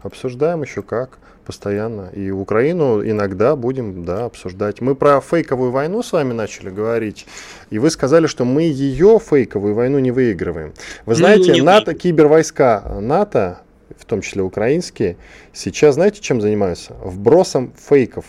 Обсуждаем 0.00 0.62
еще 0.62 0.82
как, 0.82 1.18
постоянно. 1.44 2.10
И 2.14 2.30
Украину 2.30 3.02
иногда 3.04 3.56
будем, 3.56 4.04
да, 4.04 4.26
обсуждать. 4.26 4.80
Мы 4.80 4.94
про 4.94 5.20
фейковую 5.20 5.72
войну 5.72 6.04
с 6.04 6.12
вами 6.12 6.34
начали 6.34 6.70
говорить, 6.70 7.26
и 7.70 7.80
вы 7.80 7.90
сказали, 7.90 8.28
что 8.28 8.44
мы 8.44 8.62
ее 8.62 9.18
фейковую 9.18 9.74
войну 9.74 9.98
не 9.98 10.12
выигрываем. 10.12 10.72
Вы 11.04 11.14
ну, 11.14 11.16
знаете, 11.16 11.60
НАТО, 11.60 11.92
кибервойска 11.92 12.98
НАТО, 13.00 13.62
в 13.98 14.04
том 14.04 14.20
числе 14.20 14.42
украинские, 14.42 15.16
сейчас 15.52 15.96
знаете, 15.96 16.20
чем 16.20 16.40
занимаются? 16.40 16.94
Вбросом 17.02 17.72
фейков 17.76 18.24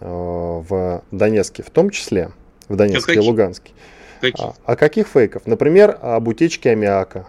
э, 0.00 0.06
в 0.08 1.04
Донецке, 1.12 1.62
в 1.62 1.70
том 1.70 1.90
числе, 1.90 2.32
в 2.68 2.74
Донецке 2.74 3.14
и 3.14 3.18
Луганске. 3.20 3.70
Каких? 4.30 4.44
А, 4.44 4.54
а 4.64 4.76
каких 4.76 5.08
фейков? 5.08 5.46
Например, 5.46 5.98
об 6.00 6.28
утечке 6.28 6.70
аммиака. 6.70 7.28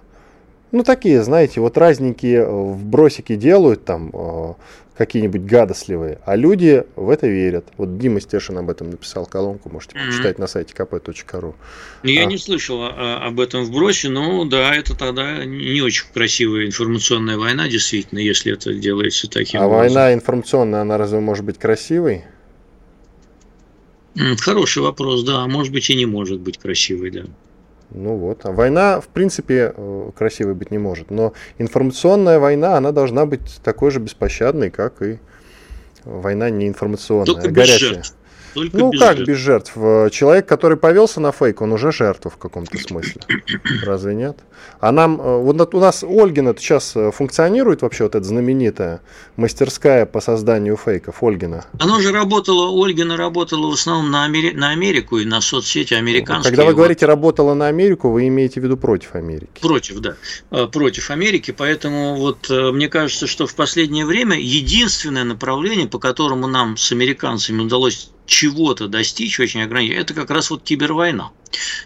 Ну, 0.71 0.83
такие, 0.83 1.23
знаете, 1.23 1.61
вот 1.61 1.77
разники 1.77 2.35
э, 2.35 2.45
в 2.45 2.83
бросике 2.85 3.35
делают 3.35 3.85
там 3.85 4.11
э, 4.13 4.53
какие-нибудь 4.97 5.41
гадостливые, 5.41 6.19
а 6.25 6.35
люди 6.35 6.83
в 6.95 7.09
это 7.09 7.27
верят. 7.27 7.67
Вот 7.77 7.97
Дима 7.97 8.21
Стешин 8.21 8.57
об 8.57 8.69
этом 8.69 8.89
написал 8.89 9.25
колонку, 9.25 9.69
можете 9.69 9.97
mm-hmm. 9.97 10.07
почитать 10.07 10.39
на 10.39 10.47
сайте 10.47 10.73
kp.ru. 10.73 11.55
Ну, 12.03 12.09
я 12.09 12.21
а. 12.21 12.25
не 12.25 12.37
слышал 12.37 12.81
а, 12.81 13.21
об 13.25 13.39
этом 13.39 13.65
в 13.65 13.71
бросе, 13.71 14.09
но 14.09 14.45
да, 14.45 14.73
это 14.73 14.95
тогда 14.95 15.43
не 15.43 15.81
очень 15.81 16.05
красивая 16.13 16.65
информационная 16.65 17.37
война, 17.37 17.67
действительно, 17.67 18.19
если 18.19 18.53
это 18.53 18.73
делается 18.73 19.29
таким 19.29 19.61
А 19.61 19.67
образом. 19.67 19.95
война 19.95 20.13
информационная, 20.13 20.81
она 20.81 20.97
разве 20.97 21.19
может 21.19 21.43
быть 21.43 21.57
красивой? 21.57 22.23
Хороший 24.39 24.81
вопрос, 24.81 25.23
да. 25.23 25.43
А 25.43 25.47
может 25.47 25.73
быть 25.73 25.89
и 25.89 25.95
не 25.95 26.05
может 26.05 26.39
быть 26.39 26.57
красивой, 26.57 27.11
да. 27.11 27.23
Ну 27.91 28.15
вот. 28.17 28.41
А 28.43 28.51
война, 28.51 28.99
в 28.99 29.07
принципе, 29.07 29.73
э, 29.75 30.11
красивой 30.17 30.53
быть 30.53 30.71
не 30.71 30.77
может. 30.77 31.11
Но 31.11 31.33
информационная 31.57 32.39
война, 32.39 32.77
она 32.77 32.91
должна 32.91 33.25
быть 33.25 33.59
такой 33.63 33.91
же 33.91 33.99
беспощадной, 33.99 34.69
как 34.69 35.01
и 35.01 35.19
война 36.03 36.49
неинформационная, 36.49 37.25
Только 37.25 37.49
горячая. 37.49 37.89
Жертв. 37.95 38.15
Только 38.55 38.77
ну 38.77 38.89
без 38.89 38.99
как 39.01 39.17
жертв. 39.17 39.29
без 39.29 39.37
жертв? 39.37 39.71
Э, 39.75 40.09
человек, 40.09 40.45
который 40.47 40.77
повелся 40.77 41.19
на 41.19 41.33
фейк, 41.33 41.61
он 41.61 41.73
уже 41.73 41.91
жертва 41.91 42.31
в 42.31 42.37
каком-то 42.37 42.77
смысле. 42.77 43.21
Разве 43.83 44.15
нет? 44.15 44.37
А 44.79 44.93
нам, 44.93 45.19
э, 45.19 45.41
вот 45.41 45.75
у 45.75 45.79
нас 45.81 46.05
Ольгина 46.05 46.55
сейчас 46.57 46.95
э, 46.95 47.11
функционирует 47.11 47.81
вообще 47.81 48.05
вот 48.05 48.15
эта 48.15 48.23
знаменитая 48.23 49.01
мастерская 49.35 50.05
по 50.05 50.21
созданию 50.21 50.77
фейков, 50.77 51.21
Ольгина? 51.21 51.65
Она 51.79 51.99
же 51.99 52.13
работала, 52.13 52.71
Ольгина 52.81 53.17
работала 53.17 53.67
в 53.67 53.73
основном 53.73 54.09
на, 54.09 54.23
Амери... 54.23 54.51
на 54.51 54.69
Америку 54.69 55.17
и 55.17 55.25
на 55.25 55.41
соцсети 55.41 55.93
американские. 55.93 56.51
Когда 56.51 56.63
вы 56.63 56.71
вот. 56.71 56.77
говорите 56.77 57.05
работала 57.05 57.55
на 57.55 57.67
Америку, 57.67 58.09
вы 58.09 58.29
имеете 58.29 58.61
в 58.61 58.63
виду 58.63 58.77
против 58.77 59.15
Америки? 59.15 59.59
Против, 59.59 59.99
да. 59.99 60.15
Против 60.67 61.11
Америки, 61.11 61.51
поэтому 61.51 62.15
вот 62.15 62.49
мне 62.49 62.87
кажется, 62.87 63.27
что 63.27 63.47
в 63.47 63.55
последнее 63.55 64.05
время 64.05 64.39
единственное 64.39 65.25
направление, 65.25 65.87
по 65.87 65.99
которому 65.99 66.47
нам 66.47 66.77
с 66.77 66.93
американцами 66.93 67.61
удалось 67.61 68.11
чего-то 68.25 68.87
достичь 68.87 69.39
очень 69.39 69.61
ограничено, 69.61 69.99
это 69.99 70.13
как 70.13 70.29
раз 70.29 70.49
вот 70.49 70.63
кибервойна. 70.63 71.31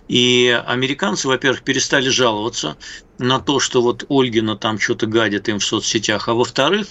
И 0.08 0.60
американцы, 0.66 1.28
во-первых, 1.28 1.62
перестали 1.64 2.10
жаловаться 2.10 2.78
на 3.18 3.40
то, 3.40 3.60
что 3.60 3.82
вот 3.82 4.06
Ольгина 4.10 4.56
там 4.56 4.80
что-то 4.80 5.06
гадит 5.06 5.50
им 5.50 5.60
в 5.60 5.66
соцсетях, 5.66 6.28
а 6.28 6.34
во-вторых, 6.34 6.88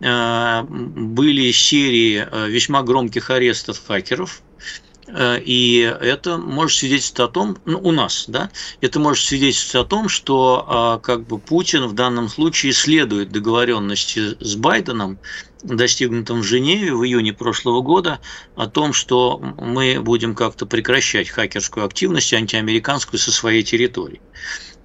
э, 0.00 0.62
были 0.68 1.50
серии 1.50 2.26
э, 2.30 2.48
весьма 2.48 2.82
громких 2.82 3.30
арестов 3.30 3.82
хакеров, 3.84 4.42
э, 5.06 5.40
и 5.44 5.80
это 6.00 6.36
может 6.36 6.78
свидетельствовать 6.78 7.30
о 7.30 7.32
том, 7.32 7.58
ну, 7.64 7.80
у 7.80 7.92
нас, 7.92 8.26
да, 8.28 8.50
это 8.80 9.00
может 9.00 9.24
свидетельствовать 9.24 9.86
о 9.86 9.88
том, 9.88 10.08
что 10.08 11.00
как 11.02 11.26
бы 11.26 11.38
Путин 11.38 11.86
в 11.86 11.94
данном 11.94 12.28
случае 12.28 12.72
следует 12.72 13.32
договоренности 13.32 14.36
с 14.38 14.54
Байденом, 14.54 15.18
достигнутом 15.62 16.40
в 16.40 16.44
Женеве 16.44 16.94
в 16.94 17.04
июне 17.04 17.32
прошлого 17.32 17.80
года 17.80 18.20
о 18.56 18.66
том, 18.66 18.92
что 18.92 19.38
мы 19.38 20.00
будем 20.00 20.34
как-то 20.34 20.66
прекращать 20.66 21.28
хакерскую 21.28 21.86
активность 21.86 22.32
антиамериканскую 22.32 23.18
со 23.18 23.32
своей 23.32 23.62
территории. 23.62 24.20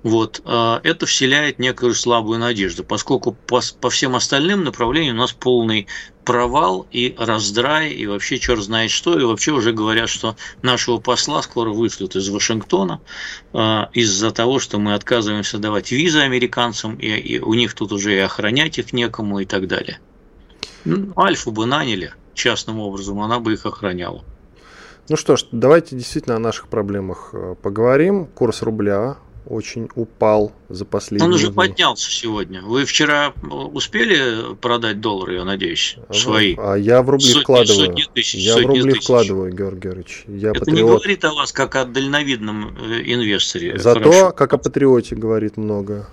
Вот. 0.05 0.41
А 0.45 0.81
это 0.83 1.07
вселяет 1.07 1.57
некую 1.57 1.95
слабую 1.95 2.37
надежду, 2.37 2.83
поскольку 2.83 3.31
по, 3.31 3.59
по 3.81 3.89
всем 3.89 4.15
остальным 4.15 4.63
направлениям 4.63 5.15
у 5.15 5.19
нас 5.19 5.31
полный 5.31 5.87
провал 6.23 6.85
и 6.91 7.15
раздрай, 7.17 7.91
и 7.91 8.05
вообще 8.05 8.37
черт 8.37 8.61
знает 8.61 8.91
что, 8.91 9.19
и 9.19 9.23
вообще 9.23 9.51
уже 9.51 9.73
говорят, 9.73 10.09
что 10.09 10.35
нашего 10.61 10.99
посла 10.99 11.41
скоро 11.41 11.71
вышлют 11.71 12.15
из 12.15 12.29
Вашингтона 12.29 13.01
э, 13.53 13.85
из-за 13.93 14.29
того, 14.29 14.59
что 14.59 14.77
мы 14.77 14.93
отказываемся 14.93 15.57
давать 15.57 15.91
визы 15.91 16.19
американцам, 16.19 16.97
и, 16.97 17.07
и 17.07 17.39
у 17.39 17.55
них 17.55 17.73
тут 17.73 17.91
уже 17.91 18.15
и 18.15 18.19
охранять 18.19 18.77
их 18.77 18.93
некому 18.93 19.39
и 19.39 19.45
так 19.45 19.67
далее. 19.67 19.99
Альфу 21.17 21.51
бы 21.51 21.65
наняли 21.65 22.13
частным 22.33 22.79
образом, 22.79 23.19
она 23.21 23.39
бы 23.39 23.53
их 23.53 23.65
охраняла. 23.65 24.23
Ну 25.09 25.17
что 25.17 25.35
ж, 25.35 25.45
давайте 25.51 25.95
действительно 25.95 26.35
о 26.35 26.39
наших 26.39 26.67
проблемах 26.67 27.29
э, 27.33 27.55
поговорим. 27.61 28.25
Курс 28.25 28.61
рубля 28.63 29.17
очень 29.47 29.89
упал 29.93 30.51
за 30.69 30.85
последние 30.85 31.27
Он 31.27 31.35
уже 31.35 31.47
дни. 31.47 31.55
поднялся 31.55 32.09
сегодня. 32.09 32.63
Вы 32.63 32.85
вчера 32.85 33.31
успели 33.73 34.55
продать 34.55 35.01
доллары, 35.01 35.35
я 35.35 35.43
надеюсь, 35.45 35.97
свои? 36.11 36.55
А 36.57 36.73
я 36.73 37.03
в 37.03 37.09
рубли 37.11 37.27
Сотни- 37.27 37.41
вкладываю. 37.43 37.85
сотни 37.85 38.05
тысяч, 38.11 38.33
я 38.43 38.53
в 38.53 38.55
сотни 38.55 38.67
рубли 38.79 38.93
тысяч. 38.93 39.03
вкладываю, 39.03 39.53
Георгий 39.53 39.81
Георгиевич. 39.81 40.23
Я 40.27 40.49
Это 40.49 40.61
не 40.61 40.77
патриот. 40.77 40.89
говорит 40.89 41.25
о 41.25 41.33
вас 41.35 41.51
как 41.51 41.75
о 41.75 41.85
дальновидном 41.85 42.75
э, 42.75 43.01
инвесторе. 43.05 43.77
Зато, 43.77 43.99
Хорошо. 43.99 44.31
как 44.31 44.53
о 44.53 44.57
патриоте, 44.57 45.15
говорит 45.15 45.57
много. 45.57 46.09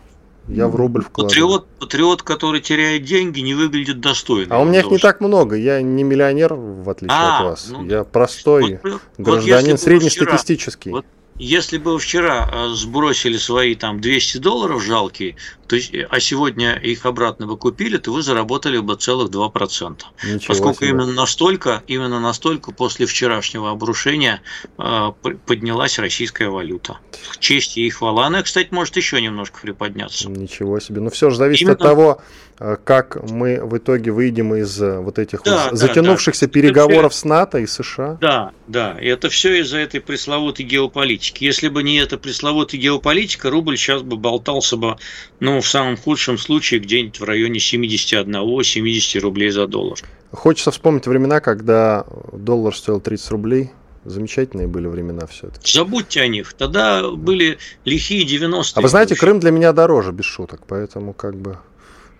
Я 0.49 0.67
в 0.69 0.75
рубль 0.77 1.03
вкладываю. 1.03 1.29
Патриот, 1.31 1.67
патриот, 1.79 2.23
который 2.23 2.61
теряет 2.61 3.05
деньги, 3.05 3.41
не 3.41 3.55
выглядит 3.55 4.01
достойно. 4.01 4.55
А 4.57 4.61
у 4.61 4.65
меня 4.65 4.81
их 4.81 4.91
не 4.91 4.99
так 4.99 5.21
много. 5.21 5.57
Я 5.57 5.81
не 5.83 6.03
миллионер, 6.03 6.55
в 6.55 6.91
отличие 6.91 7.17
А, 7.17 7.39
от 7.39 7.45
вас. 7.45 7.69
ну, 7.71 7.85
я 7.87 8.05
простой 8.05 8.81
Вот, 8.83 8.93
вот 8.93 9.01
гражданин, 9.19 9.73
вы 9.73 9.79
среднестатистический. 9.79 10.91
вчера- 10.91 10.97
вот 10.97 11.07
Если 11.39 11.79
бы 11.79 11.99
вчера 11.99 12.49
э, 12.53 12.69
сбросили 12.75 13.37
свои 13.37 13.75
там 13.75 14.01
200 14.01 14.39
долларов 14.39 14.83
жалкие, 14.83 15.37
то 15.67 15.77
а 16.11 16.21
сегодня 16.21 16.75
их 16.75 17.07
обратно 17.07 17.47
бы 17.47 17.57
купили, 17.57 17.97
то 17.97 18.13
вы 18.13 18.23
заработали 18.23 18.79
бы 18.79 18.95
целых 18.97 19.31
2%. 19.31 20.03
Ничего 20.25 20.41
Поскольку 20.47 20.81
себе. 20.85 20.91
именно 20.91 21.13
настолько, 21.13 21.83
именно 21.87 22.21
настолько 22.21 22.71
после 22.73 23.07
вчерашнего 23.07 23.71
обрушения 23.71 24.43
э, 24.79 25.13
поднялась 25.47 25.99
российская 25.99 26.49
валюта. 26.49 26.99
Честь 27.39 27.79
и 27.79 27.89
хвала. 27.91 28.27
Она, 28.27 28.43
кстати, 28.43 28.69
может 28.71 28.97
еще 28.97 29.21
немножко 29.21 29.61
приподняться. 29.63 30.29
Ничего 30.29 30.79
себе. 30.81 31.01
Ну 31.01 31.11
все 31.11 31.31
же 31.31 31.37
зависит 31.37 31.63
Именно- 31.63 31.73
от 31.75 31.79
того, 31.81 32.23
как 32.59 33.31
мы 33.31 33.65
в 33.65 33.77
итоге 33.77 34.13
выйдем 34.13 34.55
из 34.55 34.81
э, 34.81 34.99
вот 34.99 35.19
этих 35.19 35.43
Да, 35.43 35.65
вот 35.65 35.71
да, 35.71 35.77
затянувшихся 35.77 36.47
да. 36.47 36.53
переговоров 36.53 37.15
с 37.15 37.25
НАТО 37.25 37.59
и 37.59 37.67
США. 37.67 38.19
Да, 38.21 38.53
да, 38.69 38.97
и 39.01 39.07
это 39.07 39.29
все 39.29 39.61
из-за 39.61 39.79
этой 39.79 40.01
пресловутой 40.01 40.65
геополитики. 40.65 41.45
Если 41.45 41.69
бы 41.69 41.83
не 41.83 41.97
эта 41.97 42.19
пресловутая 42.19 42.81
геополитика, 42.81 43.51
рубль 43.51 43.77
сейчас 43.77 44.03
бы 44.03 44.17
болтался 44.17 44.77
бы, 44.77 44.97
ну, 45.41 45.61
в 45.61 45.67
самом 45.67 45.97
худшем 45.97 46.39
случае, 46.39 46.81
где-нибудь 46.81 47.21
в 47.21 47.25
районе 47.25 47.59
71-70 47.59 49.19
рублей 49.21 49.51
за 49.51 49.67
доллар. 49.67 49.99
Хочется 50.31 50.71
вспомнить 50.71 51.07
времена, 51.07 51.41
когда 51.41 52.07
доллар 52.33 52.75
стоил 52.75 53.01
30 53.01 53.31
рублей. 53.31 53.71
Замечательные 54.05 54.67
были 54.67 54.89
времена 54.89 55.27
все-таки. 55.27 55.71
Забудьте 55.71 56.23
о 56.23 56.27
них. 56.27 56.55
Тогда 56.55 57.09
были 57.11 57.59
лихие 57.85 58.27
90-е. 58.27 58.73
А 58.75 58.81
вы 58.81 58.89
знаете. 58.89 59.15
Крым 59.15 59.39
для 59.39 59.53
меня 59.53 59.73
дороже, 59.73 60.11
без 60.11 60.25
шуток. 60.25 60.63
Поэтому 60.67 61.13
как 61.13 61.37
бы 61.37 61.59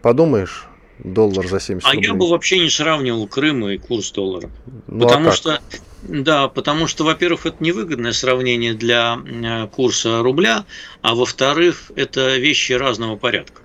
подумаешь, 0.03 0.67
доллар 0.99 1.47
за 1.49 1.61
70 1.61 1.87
А 1.89 1.93
рублей. 1.93 2.09
я 2.09 2.15
бы 2.15 2.29
вообще 2.29 2.59
не 2.59 2.71
сравнивал 2.71 3.27
Крым 3.27 3.67
и 3.69 3.79
курс 3.79 4.11
доллара. 4.13 4.51
Ну, 4.87 5.05
а 5.05 5.09
потому 5.09 5.25
как? 5.27 5.35
что, 5.35 5.61
да, 6.03 6.49
потому 6.49 6.87
что, 6.87 7.05
во-первых, 7.05 7.47
это 7.47 7.57
невыгодное 7.61 8.13
сравнение 8.13 8.75
для 8.75 9.17
э, 9.25 9.67
курса 9.69 10.23
рубля, 10.23 10.65
а 11.01 11.15
во-вторых, 11.15 11.91
это 11.97 12.37
вещи 12.37 12.73
разного 12.73 13.17
порядка. 13.17 13.63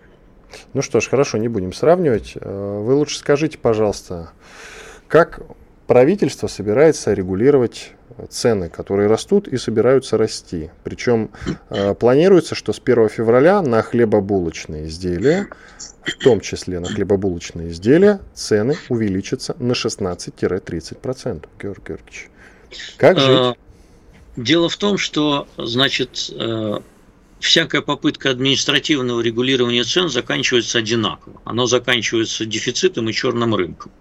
Ну 0.74 0.82
что 0.82 1.00
ж, 1.02 1.08
хорошо, 1.10 1.38
не 1.38 1.48
будем 1.50 1.74
сравнивать. 1.74 2.34
Э, 2.36 2.82
Вы 2.84 2.94
лучше 2.96 3.18
скажите, 3.18 3.58
пожалуйста, 3.58 4.32
как 5.08 5.42
правительство 5.88 6.48
собирается 6.48 7.14
регулировать 7.14 7.94
цены, 8.30 8.70
которые 8.70 9.08
растут 9.08 9.48
и 9.48 9.58
собираются 9.58 10.18
расти. 10.18 10.70
Причем 10.84 11.30
э, 11.70 11.94
планируется, 11.94 12.56
что 12.56 12.74
с 12.74 12.82
1 12.84 13.10
февраля 13.10 13.62
на 13.62 13.82
хлебобулочные 13.82 14.88
изделия, 14.88 15.48
в 16.04 16.24
том 16.24 16.42
числе 16.42 16.80
на 16.80 16.88
хлебобулочные 16.88 17.70
изделия, 17.70 18.20
цены 18.34 18.76
увеличатся 18.90 19.56
на 19.60 19.74
16-30%. 19.74 21.46
Георгий 21.62 21.82
Георгиевич, 21.88 22.30
как 22.98 23.20
жить? 23.20 23.40
Э, 23.40 23.54
Дело 24.38 24.70
в 24.70 24.78
том, 24.78 25.00
что, 25.00 25.48
значит, 25.58 26.30
э, 26.32 26.80
всякая 27.40 27.82
попытка 27.82 28.30
административного 28.32 29.22
регулирования 29.22 29.84
цен 29.84 30.10
заканчивается 30.10 30.80
одинаково. 30.80 31.42
Оно 31.46 31.66
заканчивается 31.66 32.46
дефицитом 32.46 33.10
и 33.10 33.14
черным 33.14 33.56
рынком. 33.56 33.92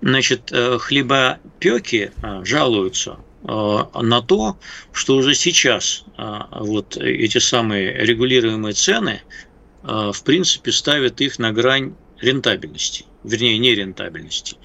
Значит, 0.00 0.50
э, 0.52 0.78
хлебопеки 0.78 2.12
э, 2.22 2.44
жалуются 2.44 3.18
э, 3.42 3.46
на 3.46 4.22
то, 4.22 4.58
что 4.92 5.16
уже 5.16 5.34
сейчас 5.34 6.04
вот 6.16 6.96
эти 6.96 7.38
самые 7.38 7.92
регулируемые 8.04 8.74
цены, 8.74 9.22
в 9.82 10.22
принципе, 10.24 10.70
ставят 10.70 11.20
их 11.20 11.40
на 11.40 11.52
грань 11.52 11.94
рентабельности, 12.20 13.04
вернее, 13.24 13.58
нерентабельности, 13.58 14.56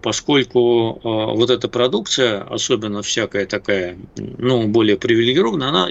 поскольку 0.00 1.00
а, 1.02 1.34
вот 1.34 1.50
эта 1.50 1.68
продукция, 1.68 2.42
особенно 2.42 3.02
всякая 3.02 3.44
такая, 3.44 3.98
ну, 4.16 4.68
более 4.68 4.96
привилегированная, 4.96 5.68
она 5.68 5.88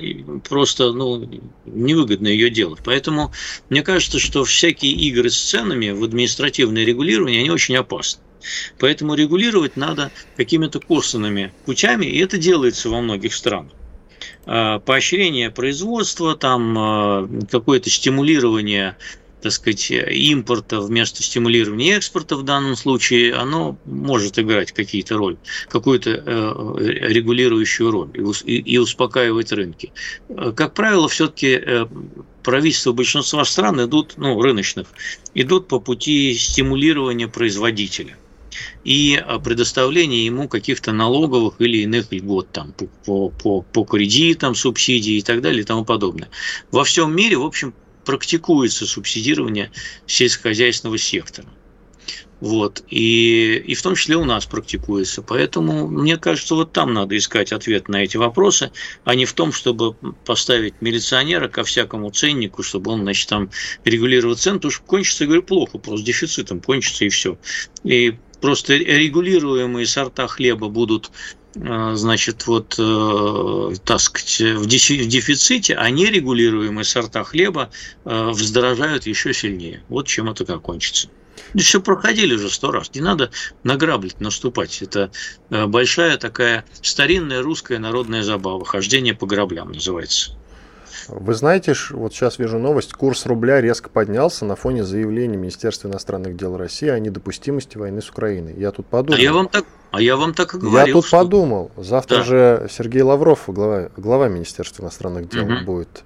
просто, 0.47 0.93
ну, 0.93 1.29
невыгодно 1.65 2.27
ее 2.27 2.49
делать. 2.49 2.79
Поэтому 2.85 3.33
мне 3.69 3.81
кажется, 3.81 4.19
что 4.19 4.45
всякие 4.45 4.93
игры 4.93 5.29
с 5.29 5.37
ценами 5.37 5.89
в 5.89 6.03
административное 6.03 6.85
регулирование, 6.85 7.41
они 7.41 7.49
очень 7.49 7.75
опасны. 7.75 8.21
Поэтому 8.79 9.15
регулировать 9.15 9.75
надо 9.75 10.11
какими-то 10.37 10.79
косвенными 10.79 11.51
путями, 11.65 12.05
и 12.05 12.19
это 12.19 12.37
делается 12.37 12.89
во 12.89 13.01
многих 13.01 13.33
странах. 13.33 13.71
А, 14.45 14.79
Поощрение 14.79 15.49
производства, 15.49 16.35
там 16.35 16.77
а, 16.77 17.29
какое-то 17.51 17.89
стимулирование 17.89 18.95
так 19.43 19.51
сказать, 19.51 19.91
импорта 19.91 20.79
вместо 20.79 21.21
стимулирования 21.21 21.97
экспорта 21.97 22.37
в 22.37 22.43
данном 22.43 22.75
случае, 22.77 23.33
оно 23.35 23.77
может 23.85 24.39
играть 24.39 24.71
какие-то 24.71 25.17
роль, 25.17 25.37
какую-то 25.67 26.09
э, 26.11 27.09
регулирующую 27.09 27.91
роль 27.91 28.09
и, 28.13 28.21
ус- 28.21 28.43
и- 28.45 28.57
и 28.57 28.77
успокаивать 28.77 29.51
рынки. 29.51 29.91
Э, 30.29 30.53
Как 30.55 30.73
правило, 30.73 31.07
все-таки 31.09 31.47
э, 31.47 31.85
правительства 32.41 32.93
большинства 32.93 33.43
стран 33.43 33.83
идут, 33.85 34.13
ну, 34.17 34.41
рыночных, 34.41 34.87
идут 35.33 35.67
по 35.67 35.79
пути 35.79 36.33
стимулирования 36.35 37.27
производителя 37.27 38.17
и 38.83 39.21
предоставления 39.43 40.25
ему 40.25 40.47
каких-то 40.47 40.91
налоговых 40.93 41.55
или 41.59 41.79
иных 41.79 42.11
льгот 42.11 42.51
там, 42.51 42.73
по, 43.05 43.29
по, 43.29 43.61
по, 43.61 43.83
кредитам, 43.83 44.55
субсидий 44.55 45.17
и 45.17 45.21
так 45.21 45.41
далее 45.41 45.61
и 45.61 45.65
тому 45.65 45.85
подобное. 45.85 46.29
Во 46.71 46.83
всем 46.83 47.15
мире, 47.15 47.37
в 47.37 47.45
общем, 47.45 47.73
практикуется 48.05 48.85
субсидирование 48.85 49.71
сельскохозяйственного 50.05 50.97
сектора. 50.97 51.47
Вот. 52.43 52.83
И, 52.89 53.55
и 53.55 53.73
в 53.73 53.81
том 53.81 53.95
числе 53.95 54.17
у 54.17 54.25
нас 54.25 54.45
практикуется. 54.45 55.21
Поэтому, 55.21 55.87
мне 55.87 56.17
кажется, 56.17 56.55
вот 56.55 56.73
там 56.73 56.93
надо 56.93 57.15
искать 57.15 57.53
ответ 57.53 57.87
на 57.87 58.03
эти 58.03 58.17
вопросы, 58.17 58.71
а 59.05 59.15
не 59.15 59.23
в 59.25 59.31
том, 59.31 59.53
чтобы 59.53 59.93
поставить 60.25 60.81
милиционера 60.81 61.47
ко 61.47 61.63
всякому 61.63 62.09
ценнику, 62.09 62.61
чтобы 62.61 62.91
он, 62.91 63.03
значит, 63.03 63.29
там 63.29 63.49
регулировал 63.85 64.35
цены, 64.35 64.57
потому 64.57 64.71
что 64.71 64.83
кончится, 64.83 65.23
я 65.23 65.27
говорю, 65.27 65.43
плохо, 65.43 65.77
просто 65.77 66.05
дефицитом 66.05 66.59
кончится 66.59 67.05
и 67.05 67.09
все. 67.09 67.37
И 67.85 68.17
просто 68.41 68.75
регулируемые 68.75 69.87
сорта 69.87 70.27
хлеба 70.27 70.67
будут 70.67 71.11
значит, 71.55 72.47
вот, 72.47 72.75
э, 72.79 73.75
так 73.83 73.99
сказать, 73.99 74.57
в 74.57 74.65
дефи- 74.67 75.03
в 75.03 75.07
дефиците, 75.07 75.75
а 75.75 75.89
нерегулируемые 75.89 76.83
сорта 76.83 77.23
хлеба 77.23 77.69
э, 78.05 78.29
вздорожают 78.29 79.05
еще 79.05 79.33
сильнее. 79.33 79.83
Вот 79.87 80.07
чем 80.07 80.29
это 80.29 80.45
как 80.45 80.61
кончится. 80.61 81.09
Ну, 81.53 81.61
все 81.61 81.81
проходили 81.81 82.35
уже 82.35 82.49
сто 82.49 82.71
раз. 82.71 82.91
Не 82.93 83.01
надо 83.01 83.31
на 83.63 83.75
грабли 83.75 84.11
наступать. 84.19 84.81
Это 84.81 85.11
э, 85.49 85.65
большая 85.67 86.17
такая 86.17 86.65
старинная 86.81 87.41
русская 87.41 87.77
народная 87.77 88.23
забава. 88.23 88.65
Хождение 88.65 89.13
по 89.13 89.25
граблям 89.27 89.71
называется. 89.71 90.35
Вы 91.07 91.33
знаете, 91.33 91.73
вот 91.91 92.13
сейчас 92.13 92.39
вижу 92.39 92.59
новость, 92.59 92.93
курс 92.93 93.25
рубля 93.25 93.59
резко 93.61 93.89
поднялся 93.89 94.45
на 94.45 94.55
фоне 94.55 94.83
заявления 94.83 95.37
Министерства 95.37 95.87
иностранных 95.89 96.35
дел 96.37 96.55
России 96.57 96.87
о 96.89 96.97
недопустимости 96.99 97.77
войны 97.77 98.01
с 98.01 98.09
Украиной. 98.09 98.53
Я 98.57 98.71
тут 98.71 98.85
подумал. 98.87 99.17
А 99.19 99.21
я 99.21 99.33
вам 99.33 99.47
так, 99.49 99.65
а 99.91 100.01
я 100.01 100.15
вам 100.15 100.33
так 100.33 100.53
и 100.53 100.57
Я 100.57 100.61
говорил. 100.63 100.93
тут 101.01 101.07
что- 101.07 101.17
подумал, 101.19 101.71
завтра 101.77 102.17
Да. 102.17 102.23
же 102.23 102.67
Сергей 102.71 103.01
Лавров, 103.01 103.43
глава, 103.47 103.89
глава 103.97 104.27
Министерства 104.29 104.83
иностранных 104.83 105.29
дел, 105.29 105.45
Мгм. 105.45 105.65
будет 105.65 106.03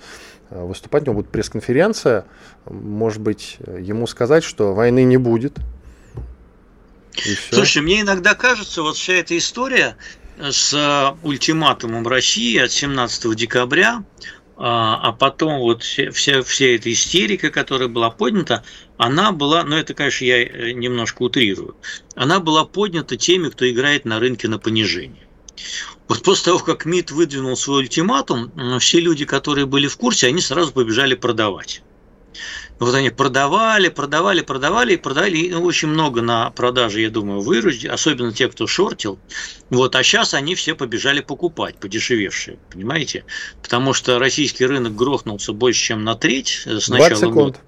э, 0.50 0.64
выступать, 0.64 1.04
у 1.04 1.06
него 1.08 1.16
будет 1.16 1.30
пресс-конференция. 1.30 2.24
Может 2.70 3.20
быть, 3.22 3.58
ему 3.80 4.08
сказать, 4.08 4.46
что 4.46 4.74
войны 4.74 5.04
не 5.04 5.18
будет. 5.18 5.58
Слушай, 7.52 7.82
мне 7.82 8.00
иногда 8.02 8.34
кажется, 8.36 8.82
вот 8.82 8.96
вся 8.96 9.14
эта 9.14 9.38
история 9.38 9.98
с 10.40 10.74
э, 10.74 11.18
ультиматумом 11.28 12.08
России 12.08 12.58
от 12.60 12.72
17 12.72 13.34
декабря, 13.36 14.04
а 14.58 15.00
а 15.02 15.12
потом 15.12 15.60
вот 15.60 15.84
вся, 15.84 16.12
вся, 16.42 16.66
эта 16.66 16.92
истерика, 16.92 17.52
которая 17.52 17.88
была 17.88 18.10
поднята, 18.10 18.64
она 18.98 19.32
была, 19.32 19.64
ну 19.64 19.76
это, 19.76 19.94
конечно, 19.94 20.26
я 20.26 20.44
э, 20.44 20.72
немножко 20.72 21.22
утрирую, 21.22 21.76
она 22.16 22.40
была 22.40 22.66
поднята 22.66 23.18
теми, 23.18 23.50
кто 23.50 23.70
играет 23.70 24.06
на 24.06 24.20
рынке 24.20 24.48
на 24.48 24.58
понижение. 24.58 25.28
Вот 26.08 26.24
после 26.24 26.46
того, 26.46 26.60
как 26.60 26.86
МИД 26.86 27.12
выдвинул 27.12 27.58
свой 27.58 27.82
ультиматум, 27.82 28.52
все 28.80 29.00
люди, 29.00 29.26
которые 29.26 29.66
были 29.66 29.88
в 29.88 29.98
курсе, 29.98 30.28
они 30.28 30.42
сразу 30.42 30.72
побежали 30.72 31.16
продавать. 31.16 31.82
Вот 32.80 32.94
они 32.94 33.10
продавали, 33.10 33.90
продавали, 33.90 34.42
продавали 34.42 34.94
и 34.94 34.98
продали 34.98 35.38
и 35.38 35.54
очень 35.54 35.88
много 35.88 36.22
на 36.22 36.52
продаже, 36.52 37.02
я 37.02 37.10
думаю, 37.10 37.42
выручили, 37.42 37.88
особенно 37.88 38.32
те, 38.32 38.48
кто 38.48 38.68
шортил. 38.68 39.18
Вот, 39.70 39.96
а 39.96 40.04
сейчас 40.04 40.34
они 40.34 40.54
все 40.54 40.76
побежали 40.76 41.22
покупать, 41.22 41.78
подешевевшие, 41.78 42.60
понимаете? 42.72 43.26
Потому 43.64 43.94
что 43.94 44.20
российский 44.20 44.66
рынок 44.66 44.96
грохнулся 44.96 45.54
больше, 45.54 45.80
чем 45.80 46.04
на 46.04 46.16
треть 46.16 46.64
с 46.66 46.88
начала 46.88 47.10
20 47.10 47.18
секунд. 47.18 47.36
года. 47.36 47.60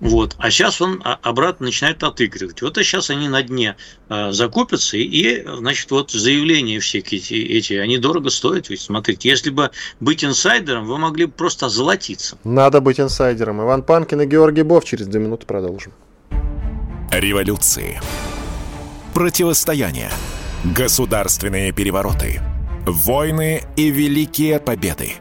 Вот. 0.00 0.36
А 0.38 0.50
сейчас 0.50 0.80
он 0.80 1.02
обратно 1.04 1.66
начинает 1.66 2.02
отыгрывать. 2.02 2.60
Вот 2.62 2.76
а 2.76 2.84
сейчас 2.84 3.10
они 3.10 3.28
на 3.28 3.42
дне 3.42 3.76
э, 4.08 4.32
закупятся, 4.32 4.96
и, 4.96 5.44
значит, 5.46 5.90
вот 5.90 6.10
заявления 6.10 6.80
все 6.80 6.98
эти, 6.98 7.34
эти, 7.34 7.74
они 7.74 7.98
дорого 7.98 8.30
стоят. 8.30 8.68
Ведь 8.68 8.80
смотрите, 8.80 9.28
если 9.28 9.50
бы 9.50 9.70
быть 10.00 10.24
инсайдером, 10.24 10.86
вы 10.86 10.98
могли 10.98 11.26
бы 11.26 11.32
просто 11.32 11.66
озолотиться. 11.66 12.38
Надо 12.44 12.80
быть 12.80 13.00
инсайдером. 13.00 13.62
Иван 13.62 13.82
Панкин 13.82 14.20
и 14.22 14.26
Георгий 14.26 14.62
Бов 14.62 14.84
через 14.84 15.06
две 15.06 15.20
минуты 15.20 15.46
продолжим. 15.46 15.92
Революции. 17.10 18.00
Противостояние. 19.14 20.10
Государственные 20.64 21.72
перевороты. 21.72 22.40
Войны 22.84 23.62
и 23.76 23.90
великие 23.90 24.60
победы. 24.60 25.14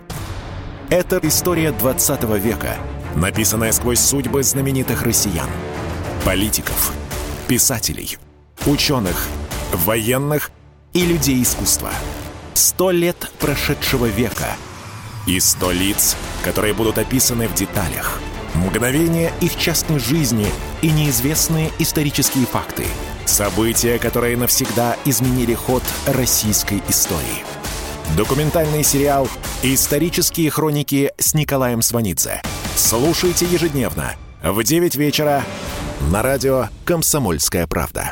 Это 0.89 1.19
история 1.23 1.71
20 1.71 2.23
века– 2.39 2.77
написанная 3.15 3.71
сквозь 3.71 3.99
судьбы 3.99 4.43
знаменитых 4.43 5.03
россиян, 5.03 5.49
политиков, 6.23 6.91
писателей, 7.47 8.17
ученых, 8.65 9.27
военных 9.71 10.51
и 10.93 11.05
людей 11.05 11.41
искусства. 11.41 11.91
Сто 12.53 12.91
лет 12.91 13.31
прошедшего 13.39 14.05
века 14.05 14.55
и 15.27 15.39
сто 15.39 15.71
лиц, 15.71 16.15
которые 16.43 16.73
будут 16.73 16.97
описаны 16.97 17.47
в 17.47 17.53
деталях. 17.53 18.19
Мгновения 18.53 19.33
их 19.41 19.57
частной 19.57 19.99
жизни 19.99 20.47
и 20.81 20.89
неизвестные 20.89 21.71
исторические 21.79 22.45
факты. 22.45 22.85
События, 23.25 23.97
которые 23.97 24.37
навсегда 24.37 24.95
изменили 25.03 25.53
ход 25.53 25.83
российской 26.07 26.81
истории. 26.87 27.43
Документальный 28.15 28.83
сериал 28.83 29.27
«Исторические 29.63 30.51
хроники» 30.51 31.11
с 31.17 31.33
Николаем 31.33 31.81
Сванидзе– 31.81 32.41
Слушайте 32.77 33.45
ежедневно 33.45 34.15
в 34.43 34.61
9 34.61 34.97
вечера 34.97 35.43
на 36.11 36.21
радио 36.21 36.65
«Комсомольская 36.83 37.67
правда». 37.67 38.11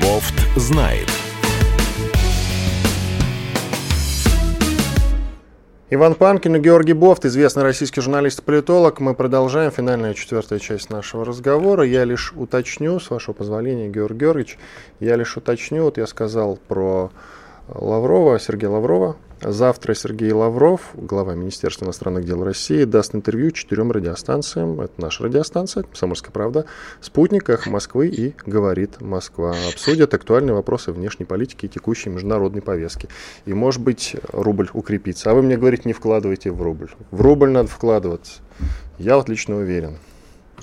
Бофт 0.00 0.34
знает. 0.54 1.10
Иван 5.90 6.14
Панкин 6.14 6.56
и 6.56 6.58
Георгий 6.60 6.92
Бофт, 6.92 7.24
известный 7.24 7.64
российский 7.64 8.00
журналист 8.00 8.38
и 8.38 8.42
политолог. 8.42 9.00
Мы 9.00 9.14
продолжаем 9.14 9.72
финальная 9.72 10.14
четвертая 10.14 10.60
часть 10.60 10.88
нашего 10.88 11.24
разговора. 11.24 11.82
Я 11.82 12.04
лишь 12.04 12.32
уточню, 12.32 13.00
с 13.00 13.10
вашего 13.10 13.34
позволения, 13.34 13.88
Георгий 13.88 14.20
Георгиевич, 14.20 14.56
я 15.00 15.16
лишь 15.16 15.36
уточню, 15.36 15.82
вот 15.82 15.98
я 15.98 16.06
сказал 16.06 16.60
про 16.68 17.10
Лаврова, 17.68 18.38
Сергея 18.38 18.70
Лаврова. 18.70 19.16
Завтра 19.42 19.94
Сергей 19.94 20.32
Лавров, 20.32 20.92
глава 20.94 21.34
Министерства 21.34 21.84
иностранных 21.84 22.24
дел 22.24 22.42
России, 22.42 22.84
даст 22.84 23.14
интервью 23.14 23.50
четырем 23.50 23.92
радиостанциям. 23.92 24.80
Это 24.80 24.94
наша 24.98 25.24
радиостанция, 25.24 25.82
«Комсомольская 25.82 26.30
правда», 26.30 26.64
«Спутник», 27.02 27.66
Москвы» 27.66 28.08
и 28.08 28.34
«Говорит 28.46 29.02
Москва». 29.02 29.54
Обсудят 29.68 30.14
актуальные 30.14 30.54
вопросы 30.54 30.90
внешней 30.90 31.26
политики 31.26 31.66
и 31.66 31.68
текущей 31.68 32.08
международной 32.08 32.62
повестки. 32.62 33.08
И, 33.44 33.52
может 33.52 33.82
быть, 33.82 34.16
рубль 34.32 34.70
укрепится. 34.72 35.30
А 35.30 35.34
вы 35.34 35.42
мне 35.42 35.58
говорите, 35.58 35.82
не 35.84 35.92
вкладывайте 35.92 36.50
в 36.50 36.62
рубль. 36.62 36.88
В 37.10 37.20
рубль 37.20 37.50
надо 37.50 37.68
вкладываться. 37.68 38.40
Я 38.98 39.16
вот 39.16 39.28
лично 39.28 39.56
уверен. 39.56 39.98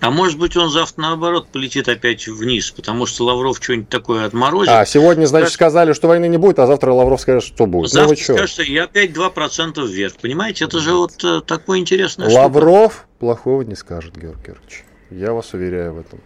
А 0.04 0.12
может 0.12 0.38
быть, 0.38 0.58
он 0.58 0.70
завтра 0.70 1.02
наоборот 1.02 1.48
полетит 1.48 1.88
опять 1.88 2.28
вниз, 2.28 2.72
потому 2.72 3.06
что 3.06 3.24
Лавров 3.24 3.58
что-нибудь 3.62 3.88
такое 3.88 4.26
отморозит. 4.26 4.68
А, 4.68 4.86
сегодня, 4.86 5.26
значит, 5.26 5.48
так... 5.48 5.54
сказали, 5.54 5.94
что 5.94 6.10
войны 6.10 6.28
не 6.28 6.36
будет, 6.36 6.60
а 6.60 6.68
завтра 6.68 6.92
Лавров 6.92 7.22
скажет, 7.22 7.46
что 7.46 7.68
будет. 7.68 7.90
Завтра 7.90 8.18
ну, 8.18 8.36
скажет, 8.36 8.50
что 8.50 8.64
и 8.64 8.76
опять 8.76 9.12
2% 9.12 9.88
вверх. 9.88 10.16
Понимаете, 10.22 10.66
это 10.66 10.80
же 10.80 10.94
вот 10.94 11.24
э, 11.24 11.40
такое 11.48 11.80
интересное 11.80 12.30
Лавров 12.30 12.92
штука. 12.92 13.08
плохого 13.20 13.62
не 13.62 13.76
скажет, 13.76 14.18
Георгий 14.18 14.48
Георгиевич. 14.48 14.84
Я 15.10 15.32
вас 15.32 15.54
уверяю 15.54 15.94
в 15.94 16.00
этом. 16.00 16.20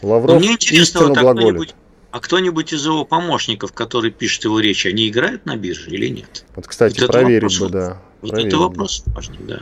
Лавров 0.00 0.36
Но 0.36 0.40
мне 0.40 0.52
интересно, 0.52 1.00
вот, 1.08 1.18
а 1.18 1.20
кто-нибудь, 1.20 1.74
а 2.12 2.20
кто-нибудь 2.20 2.72
из 2.72 2.86
его 2.86 3.04
помощников, 3.04 3.74
который 3.74 4.10
пишет 4.10 4.44
его 4.44 4.58
речи, 4.58 4.88
они 4.88 5.06
играют 5.06 5.44
на 5.44 5.56
бирже 5.56 5.90
или 5.90 6.08
нет? 6.08 6.46
Вот, 6.56 6.66
кстати, 6.66 6.98
вот 6.98 7.12
проверить 7.12 7.60
бы, 7.60 7.68
да. 7.68 8.00
Вот 8.22 8.30
проверить 8.30 8.54
это 8.54 8.62
вопрос 8.62 9.02
важный, 9.08 9.36
да. 9.40 9.60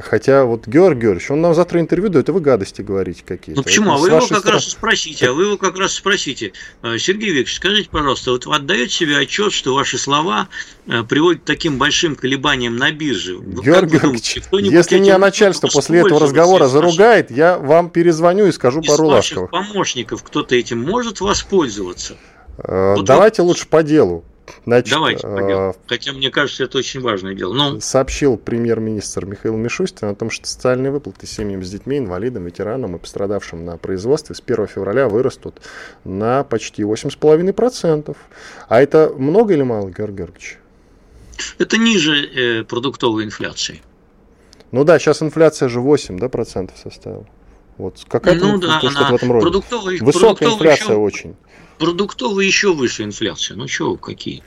Хотя 0.00 0.44
вот 0.44 0.66
Георгий 0.66 1.02
Георгиевич, 1.02 1.30
он 1.30 1.42
нам 1.42 1.54
завтра 1.54 1.78
интервью 1.78 2.08
дает, 2.08 2.28
и 2.28 2.32
вы 2.32 2.40
гадости 2.40 2.80
говорите 2.80 3.22
какие-то. 3.24 3.60
Ну 3.60 3.62
почему? 3.62 3.86
Это 3.86 3.94
а 3.94 3.98
вы 3.98 4.08
его 4.08 4.18
как 4.20 4.26
стороны... 4.26 4.50
раз 4.52 4.64
спросите, 4.64 5.28
а 5.28 5.32
вы 5.32 5.44
его 5.44 5.56
как 5.58 5.78
раз 5.78 5.92
спросите. 5.92 6.52
Э, 6.82 6.96
Сергей 6.98 7.28
Викторович, 7.28 7.56
скажите, 7.56 7.90
пожалуйста, 7.90 8.30
вот 8.32 8.46
вы 8.46 8.56
отдаете 8.56 8.92
себе 8.92 9.18
отчет, 9.18 9.52
что 9.52 9.74
ваши 9.74 9.98
слова 9.98 10.48
э, 10.86 11.02
приводят 11.02 11.42
к 11.42 11.44
таким 11.44 11.78
большим 11.78 12.16
колебаниям 12.16 12.76
на 12.76 12.90
бирже? 12.92 13.36
Георгий 13.36 13.98
Георгиевич, 13.98 14.38
если 14.52 14.98
меня 14.98 15.18
начальство 15.18 15.68
после 15.68 16.00
этого 16.00 16.18
разговора 16.18 16.66
заругает, 16.66 17.30
я 17.30 17.58
вам 17.58 17.90
перезвоню 17.90 18.46
и 18.46 18.52
скажу 18.52 18.80
из 18.80 18.88
пару 18.88 19.06
ласковых. 19.06 19.50
помощников 19.50 20.22
кто-то 20.22 20.56
этим 20.56 20.80
может 20.80 21.20
воспользоваться? 21.20 22.16
Э, 22.58 22.94
вот 22.96 23.04
давайте 23.04 23.42
вот... 23.42 23.48
лучше 23.48 23.68
по 23.68 23.82
делу. 23.82 24.24
Значит, 24.66 24.92
Давайте, 24.92 25.26
э, 25.26 25.72
хотя 25.86 26.12
мне 26.12 26.30
кажется, 26.30 26.64
это 26.64 26.78
очень 26.78 27.00
важное 27.00 27.34
дело. 27.34 27.54
Но... 27.54 27.80
Сообщил 27.80 28.36
премьер-министр 28.36 29.26
Михаил 29.26 29.56
Мишустин 29.56 30.08
о 30.08 30.14
том, 30.14 30.30
что 30.30 30.46
социальные 30.46 30.90
выплаты 30.92 31.26
семьям 31.26 31.62
с 31.62 31.70
детьми, 31.70 31.98
инвалидам, 31.98 32.44
ветеранам 32.44 32.96
и 32.96 32.98
пострадавшим 32.98 33.64
на 33.64 33.76
производстве 33.76 34.34
с 34.34 34.42
1 34.44 34.66
февраля 34.66 35.08
вырастут 35.08 35.60
на 36.04 36.44
почти 36.44 36.82
8,5%. 36.82 38.16
А 38.68 38.82
это 38.82 39.12
много 39.16 39.54
или 39.54 39.62
мало, 39.62 39.90
Георгий 39.90 40.18
Георгиевич? 40.18 40.58
Это 41.58 41.78
ниже 41.78 42.14
э, 42.16 42.64
продуктовой 42.64 43.24
инфляции. 43.24 43.82
Ну 44.72 44.84
да, 44.84 44.98
сейчас 44.98 45.22
инфляция 45.22 45.68
же 45.68 45.80
8 45.80 46.18
да, 46.18 46.28
процентов 46.28 46.76
составила. 46.82 47.26
Вот 47.76 48.00
какая-то 48.08 48.46
ну, 48.46 48.58
да, 48.58 48.80
она... 48.80 49.10
в 49.10 49.14
этом 49.14 49.32
роде. 49.32 49.42
Продуктовый, 49.42 49.98
Высокая 49.98 50.48
продуктовый 50.48 50.54
инфляция 50.54 50.94
еще... 50.94 51.00
очень 51.00 51.36
продуктовые 51.78 52.46
еще 52.46 52.72
выше 52.72 53.02
инфляция. 53.02 53.56
Ну 53.56 53.66
чего, 53.66 53.96
какие? 53.96 54.42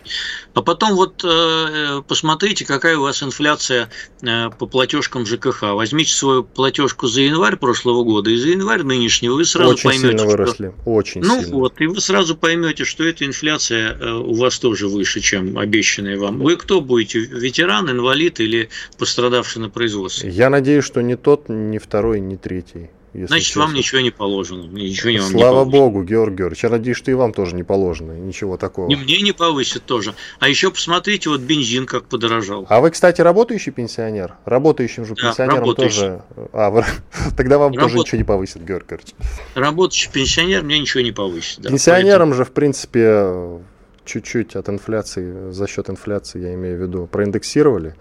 А 0.53 0.61
потом 0.61 0.95
вот 0.95 1.23
э, 1.23 2.01
посмотрите, 2.07 2.65
какая 2.65 2.97
у 2.97 3.01
вас 3.01 3.21
инфляция 3.23 3.89
э, 4.21 4.49
по 4.49 4.65
платежкам 4.65 5.25
ЖКХ. 5.25 5.73
Возьмите 5.73 6.13
свою 6.13 6.43
платежку 6.43 7.07
за 7.07 7.21
январь 7.21 7.57
прошлого 7.57 8.03
года 8.03 8.29
и 8.29 8.37
за 8.37 8.49
январь 8.49 8.83
нынешнего, 8.83 9.35
вы 9.35 9.45
сразу 9.45 9.71
очень 9.71 9.89
поймете, 9.89 10.07
сильно 10.07 10.25
выросли. 10.25 10.73
Что... 10.81 10.89
Очень 10.89 11.21
ну 11.21 11.41
сильно. 11.41 11.55
вот, 11.55 11.81
и 11.81 11.87
вы 11.87 11.99
сразу 12.01 12.35
поймете, 12.35 12.85
что 12.85 13.03
эта 13.03 13.25
инфляция 13.25 13.93
э, 13.93 14.13
у 14.13 14.33
вас 14.33 14.59
тоже 14.59 14.87
выше, 14.87 15.19
чем 15.19 15.57
обещанная 15.57 16.17
вам. 16.17 16.39
Вы 16.39 16.55
кто 16.55 16.81
будете? 16.81 17.19
Ветеран, 17.19 17.89
инвалид 17.89 18.39
или 18.39 18.69
пострадавший 18.97 19.61
на 19.61 19.69
производстве? 19.69 20.29
Я 20.29 20.49
надеюсь, 20.49 20.85
что 20.85 21.01
ни 21.01 21.15
тот, 21.15 21.49
ни 21.49 21.77
второй, 21.77 22.19
ни 22.19 22.35
третий. 22.35 22.89
Значит, 23.25 23.47
честно. 23.47 23.63
вам 23.63 23.73
ничего 23.73 24.01
не 24.01 24.11
положено. 24.11 24.63
Ничего 24.63 25.11
не 25.11 25.19
вам 25.19 25.31
Слава 25.31 25.65
не 25.65 25.71
Богу, 25.71 26.03
Георгий 26.03 26.37
Георгиевич. 26.37 26.63
Я 26.63 26.69
надеюсь, 26.69 26.97
что 26.97 27.11
и 27.11 27.13
вам 27.13 27.33
тоже 27.33 27.55
не 27.55 27.63
положено. 27.63 28.11
Ничего 28.11 28.57
такого. 28.57 28.91
И 28.91 28.95
мне 28.95 29.21
не 29.21 29.31
повысит 29.31 29.83
тоже. 29.85 30.13
А 30.39 30.49
еще 30.49 30.71
посмотрите, 30.71 31.29
вот 31.29 31.41
бензин 31.41 31.85
как 31.85 32.05
подорожал. 32.05 32.65
А 32.69 32.79
вы, 32.79 32.91
кстати, 32.91 33.21
работающий 33.21 33.71
пенсионер? 33.71 34.35
Работающим 34.45 35.05
же 35.05 35.15
да, 35.15 35.33
работающий. 35.45 35.95
тоже... 35.95 36.21
А, 36.53 36.69
вы... 36.69 36.85
тогда 37.37 37.57
вам 37.57 37.73
Работ... 37.73 37.83
тоже 37.83 37.97
ничего 37.97 38.17
не 38.19 38.23
повысит, 38.23 38.63
Георгий 38.63 38.87
Георгиевич. 38.89 39.15
Работающий 39.55 40.11
пенсионер 40.11 40.63
мне 40.63 40.79
ничего 40.79 41.03
не 41.03 41.11
повысит. 41.11 41.61
Да, 41.61 41.69
Пенсионерам 41.69 42.29
поэтому... 42.29 42.33
же, 42.35 42.45
в 42.45 42.51
принципе, 42.51 43.59
чуть-чуть 44.05 44.55
от 44.55 44.69
инфляции, 44.69 45.51
за 45.51 45.67
счет 45.67 45.89
инфляции, 45.89 46.41
я 46.41 46.53
имею 46.55 46.77
в 46.77 46.81
виду, 46.81 47.07
проиндексировали. 47.07 47.95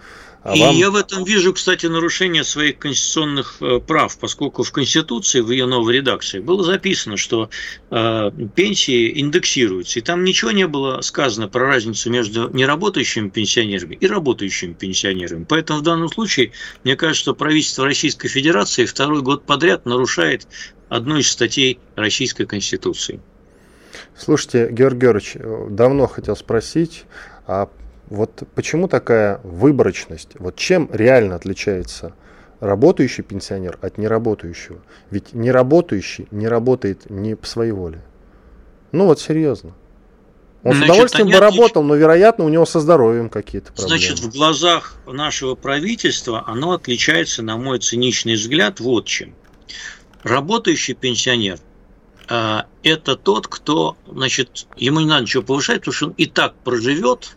А 0.46 0.54
и 0.54 0.60
вам... 0.60 0.76
я 0.76 0.92
в 0.92 0.94
этом 0.94 1.24
вижу, 1.24 1.52
кстати, 1.52 1.86
нарушение 1.86 2.44
своих 2.44 2.78
конституционных 2.78 3.56
э, 3.60 3.80
прав, 3.80 4.16
поскольку 4.16 4.62
в 4.62 4.70
Конституции, 4.70 5.40
в 5.40 5.50
ее 5.50 5.66
новой 5.66 5.94
редакции, 5.94 6.38
было 6.38 6.62
записано, 6.62 7.16
что 7.16 7.50
э, 7.90 8.30
пенсии 8.54 9.20
индексируются. 9.20 9.98
И 9.98 10.02
там 10.02 10.22
ничего 10.22 10.52
не 10.52 10.68
было 10.68 11.00
сказано 11.00 11.48
про 11.48 11.66
разницу 11.66 12.10
между 12.10 12.48
неработающими 12.50 13.28
пенсионерами 13.28 13.96
и 13.96 14.06
работающими 14.06 14.72
пенсионерами. 14.72 15.44
Поэтому 15.48 15.80
в 15.80 15.82
данном 15.82 16.08
случае, 16.08 16.52
мне 16.84 16.94
кажется, 16.94 17.22
что 17.22 17.34
правительство 17.34 17.84
Российской 17.84 18.28
Федерации 18.28 18.84
второй 18.84 19.22
год 19.22 19.46
подряд 19.46 19.84
нарушает 19.84 20.46
одну 20.88 21.16
из 21.16 21.28
статей 21.28 21.80
Российской 21.96 22.46
Конституции. 22.46 23.18
Слушайте, 24.16 24.68
Георгий 24.70 25.00
Георгиевич, 25.00 25.38
давно 25.70 26.06
хотел 26.06 26.36
спросить, 26.36 27.02
а 27.48 27.68
вот 28.08 28.44
почему 28.54 28.88
такая 28.88 29.40
выборочность? 29.42 30.30
Вот 30.38 30.56
чем 30.56 30.88
реально 30.92 31.34
отличается 31.34 32.14
работающий 32.60 33.24
пенсионер 33.24 33.78
от 33.82 33.98
неработающего? 33.98 34.78
Ведь 35.10 35.32
неработающий 35.32 36.28
не 36.30 36.48
работает 36.48 37.10
не 37.10 37.34
по 37.34 37.46
своей 37.46 37.72
воле. 37.72 38.02
Ну 38.92 39.06
вот 39.06 39.20
серьезно. 39.20 39.74
Он 40.62 40.72
Значит, 40.72 40.86
с 40.86 40.90
удовольствием 40.90 41.28
бы 41.28 41.38
работал, 41.38 41.82
но, 41.84 41.94
вероятно, 41.94 42.44
у 42.44 42.48
него 42.48 42.66
со 42.66 42.80
здоровьем 42.80 43.28
какие-то 43.28 43.72
проблемы. 43.72 43.88
Значит, 43.88 44.18
в 44.18 44.32
глазах 44.32 44.96
нашего 45.06 45.54
правительства 45.54 46.42
оно 46.46 46.72
отличается, 46.72 47.42
на 47.42 47.56
мой 47.56 47.78
циничный 47.78 48.34
взгляд, 48.34 48.80
вот 48.80 49.06
чем. 49.06 49.34
Работающий 50.24 50.94
пенсионер 50.94 51.60
э,– 52.28 52.62
это 52.82 53.14
тот, 53.14 53.46
кто, 53.46 53.96
значит, 54.10 54.66
ему 54.76 54.98
не 54.98 55.06
надо 55.06 55.22
ничего 55.22 55.44
повышать, 55.44 55.80
потому 55.80 55.94
что 55.94 56.06
он 56.06 56.14
и 56.16 56.26
так 56.26 56.56
проживет, 56.64 57.36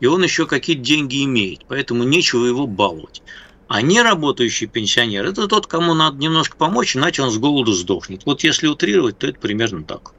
и 0.00 0.06
он 0.06 0.22
еще 0.22 0.46
какие-то 0.46 0.82
деньги 0.82 1.24
имеет, 1.24 1.66
поэтому 1.66 2.04
нечего 2.04 2.44
его 2.44 2.66
баловать. 2.66 3.22
А 3.68 3.82
неработающий 3.82 4.68
пенсионер– 4.68 5.26
это 5.26 5.48
тот, 5.48 5.66
кому 5.66 5.94
надо 5.94 6.18
немножко 6.18 6.56
помочь, 6.56 6.96
иначе 6.96 7.22
он 7.22 7.30
с 7.30 7.38
голоду 7.38 7.72
сдохнет. 7.72 8.22
Вот 8.24 8.44
если 8.44 8.68
утрировать, 8.68 9.18
то 9.18 9.26
это 9.26 9.40
примерно 9.40 9.82
так. 9.82 10.12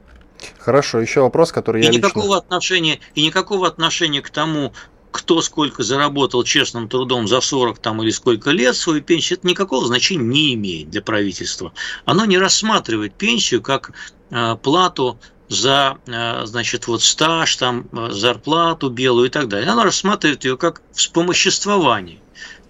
Хорошо, 0.60 1.00
еще 1.00 1.22
вопрос, 1.22 1.52
который 1.52 1.82
и 1.82 1.86
я 1.86 1.92
никакого 1.92 2.26
лично... 2.26 2.38
отношения 2.38 3.00
И 3.16 3.26
никакого 3.26 3.68
отношения 3.68 4.22
к 4.22 4.30
тому, 4.30 4.74
кто 5.12 5.42
сколько 5.42 5.84
заработал 5.84 6.44
честным 6.44 6.90
трудом 6.90 7.28
за 7.28 7.42
40 7.42 7.80
там, 7.80 8.04
или 8.04 8.12
сколько 8.12 8.52
лет 8.52 8.76
свою 8.76 9.02
пенсию, 9.02 9.40
это 9.40 9.48
никакого 9.48 9.88
значения 9.88 10.24
не 10.24 10.54
имеет 10.54 10.90
для 10.90 11.02
правительства. 11.02 11.74
Оно 12.06 12.26
не 12.26 12.38
рассматривает 12.38 13.14
пенсию 13.16 13.62
как 13.62 13.92
э, 14.30 14.56
плату 14.62 15.20
за, 15.50 15.98
э, 16.08 16.46
значит, 16.46 16.88
вот 16.88 17.02
стаж, 17.02 17.56
там, 17.56 17.88
э, 17.92 18.10
зарплату 18.12 18.90
белую 18.90 19.28
и 19.28 19.32
так 19.32 19.48
далее. 19.48 19.70
Оно 19.70 19.84
рассматривает 19.84 20.44
ее 20.44 20.58
как 20.58 20.82
вспомоществование 20.94 22.20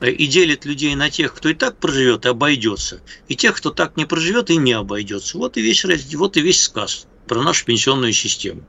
и 0.01 0.27
делит 0.27 0.65
людей 0.65 0.93
на 0.95 1.09
тех, 1.09 1.33
кто 1.33 1.49
и 1.49 1.53
так 1.53 1.77
проживет 1.77 2.25
и 2.25 2.29
обойдется, 2.29 3.01
и 3.27 3.35
тех, 3.35 3.57
кто 3.57 3.71
так 3.71 3.97
не 3.97 4.05
проживет 4.05 4.49
и 4.51 4.57
не 4.57 4.73
обойдется. 4.73 5.37
Вот 5.37 5.57
и 5.57 5.61
весь, 5.61 5.83
вот 6.13 6.37
и 6.37 6.41
весь 6.41 6.61
сказ 6.61 7.07
про 7.27 7.41
нашу 7.41 7.65
пенсионную 7.65 8.13
систему. 8.13 8.63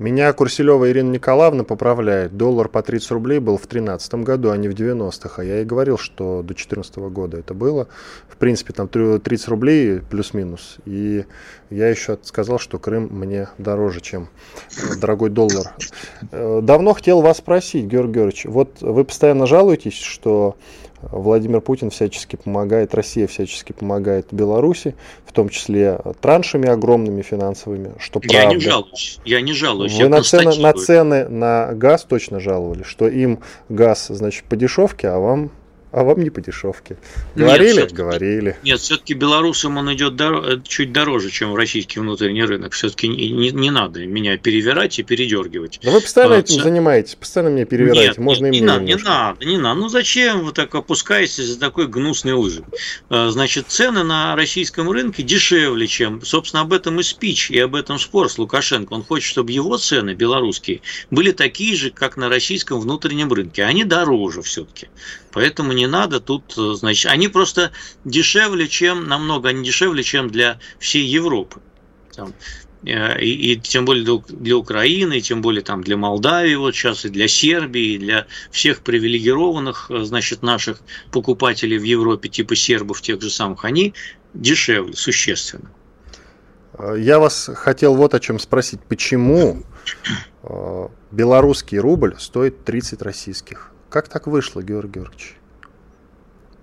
Меня 0.00 0.32
Курселева 0.32 0.90
Ирина 0.90 1.12
Николаевна 1.12 1.62
поправляет. 1.62 2.36
Доллар 2.36 2.68
по 2.68 2.82
30 2.82 3.12
рублей 3.12 3.38
был 3.38 3.56
в 3.56 3.68
2013 3.68 4.14
году, 4.14 4.50
а 4.50 4.56
не 4.56 4.66
в 4.68 4.74
90-х. 4.74 5.40
А 5.40 5.44
я 5.44 5.60
и 5.60 5.64
говорил, 5.64 5.98
что 5.98 6.38
до 6.38 6.48
2014 6.48 6.96
года 6.96 7.38
это 7.38 7.54
было. 7.54 7.86
В 8.28 8.36
принципе, 8.36 8.72
там 8.72 8.88
30 8.88 9.48
рублей 9.48 10.00
плюс-минус. 10.00 10.78
И 10.84 11.26
я 11.70 11.88
еще 11.88 12.18
сказал, 12.22 12.58
что 12.58 12.80
Крым 12.80 13.08
мне 13.08 13.48
дороже, 13.58 14.00
чем 14.00 14.30
дорогой 15.00 15.30
доллар. 15.30 15.72
Э, 16.32 16.58
давно 16.60 16.92
хотел 16.94 17.20
вас 17.20 17.38
спросить, 17.38 17.84
Георгий 17.84 18.14
Георгиевич. 18.14 18.46
Вот 18.46 18.80
вы 18.80 19.04
постоянно 19.04 19.46
жалуетесь, 19.46 19.94
что 19.94 20.56
Владимир 21.10 21.60
Путин 21.60 21.90
всячески 21.90 22.36
помогает, 22.36 22.94
Россия 22.94 23.26
всячески 23.26 23.72
помогает 23.72 24.26
Беларуси, 24.30 24.94
в 25.26 25.32
том 25.32 25.48
числе 25.48 26.00
траншами 26.20 26.68
огромными 26.68 27.22
финансовыми, 27.22 27.92
что 27.98 28.20
я 28.22 28.28
правда. 28.28 28.48
Я 28.48 28.54
не 28.54 28.60
жалуюсь, 28.60 29.20
я 29.24 29.40
не 29.40 29.52
жалуюсь. 29.52 29.98
Вы 29.98 30.08
на 30.08 30.22
цены, 30.22 30.56
на 30.56 30.72
цены 30.72 31.28
на 31.28 31.72
газ 31.72 32.04
точно 32.04 32.40
жаловали, 32.40 32.82
что 32.82 33.08
им 33.08 33.40
газ, 33.68 34.06
значит, 34.08 34.44
по 34.44 34.56
дешевке, 34.56 35.08
а 35.08 35.18
вам 35.18 35.50
а 35.94 36.02
вам 36.02 36.24
не 36.24 36.30
по 36.30 36.40
дешевке. 36.40 36.96
Говорили? 37.36 37.82
Нет, 37.82 37.92
Говорили. 37.92 38.56
Нет, 38.64 38.80
все-таки 38.80 39.14
белорусам 39.14 39.76
он 39.76 39.92
идет 39.94 40.14
дор- 40.14 40.60
чуть 40.66 40.92
дороже, 40.92 41.30
чем 41.30 41.54
российский 41.54 42.00
внутренний 42.00 42.42
рынок. 42.42 42.72
Все-таки 42.72 43.06
не, 43.06 43.30
не, 43.30 43.50
не 43.52 43.70
надо 43.70 44.04
меня 44.04 44.36
перевирать 44.36 44.98
и 44.98 45.04
передергивать. 45.04 45.78
Но 45.84 45.92
вы 45.92 46.00
постоянно 46.00 46.34
а, 46.34 46.38
этим 46.40 46.60
занимаетесь, 46.60 47.14
постоянно 47.14 47.54
меня 47.54 47.64
перевираете. 47.64 48.08
Нет, 48.08 48.18
Можно 48.18 48.46
нет, 48.46 48.54
и 48.54 48.60
не 48.60 48.66
надо, 48.66 48.84
не 48.84 48.94
надо, 48.96 49.44
не 49.46 49.56
надо. 49.56 49.80
Ну 49.80 49.88
зачем 49.88 50.44
вы 50.44 50.50
так 50.50 50.74
опускаетесь 50.74 51.46
за 51.46 51.60
такой 51.60 51.86
гнусной 51.86 52.32
лыжи? 52.32 52.64
А, 53.08 53.30
значит, 53.30 53.66
цены 53.68 54.02
на 54.02 54.34
российском 54.34 54.90
рынке 54.90 55.22
дешевле, 55.22 55.86
чем, 55.86 56.22
собственно, 56.24 56.62
об 56.62 56.72
этом 56.72 56.98
и 56.98 57.04
спич, 57.04 57.52
и 57.52 57.58
об 57.60 57.76
этом 57.76 58.00
спор 58.00 58.28
с 58.28 58.36
Лукашенко. 58.36 58.92
Он 58.94 59.04
хочет, 59.04 59.28
чтобы 59.28 59.52
его 59.52 59.76
цены 59.76 60.14
белорусские 60.14 60.80
были 61.12 61.30
такие 61.30 61.76
же, 61.76 61.90
как 61.90 62.16
на 62.16 62.28
российском 62.28 62.80
внутреннем 62.80 63.32
рынке. 63.32 63.62
Они 63.62 63.84
дороже 63.84 64.42
все-таки. 64.42 64.88
Поэтому 65.34 65.72
не 65.72 65.88
надо 65.88 66.20
тут, 66.20 66.54
э, 66.56 66.74
значит, 66.74 67.10
они 67.10 67.26
просто 67.26 67.72
дешевле, 68.04 68.68
чем, 68.68 69.08
намного 69.08 69.48
они 69.48 69.64
дешевле, 69.64 70.04
чем 70.04 70.30
для 70.30 70.60
всей 70.78 71.04
Европы. 71.04 71.60
Там, 72.14 72.32
э, 72.86 73.20
и, 73.20 73.52
и 73.52 73.56
тем 73.56 73.84
более 73.84 74.04
для, 74.04 74.22
для 74.28 74.56
Украины, 74.56 75.18
и 75.18 75.20
тем 75.20 75.42
более 75.42 75.62
там 75.62 75.82
для 75.82 75.96
Молдавии 75.96 76.54
вот 76.54 76.76
сейчас, 76.76 77.04
и 77.04 77.08
для 77.08 77.26
Сербии, 77.26 77.94
и 77.94 77.98
для 77.98 78.28
всех 78.52 78.82
привилегированных, 78.82 79.90
э, 79.90 80.04
значит, 80.04 80.42
наших 80.42 80.78
покупателей 81.10 81.78
в 81.78 81.84
Европе, 81.84 82.28
типа 82.28 82.54
сербов 82.54 83.02
тех 83.02 83.20
же 83.20 83.28
самых, 83.28 83.64
они 83.64 83.92
дешевле, 84.34 84.94
существенно. 84.94 85.68
Я 86.96 87.18
вас 87.18 87.50
хотел 87.54 87.96
вот 87.96 88.14
о 88.14 88.20
чем 88.20 88.38
спросить. 88.38 88.80
Почему 88.88 89.62
белорусский 91.12 91.78
рубль 91.78 92.16
стоит 92.18 92.64
30 92.64 93.02
российских? 93.02 93.73
Как 93.94 94.08
так 94.08 94.26
вышло, 94.26 94.60
Георгий 94.60 94.94
Георгиевич? 94.94 95.36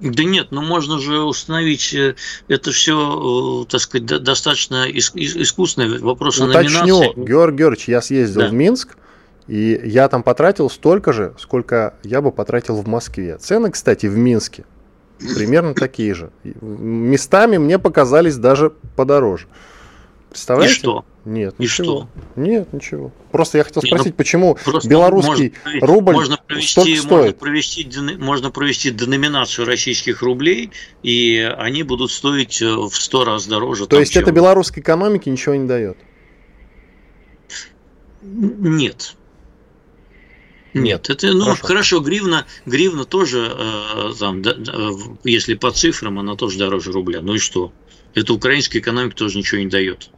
Да 0.02 0.26
нет, 0.26 0.48
ну 0.52 0.62
можно 0.62 1.00
же 1.00 1.22
установить, 1.22 1.94
э, 1.94 2.16
это 2.50 2.72
все, 2.72 3.64
э, 3.64 3.72
так 3.72 3.80
сказать, 3.80 4.06
достаточно 4.06 4.86
искусственный 4.92 6.00
вопрос 6.00 6.42
Уточню, 6.42 6.98
номинации. 6.98 7.14
Георгий 7.16 7.58
Георгиевич, 7.58 7.88
я 7.88 8.02
съездил 8.02 8.42
да. 8.42 8.48
в 8.50 8.54
Минск, 8.54 8.98
и 9.48 9.80
я 9.82 10.10
там 10.10 10.24
потратил 10.24 10.70
столько 10.70 11.14
же, 11.14 11.34
сколько 11.40 11.94
я 12.04 12.22
бы 12.22 12.34
потратил 12.34 12.76
в 12.76 12.86
Москве. 12.90 13.38
Цены, 13.38 13.72
кстати, 13.72 14.08
в 14.08 14.18
Минске 14.18 14.66
примерно 15.34 15.74
такие 15.74 16.14
же. 16.14 16.32
Местами 16.44 17.58
мне 17.58 17.80
показались 17.80 18.36
даже 18.36 18.74
подороже. 18.98 19.48
Представляете? 20.32 20.74
И 20.74 20.78
что? 20.78 21.06
Нет, 21.26 21.56
и 21.58 21.64
ничего. 21.64 21.86
что? 21.86 22.08
Нет, 22.38 22.72
ничего. 22.72 23.12
Просто 23.34 23.58
я 23.58 23.66
хотел 23.66 23.82
спросить, 23.82 24.08
ну, 24.08 24.14
почему 24.14 24.58
белорусский 24.86 25.54
можно, 25.66 25.88
рубль 25.88 26.14
можно 26.14 26.38
провести, 26.38 26.96
столько 26.96 27.14
можно 27.14 27.34
Провести, 27.34 27.90
можно 28.18 28.50
провести 28.50 28.92
деноминацию 28.92 29.68
российских 29.68 30.22
рублей, 30.22 30.72
и 31.04 31.54
они 31.58 31.84
будут 31.84 32.12
стоить 32.12 32.62
э, 32.62 32.66
в 32.66 32.94
сто 32.94 33.26
раз 33.26 33.46
дороже. 33.46 33.88
То 33.88 34.00
есть 34.00 34.14
чем... 34.14 34.24
это 34.24 34.32
белорусской 34.32 34.82
экономике 34.82 35.30
ничего 35.30 35.56
не 35.56 35.68
дает? 35.68 35.98
Нет. 38.22 39.16
Нет, 40.74 41.10
это 41.10 41.34
ну 41.34 41.44
хорошо, 41.44 41.68
хорошо 41.68 42.00
гривна, 42.00 42.46
гривна 42.66 43.04
тоже, 43.04 43.54
э, 43.54 44.14
там, 44.18 44.42
да, 44.42 44.56
если 45.26 45.56
по 45.56 45.72
цифрам, 45.72 46.18
она 46.18 46.38
тоже 46.38 46.58
дороже 46.58 46.94
рубля. 46.94 47.22
Ну 47.22 47.36
и 47.36 47.38
что? 47.38 47.74
Это 48.14 48.34
украинская 48.34 48.82
экономика 48.82 49.18
тоже 49.18 49.38
ничего 49.38 49.60
не 49.60 49.68
дает. 49.68 50.10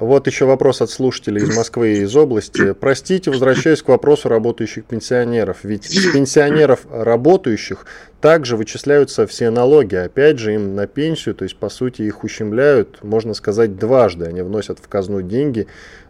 Вот 0.00 0.28
еще 0.28 0.44
вопрос 0.44 0.80
от 0.80 0.90
слушателей 0.90 1.42
из 1.42 1.56
Москвы 1.56 1.94
и 1.94 2.02
из 2.02 2.14
области. 2.14 2.72
Простите, 2.72 3.32
возвращаясь 3.32 3.82
к 3.82 3.88
вопросу 3.88 4.28
работающих 4.28 4.84
пенсионеров. 4.84 5.64
Ведь 5.64 5.86
с 5.86 6.12
пенсионеров 6.12 6.86
работающих 6.88 7.84
также 8.20 8.56
вычисляются 8.56 9.26
все 9.26 9.50
налоги. 9.50 9.96
Опять 9.96 10.38
же, 10.38 10.54
им 10.54 10.76
на 10.76 10.86
пенсию, 10.86 11.34
то 11.34 11.42
есть, 11.42 11.56
по 11.56 11.68
сути, 11.68 12.02
их 12.02 12.22
ущемляют, 12.22 13.02
можно 13.02 13.34
сказать, 13.34 13.76
дважды. 13.76 14.26
Они 14.26 14.40
вносят 14.40 14.78
в 14.78 14.86
казну 14.86 15.20
деньги 15.20 15.66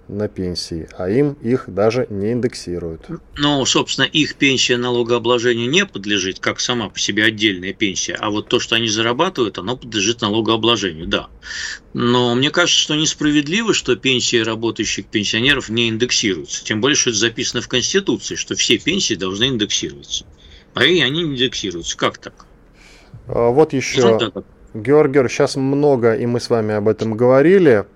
на 0.08 0.28
пенсии, 0.28 0.88
а 0.96 1.08
им 1.08 1.32
их 1.42 1.64
даже 1.68 2.06
не 2.10 2.32
индексируют. 2.32 3.06
Ну, 3.36 3.64
собственно, 3.66 4.06
их 4.06 4.36
пенсия 4.36 4.76
налогообложению 4.76 5.68
не 5.68 5.84
подлежит, 5.86 6.38
как 6.38 6.60
сама 6.60 6.88
по 6.88 6.98
себе 6.98 7.24
отдельная 7.24 7.72
пенсия, 7.72 8.14
а 8.14 8.30
вот 8.30 8.48
то, 8.48 8.58
что 8.58 8.76
они 8.76 8.88
зарабатывают, 8.88 9.58
оно 9.58 9.76
подлежит 9.76 10.20
налогообложению, 10.20 11.06
да. 11.06 11.28
Но 11.92 12.34
мне 12.34 12.50
кажется, 12.50 12.80
что 12.80 12.94
несправедливо, 12.94 13.74
что 13.74 13.96
пенсии 13.96 14.38
работающих 14.38 15.06
пенсионеров 15.06 15.68
не 15.68 15.88
индексируются, 15.88 16.64
тем 16.64 16.80
более, 16.80 16.96
что 16.96 17.10
это 17.10 17.18
записано 17.18 17.60
в 17.60 17.68
Конституции, 17.68 18.34
что 18.34 18.54
все 18.54 18.78
пенсии 18.78 19.14
должны 19.14 19.44
индексироваться, 19.48 20.24
а 20.74 20.84
и 20.84 21.00
они 21.00 21.22
не 21.22 21.32
индексируются. 21.32 21.96
Как 21.96 22.18
так? 22.18 22.46
А 23.26 23.50
вот 23.50 23.72
еще, 23.72 24.32
Георгий, 24.74 25.28
сейчас 25.28 25.56
много, 25.56 26.14
и 26.14 26.26
мы 26.26 26.40
с 26.40 26.50
вами 26.50 26.74
об 26.74 26.88
этом 26.88 27.14
говорили, 27.14 27.86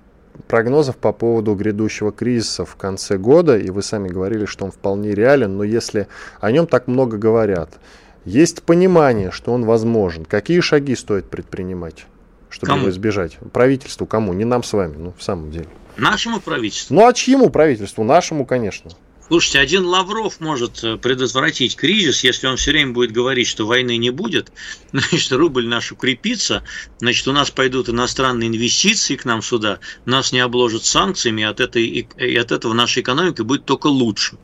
прогнозов 0.48 0.96
по 0.96 1.12
поводу 1.12 1.54
грядущего 1.54 2.12
кризиса 2.12 2.64
в 2.64 2.76
конце 2.76 3.18
года, 3.18 3.56
и 3.56 3.70
вы 3.70 3.82
сами 3.82 4.08
говорили, 4.08 4.44
что 4.44 4.64
он 4.64 4.70
вполне 4.70 5.14
реален, 5.14 5.56
но 5.56 5.64
если 5.64 6.08
о 6.40 6.50
нем 6.52 6.66
так 6.66 6.88
много 6.88 7.16
говорят, 7.16 7.78
есть 8.24 8.62
понимание, 8.62 9.30
что 9.30 9.52
он 9.52 9.64
возможен, 9.64 10.24
какие 10.24 10.60
шаги 10.60 10.94
стоит 10.94 11.28
предпринимать, 11.28 12.06
чтобы 12.50 12.68
кому? 12.68 12.82
его 12.82 12.90
избежать? 12.90 13.38
Правительству 13.52 14.06
кому? 14.06 14.32
Не 14.32 14.44
нам 14.44 14.62
с 14.62 14.72
вами, 14.72 14.96
ну, 14.96 15.14
в 15.16 15.22
самом 15.22 15.50
деле. 15.50 15.68
Нашему 15.96 16.40
правительству? 16.40 16.94
Ну, 16.94 17.06
а 17.06 17.12
чьему 17.12 17.50
правительству? 17.50 18.04
Нашему, 18.04 18.46
конечно. 18.46 18.90
Слушайте, 19.28 19.60
один 19.60 19.86
Лавров 19.86 20.40
может 20.40 20.82
э, 20.82 20.96
предотвратить 20.96 21.76
кризис, 21.76 22.24
если 22.24 22.46
он 22.48 22.56
все 22.56 22.72
время 22.72 22.92
будет 22.92 23.12
говорить, 23.12 23.46
что 23.46 23.66
войны 23.66 23.96
не 23.96 24.10
будет, 24.10 24.52
значит, 24.92 25.32
рубль 25.32 25.66
наш 25.66 25.92
укрепится, 25.92 26.64
значит, 26.98 27.26
у 27.28 27.32
нас 27.32 27.50
пойдут 27.50 27.88
иностранные 27.88 28.48
инвестиции 28.48 29.16
к 29.16 29.24
нам 29.24 29.40
сюда, 29.40 29.78
нас 30.04 30.32
не 30.32 30.40
обложат 30.40 30.84
санкциями, 30.84 31.42
и 31.42 31.44
от, 31.44 31.60
этой, 31.60 31.86
и 31.86 32.36
от 32.36 32.52
этого 32.52 32.72
наша 32.72 33.00
экономика 33.00 33.44
будет 33.44 33.64
только 33.64 33.86
лучше. 33.86 34.38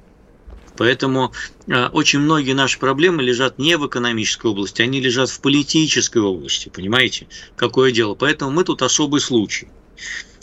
Поэтому 0.79 1.33
э, 1.67 1.87
очень 1.89 2.21
многие 2.21 2.53
наши 2.53 2.79
проблемы 2.79 3.25
лежат 3.25 3.59
не 3.59 3.77
в 3.77 3.87
экономической 3.87 4.47
области, 4.47 4.81
они 4.81 5.01
лежат 5.01 5.29
в 5.29 5.41
политической 5.41 6.23
области, 6.23 6.69
понимаете, 6.69 7.27
какое 7.57 7.91
дело. 7.91 8.15
Поэтому 8.15 8.53
мы 8.53 8.63
тут 8.63 8.83
особый 8.83 9.21
случай. 9.21 9.67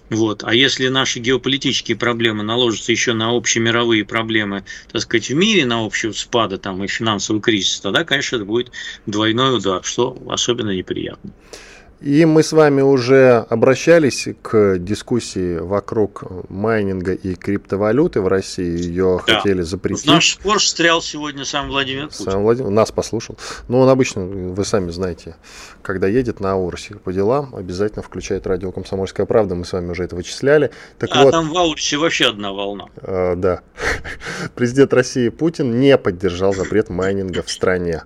Вот. 0.10 0.43
А 0.43 0.53
если 0.53 0.88
наши 0.88 1.20
геополитические 1.20 1.97
проблемы 1.97 2.43
наложатся 2.43 2.91
еще 2.91 3.14
на 3.14 3.36
общемировые 3.36 4.06
проблемы, 4.06 4.64
так 4.91 5.01
сказать, 5.01 5.30
в 5.30 5.34
мире, 5.34 5.66
на 5.66 5.84
общего 5.84 6.12
спада 6.12 6.58
там, 6.58 6.84
и 6.84 6.88
финансовый 6.88 7.41
кризис, 7.41 7.80
тогда, 7.80 8.03
конечно, 8.03 8.36
это 8.36 8.45
будет 8.45 8.72
двойной 9.06 9.58
удар, 9.58 9.84
что 9.84 10.18
особенно 10.30 10.72
неприятно. 10.72 11.32
И 12.02 12.26
мы 12.26 12.43
с 12.43 12.52
вами 12.52 12.82
уже 12.82 13.46
обращались 13.50 14.28
к 14.41 14.78
дискуссии 14.78 15.58
вокруг 15.58 16.24
майнинга 16.50 17.14
и 17.14 17.36
криптовалюты 17.36 18.22
в 18.22 18.28
России. 18.28 18.78
Ее 18.78 19.22
да. 19.26 19.38
хотели 19.38 19.62
запретить. 19.62 20.04
В 20.04 20.08
наш 20.08 20.34
спор 20.34 20.60
встрял 20.60 21.02
сегодня 21.02 21.46
сам 21.46 21.70
Владимир 21.70 22.08
Путин. 22.08 22.32
Сам 22.32 22.43
Владимир 22.43 22.70
нас 22.70 22.91
послушал. 22.91 23.38
Ну, 23.70 23.80
он 23.80 23.89
обычно, 23.89 24.26
вы 24.26 24.66
сами 24.66 24.91
знаете, 24.91 25.38
когда 25.82 26.08
едет 26.08 26.41
на 26.41 26.52
Аурсе 26.52 26.96
по 26.96 27.14
делам, 27.14 27.56
обязательно 27.56 28.04
включает 28.04 28.46
радио 28.46 28.72
«Комсомольская 28.72 29.26
правда». 29.26 29.56
Мы 29.56 29.64
с 29.64 29.72
вами 29.72 29.91
уже 29.91 30.04
это 30.04 30.16
вычисляли. 30.16 30.72
Так 31.00 31.10
а 31.14 31.24
вот, 31.24 31.32
там 31.32 31.50
в 31.50 31.58
Аурсе 31.58 31.98
вообще 31.98 32.26
одна 32.26 32.52
волна. 32.52 32.88
Э, 32.98 33.36
да. 33.36 33.62
Президент 34.56 34.93
России 34.93 35.30
Путин 35.30 35.80
не 35.80 35.98
поддержал 35.98 36.54
запрет 36.54 36.89
майнинга 36.89 37.41
в 37.41 37.50
стране. 37.50 38.04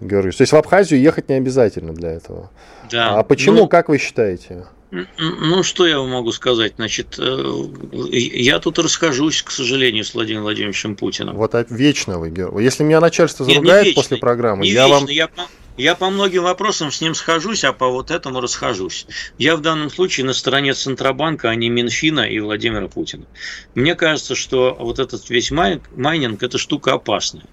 Георгий. 0.00 0.32
То 0.32 0.42
есть 0.42 0.52
в 0.52 0.56
Абхазию 0.56 1.00
ехать 1.00 1.28
не 1.28 1.36
обязательно 1.36 1.92
для 1.92 2.10
этого. 2.10 2.50
Да. 2.90 3.18
А 3.18 3.22
почему, 3.22 3.58
ну, 3.58 3.68
как 3.68 3.88
вы 3.88 3.98
считаете? 3.98 4.66
Ну, 4.90 5.62
что 5.62 5.86
я 5.86 5.98
вам 6.00 6.10
могу 6.10 6.32
сказать? 6.32 6.72
Значит, 6.76 7.16
э, 7.18 7.52
я 7.92 8.58
тут 8.58 8.78
расхожусь, 8.80 9.42
к 9.42 9.50
сожалению, 9.52 10.04
с 10.04 10.14
Владимиром 10.14 10.44
Владимировичем 10.44 10.96
Путиным. 10.96 11.36
Вот 11.36 11.54
вечно 11.70 12.18
вы, 12.18 12.30
Георгий. 12.30 12.64
Если 12.64 12.82
меня 12.82 13.00
начальство 13.00 13.46
заругает 13.46 13.84
не, 13.84 13.88
не 13.90 13.94
после 13.94 14.16
программы, 14.16 14.64
не 14.64 14.70
я 14.70 14.86
вечно. 14.86 15.00
вам... 15.00 15.08
Я 15.08 15.28
я 15.80 15.94
по 15.94 16.10
многим 16.10 16.42
вопросам 16.42 16.92
с 16.92 17.00
ним 17.00 17.14
схожусь, 17.14 17.64
а 17.64 17.72
по 17.72 17.88
вот 17.88 18.10
этому 18.10 18.42
расхожусь. 18.42 19.06
Я 19.38 19.56
в 19.56 19.62
данном 19.62 19.88
случае 19.88 20.26
на 20.26 20.34
стороне 20.34 20.74
Центробанка, 20.74 21.48
а 21.48 21.54
не 21.54 21.70
Минфина 21.70 22.20
и 22.20 22.38
Владимира 22.38 22.86
Путина. 22.86 23.24
Мне 23.74 23.94
кажется, 23.94 24.34
что 24.34 24.76
вот 24.78 24.98
этот 24.98 25.30
весь 25.30 25.50
майнинг– 25.50 26.42
это 26.42 26.58
штука 26.58 26.92
опасная. 26.92 27.44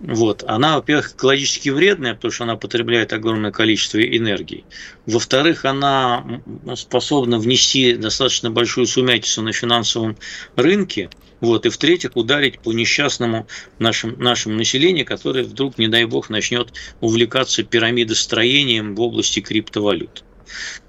Вот. 0.00 0.44
Она, 0.46 0.76
во-первых, 0.76 1.12
экологически 1.12 1.70
вредная, 1.70 2.14
потому 2.14 2.32
что 2.32 2.44
она 2.44 2.56
потребляет 2.56 3.12
огромное 3.12 3.50
количество 3.50 3.98
энергии. 3.98 4.64
Во-вторых, 5.06 5.64
она 5.64 6.42
способна 6.74 7.38
внести 7.38 7.94
достаточно 7.94 8.50
большую 8.50 8.86
сумятицу 8.86 9.42
на 9.42 9.52
финансовом 9.52 10.16
рынке. 10.54 11.08
Вот. 11.40 11.66
И 11.66 11.70
в-третьих, 11.70 12.16
ударить 12.16 12.58
по 12.60 12.72
несчастному 12.72 13.46
нашему, 13.78 14.16
нашему 14.16 14.56
населению, 14.56 15.06
которое 15.06 15.44
вдруг, 15.44 15.78
не 15.78 15.88
дай 15.88 16.04
бог, 16.04 16.28
начнет 16.30 16.72
увлекаться 17.00 17.62
пирамидостроением 17.62 18.94
в 18.94 19.00
области 19.00 19.40
криптовалют. 19.40 20.24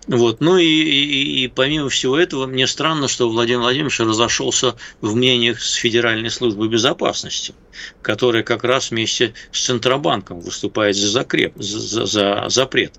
Вот. 0.07 0.39
Ну 0.39 0.57
и, 0.57 0.65
и, 0.65 1.43
и 1.43 1.47
помимо 1.47 1.89
всего 1.89 2.17
этого, 2.17 2.45
мне 2.47 2.67
странно, 2.67 3.07
что 3.07 3.29
Владимир 3.29 3.61
Владимирович 3.61 3.99
разошелся 3.99 4.75
в 5.01 5.15
мнениях 5.15 5.61
с 5.61 5.73
Федеральной 5.73 6.29
службой 6.29 6.69
безопасности, 6.69 7.53
которая 8.01 8.43
как 8.43 8.63
раз 8.63 8.91
вместе 8.91 9.33
с 9.51 9.65
Центробанком 9.65 10.39
выступает 10.39 10.95
за, 10.95 11.09
закреп, 11.09 11.53
за, 11.57 12.05
за 12.05 12.45
запрет 12.47 12.93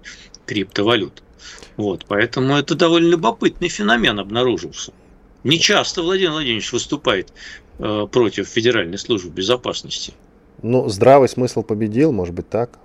криптовалют. 0.46 1.22
Вот. 1.76 2.04
Поэтому 2.08 2.56
это 2.56 2.74
довольно 2.74 3.10
любопытный 3.10 3.68
феномен 3.68 4.18
обнаружился. 4.18 4.92
Не 5.44 5.58
часто 5.58 6.02
Владимир 6.02 6.32
Владимирович 6.32 6.72
выступает 6.72 7.32
э, 7.78 8.06
против 8.10 8.48
Федеральной 8.48 8.98
службы 8.98 9.30
безопасности. 9.30 10.12
Ну, 10.62 10.88
здравый 10.88 11.28
смысл 11.28 11.62
победил, 11.62 12.12
может 12.12 12.34
быть, 12.34 12.48
так? 12.50 12.78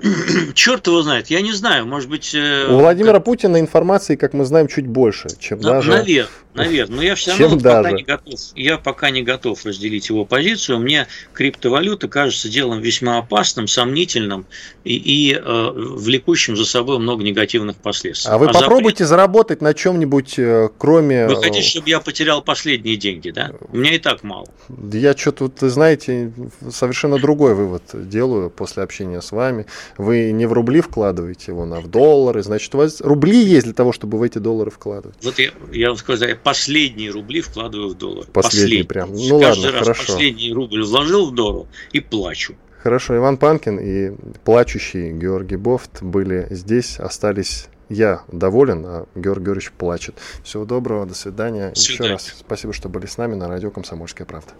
Черт 0.54 0.86
его 0.86 1.02
знает, 1.02 1.28
я 1.28 1.40
не 1.40 1.52
знаю, 1.52 1.86
может 1.86 2.08
быть... 2.08 2.32
Э, 2.34 2.66
У 2.68 2.78
Владимира 2.78 3.14
как... 3.14 3.24
Путина 3.24 3.58
информации, 3.58 4.14
как 4.14 4.32
мы 4.32 4.44
знаем, 4.44 4.68
чуть 4.68 4.86
больше, 4.86 5.28
чем 5.40 5.58
На, 5.60 5.70
даже... 5.70 5.90
Наверное, 5.90 6.30
наверное, 6.54 6.96
но 6.96 7.02
я 7.02 7.14
все 7.16 7.32
равно 7.32 7.48
вот 7.48 7.62
пока 7.62 7.90
не 7.90 8.02
готов, 8.04 8.40
я 8.54 8.78
пока 8.78 9.10
не 9.10 9.22
готов 9.22 9.64
разделить 9.66 10.08
его 10.08 10.24
позицию. 10.24 10.78
Мне 10.78 11.08
криптовалюта 11.32 12.06
кажется 12.08 12.48
делом 12.48 12.80
весьма 12.80 13.18
опасным, 13.18 13.66
сомнительным 13.66 14.46
и, 14.84 14.94
и 14.94 15.34
э, 15.34 15.70
влекущим 15.74 16.56
за 16.56 16.64
собой 16.64 16.98
много 16.98 17.24
негативных 17.24 17.76
последствий. 17.76 18.30
А 18.30 18.38
вы 18.38 18.46
а 18.46 18.52
попробуйте 18.52 19.04
запрет... 19.04 19.08
заработать 19.08 19.60
на 19.62 19.74
чем-нибудь, 19.74 20.38
э, 20.38 20.68
кроме... 20.78 21.26
Вы 21.26 21.42
хотите, 21.42 21.62
чтобы 21.62 21.88
я 21.90 21.98
потерял 21.98 22.40
последние 22.42 22.96
деньги, 22.96 23.30
да? 23.30 23.50
У 23.72 23.76
меня 23.76 23.96
и 23.96 23.98
так 23.98 24.22
мало. 24.22 24.46
Я 24.92 25.16
что-то, 25.16 25.68
знаете, 25.68 26.32
совершенно 26.70 27.18
другой 27.18 27.54
вывод 27.54 27.82
делаю 27.92 28.50
после 28.50 28.84
общения 28.84 29.20
с 29.20 29.32
вами. 29.32 29.66
Вы 29.96 30.32
не 30.32 30.46
в 30.46 30.52
рубли 30.52 30.80
вкладываете 30.80 31.52
его, 31.52 31.62
а 31.62 31.80
в 31.80 31.88
доллары. 31.88 32.42
Значит, 32.42 32.74
у 32.74 32.78
вас 32.78 33.00
рубли 33.00 33.42
есть 33.42 33.64
для 33.64 33.74
того, 33.74 33.92
чтобы 33.92 34.18
в 34.18 34.22
эти 34.22 34.38
доллары 34.38 34.70
вкладывать. 34.70 35.16
Вот 35.22 35.38
я, 35.38 35.50
я 35.72 35.88
вам 35.88 35.96
скажу, 35.96 36.24
я 36.24 36.36
последние 36.36 37.10
рубли 37.10 37.40
вкладываю 37.40 37.90
в 37.90 37.94
доллар. 37.94 38.26
Последние, 38.32 38.84
последние. 38.84 38.84
прям. 38.84 39.12
Ну 39.12 39.40
Каждый 39.40 39.64
ладно, 39.64 39.78
раз 39.78 39.86
хорошо. 39.86 40.12
последний 40.12 40.52
рубль 40.52 40.82
вложил 40.82 41.30
в 41.30 41.34
доллар 41.34 41.66
и 41.92 42.00
плачу. 42.00 42.54
Хорошо, 42.82 43.16
Иван 43.16 43.38
Панкин 43.38 43.78
и 43.80 44.12
плачущий 44.44 45.10
Георгий 45.12 45.56
Бофт 45.56 46.02
были 46.02 46.46
здесь, 46.50 47.00
остались 47.00 47.66
я 47.88 48.22
доволен, 48.28 48.84
а 48.86 49.06
Георгий 49.14 49.46
Георгиевич 49.46 49.72
плачет. 49.72 50.14
Всего 50.44 50.64
доброго, 50.64 51.06
до 51.06 51.14
свидания. 51.14 51.70
До 51.70 51.80
свидания. 51.80 52.14
Еще 52.14 52.30
раз 52.30 52.34
спасибо, 52.38 52.72
что 52.72 52.88
были 52.88 53.06
с 53.06 53.16
нами 53.16 53.34
на 53.34 53.48
радио 53.48 53.70
«Комсомольская 53.70 54.26
правда». 54.26 54.52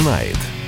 Знает. 0.00 0.59